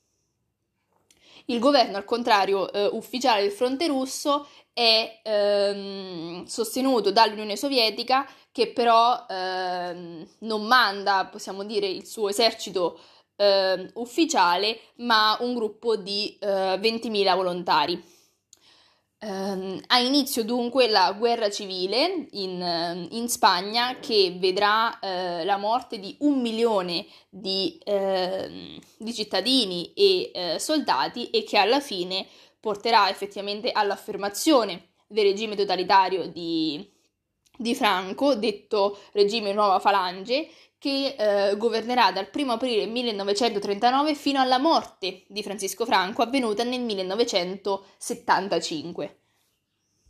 Il 1.48 1.60
governo, 1.60 1.98
al 1.98 2.06
contrario, 2.06 2.70
ufficiale 2.94 3.42
del 3.42 3.52
fronte 3.52 3.88
russo 3.88 4.48
è 4.72 5.20
ehm, 5.22 6.46
sostenuto 6.46 7.12
dall'Unione 7.12 7.58
Sovietica 7.58 8.26
che 8.54 8.72
però 8.72 9.26
ehm, 9.28 10.26
non 10.40 10.66
manda, 10.66 11.26
possiamo 11.26 11.64
dire, 11.64 11.88
il 11.88 12.06
suo 12.06 12.30
esercito 12.30 13.00
eh, 13.36 13.90
ufficiale, 13.96 14.80
ma 14.98 15.38
un 15.42 15.54
gruppo 15.56 15.96
di 15.96 16.38
eh, 16.40 16.48
20.000 16.48 17.36
volontari. 17.36 18.13
Eh, 19.26 19.82
ha 19.88 20.00
inizio 20.00 20.44
dunque 20.44 20.90
la 20.90 21.14
guerra 21.18 21.50
civile 21.50 22.28
in, 22.32 22.62
ehm, 22.62 23.08
in 23.12 23.30
Spagna 23.30 23.98
che 24.02 24.36
vedrà 24.38 25.00
eh, 25.00 25.46
la 25.46 25.56
morte 25.56 25.98
di 25.98 26.14
un 26.20 26.42
milione 26.42 27.06
di, 27.30 27.80
ehm, 27.86 28.78
di 28.98 29.14
cittadini 29.14 29.94
e 29.94 30.32
eh, 30.34 30.60
soldati 30.60 31.30
e 31.30 31.46
che 31.46 31.58
alla 31.58 31.80
fine 31.80 32.28
porterà 32.60 33.10
effettivamente 33.10 33.72
all'affermazione 33.72 34.90
del 35.08 35.24
regime 35.24 35.56
totalitario 35.56 36.28
di, 36.28 36.86
di 37.58 37.76
Franco, 37.76 38.36
detto 38.36 39.00
regime 39.14 39.54
Nuova 39.54 39.80
Falange, 39.80 40.50
che 40.84 41.16
eh, 41.18 41.56
governerà 41.56 42.12
dal 42.12 42.28
1 42.34 42.52
aprile 42.52 42.86
1939 42.88 44.16
fino 44.16 44.42
alla 44.42 44.60
morte 44.60 45.24
di 45.30 45.42
Francisco 45.42 45.86
Franco 45.86 46.24
avvenuta 46.24 46.66
nel 46.66 46.82
1975. 46.82 49.23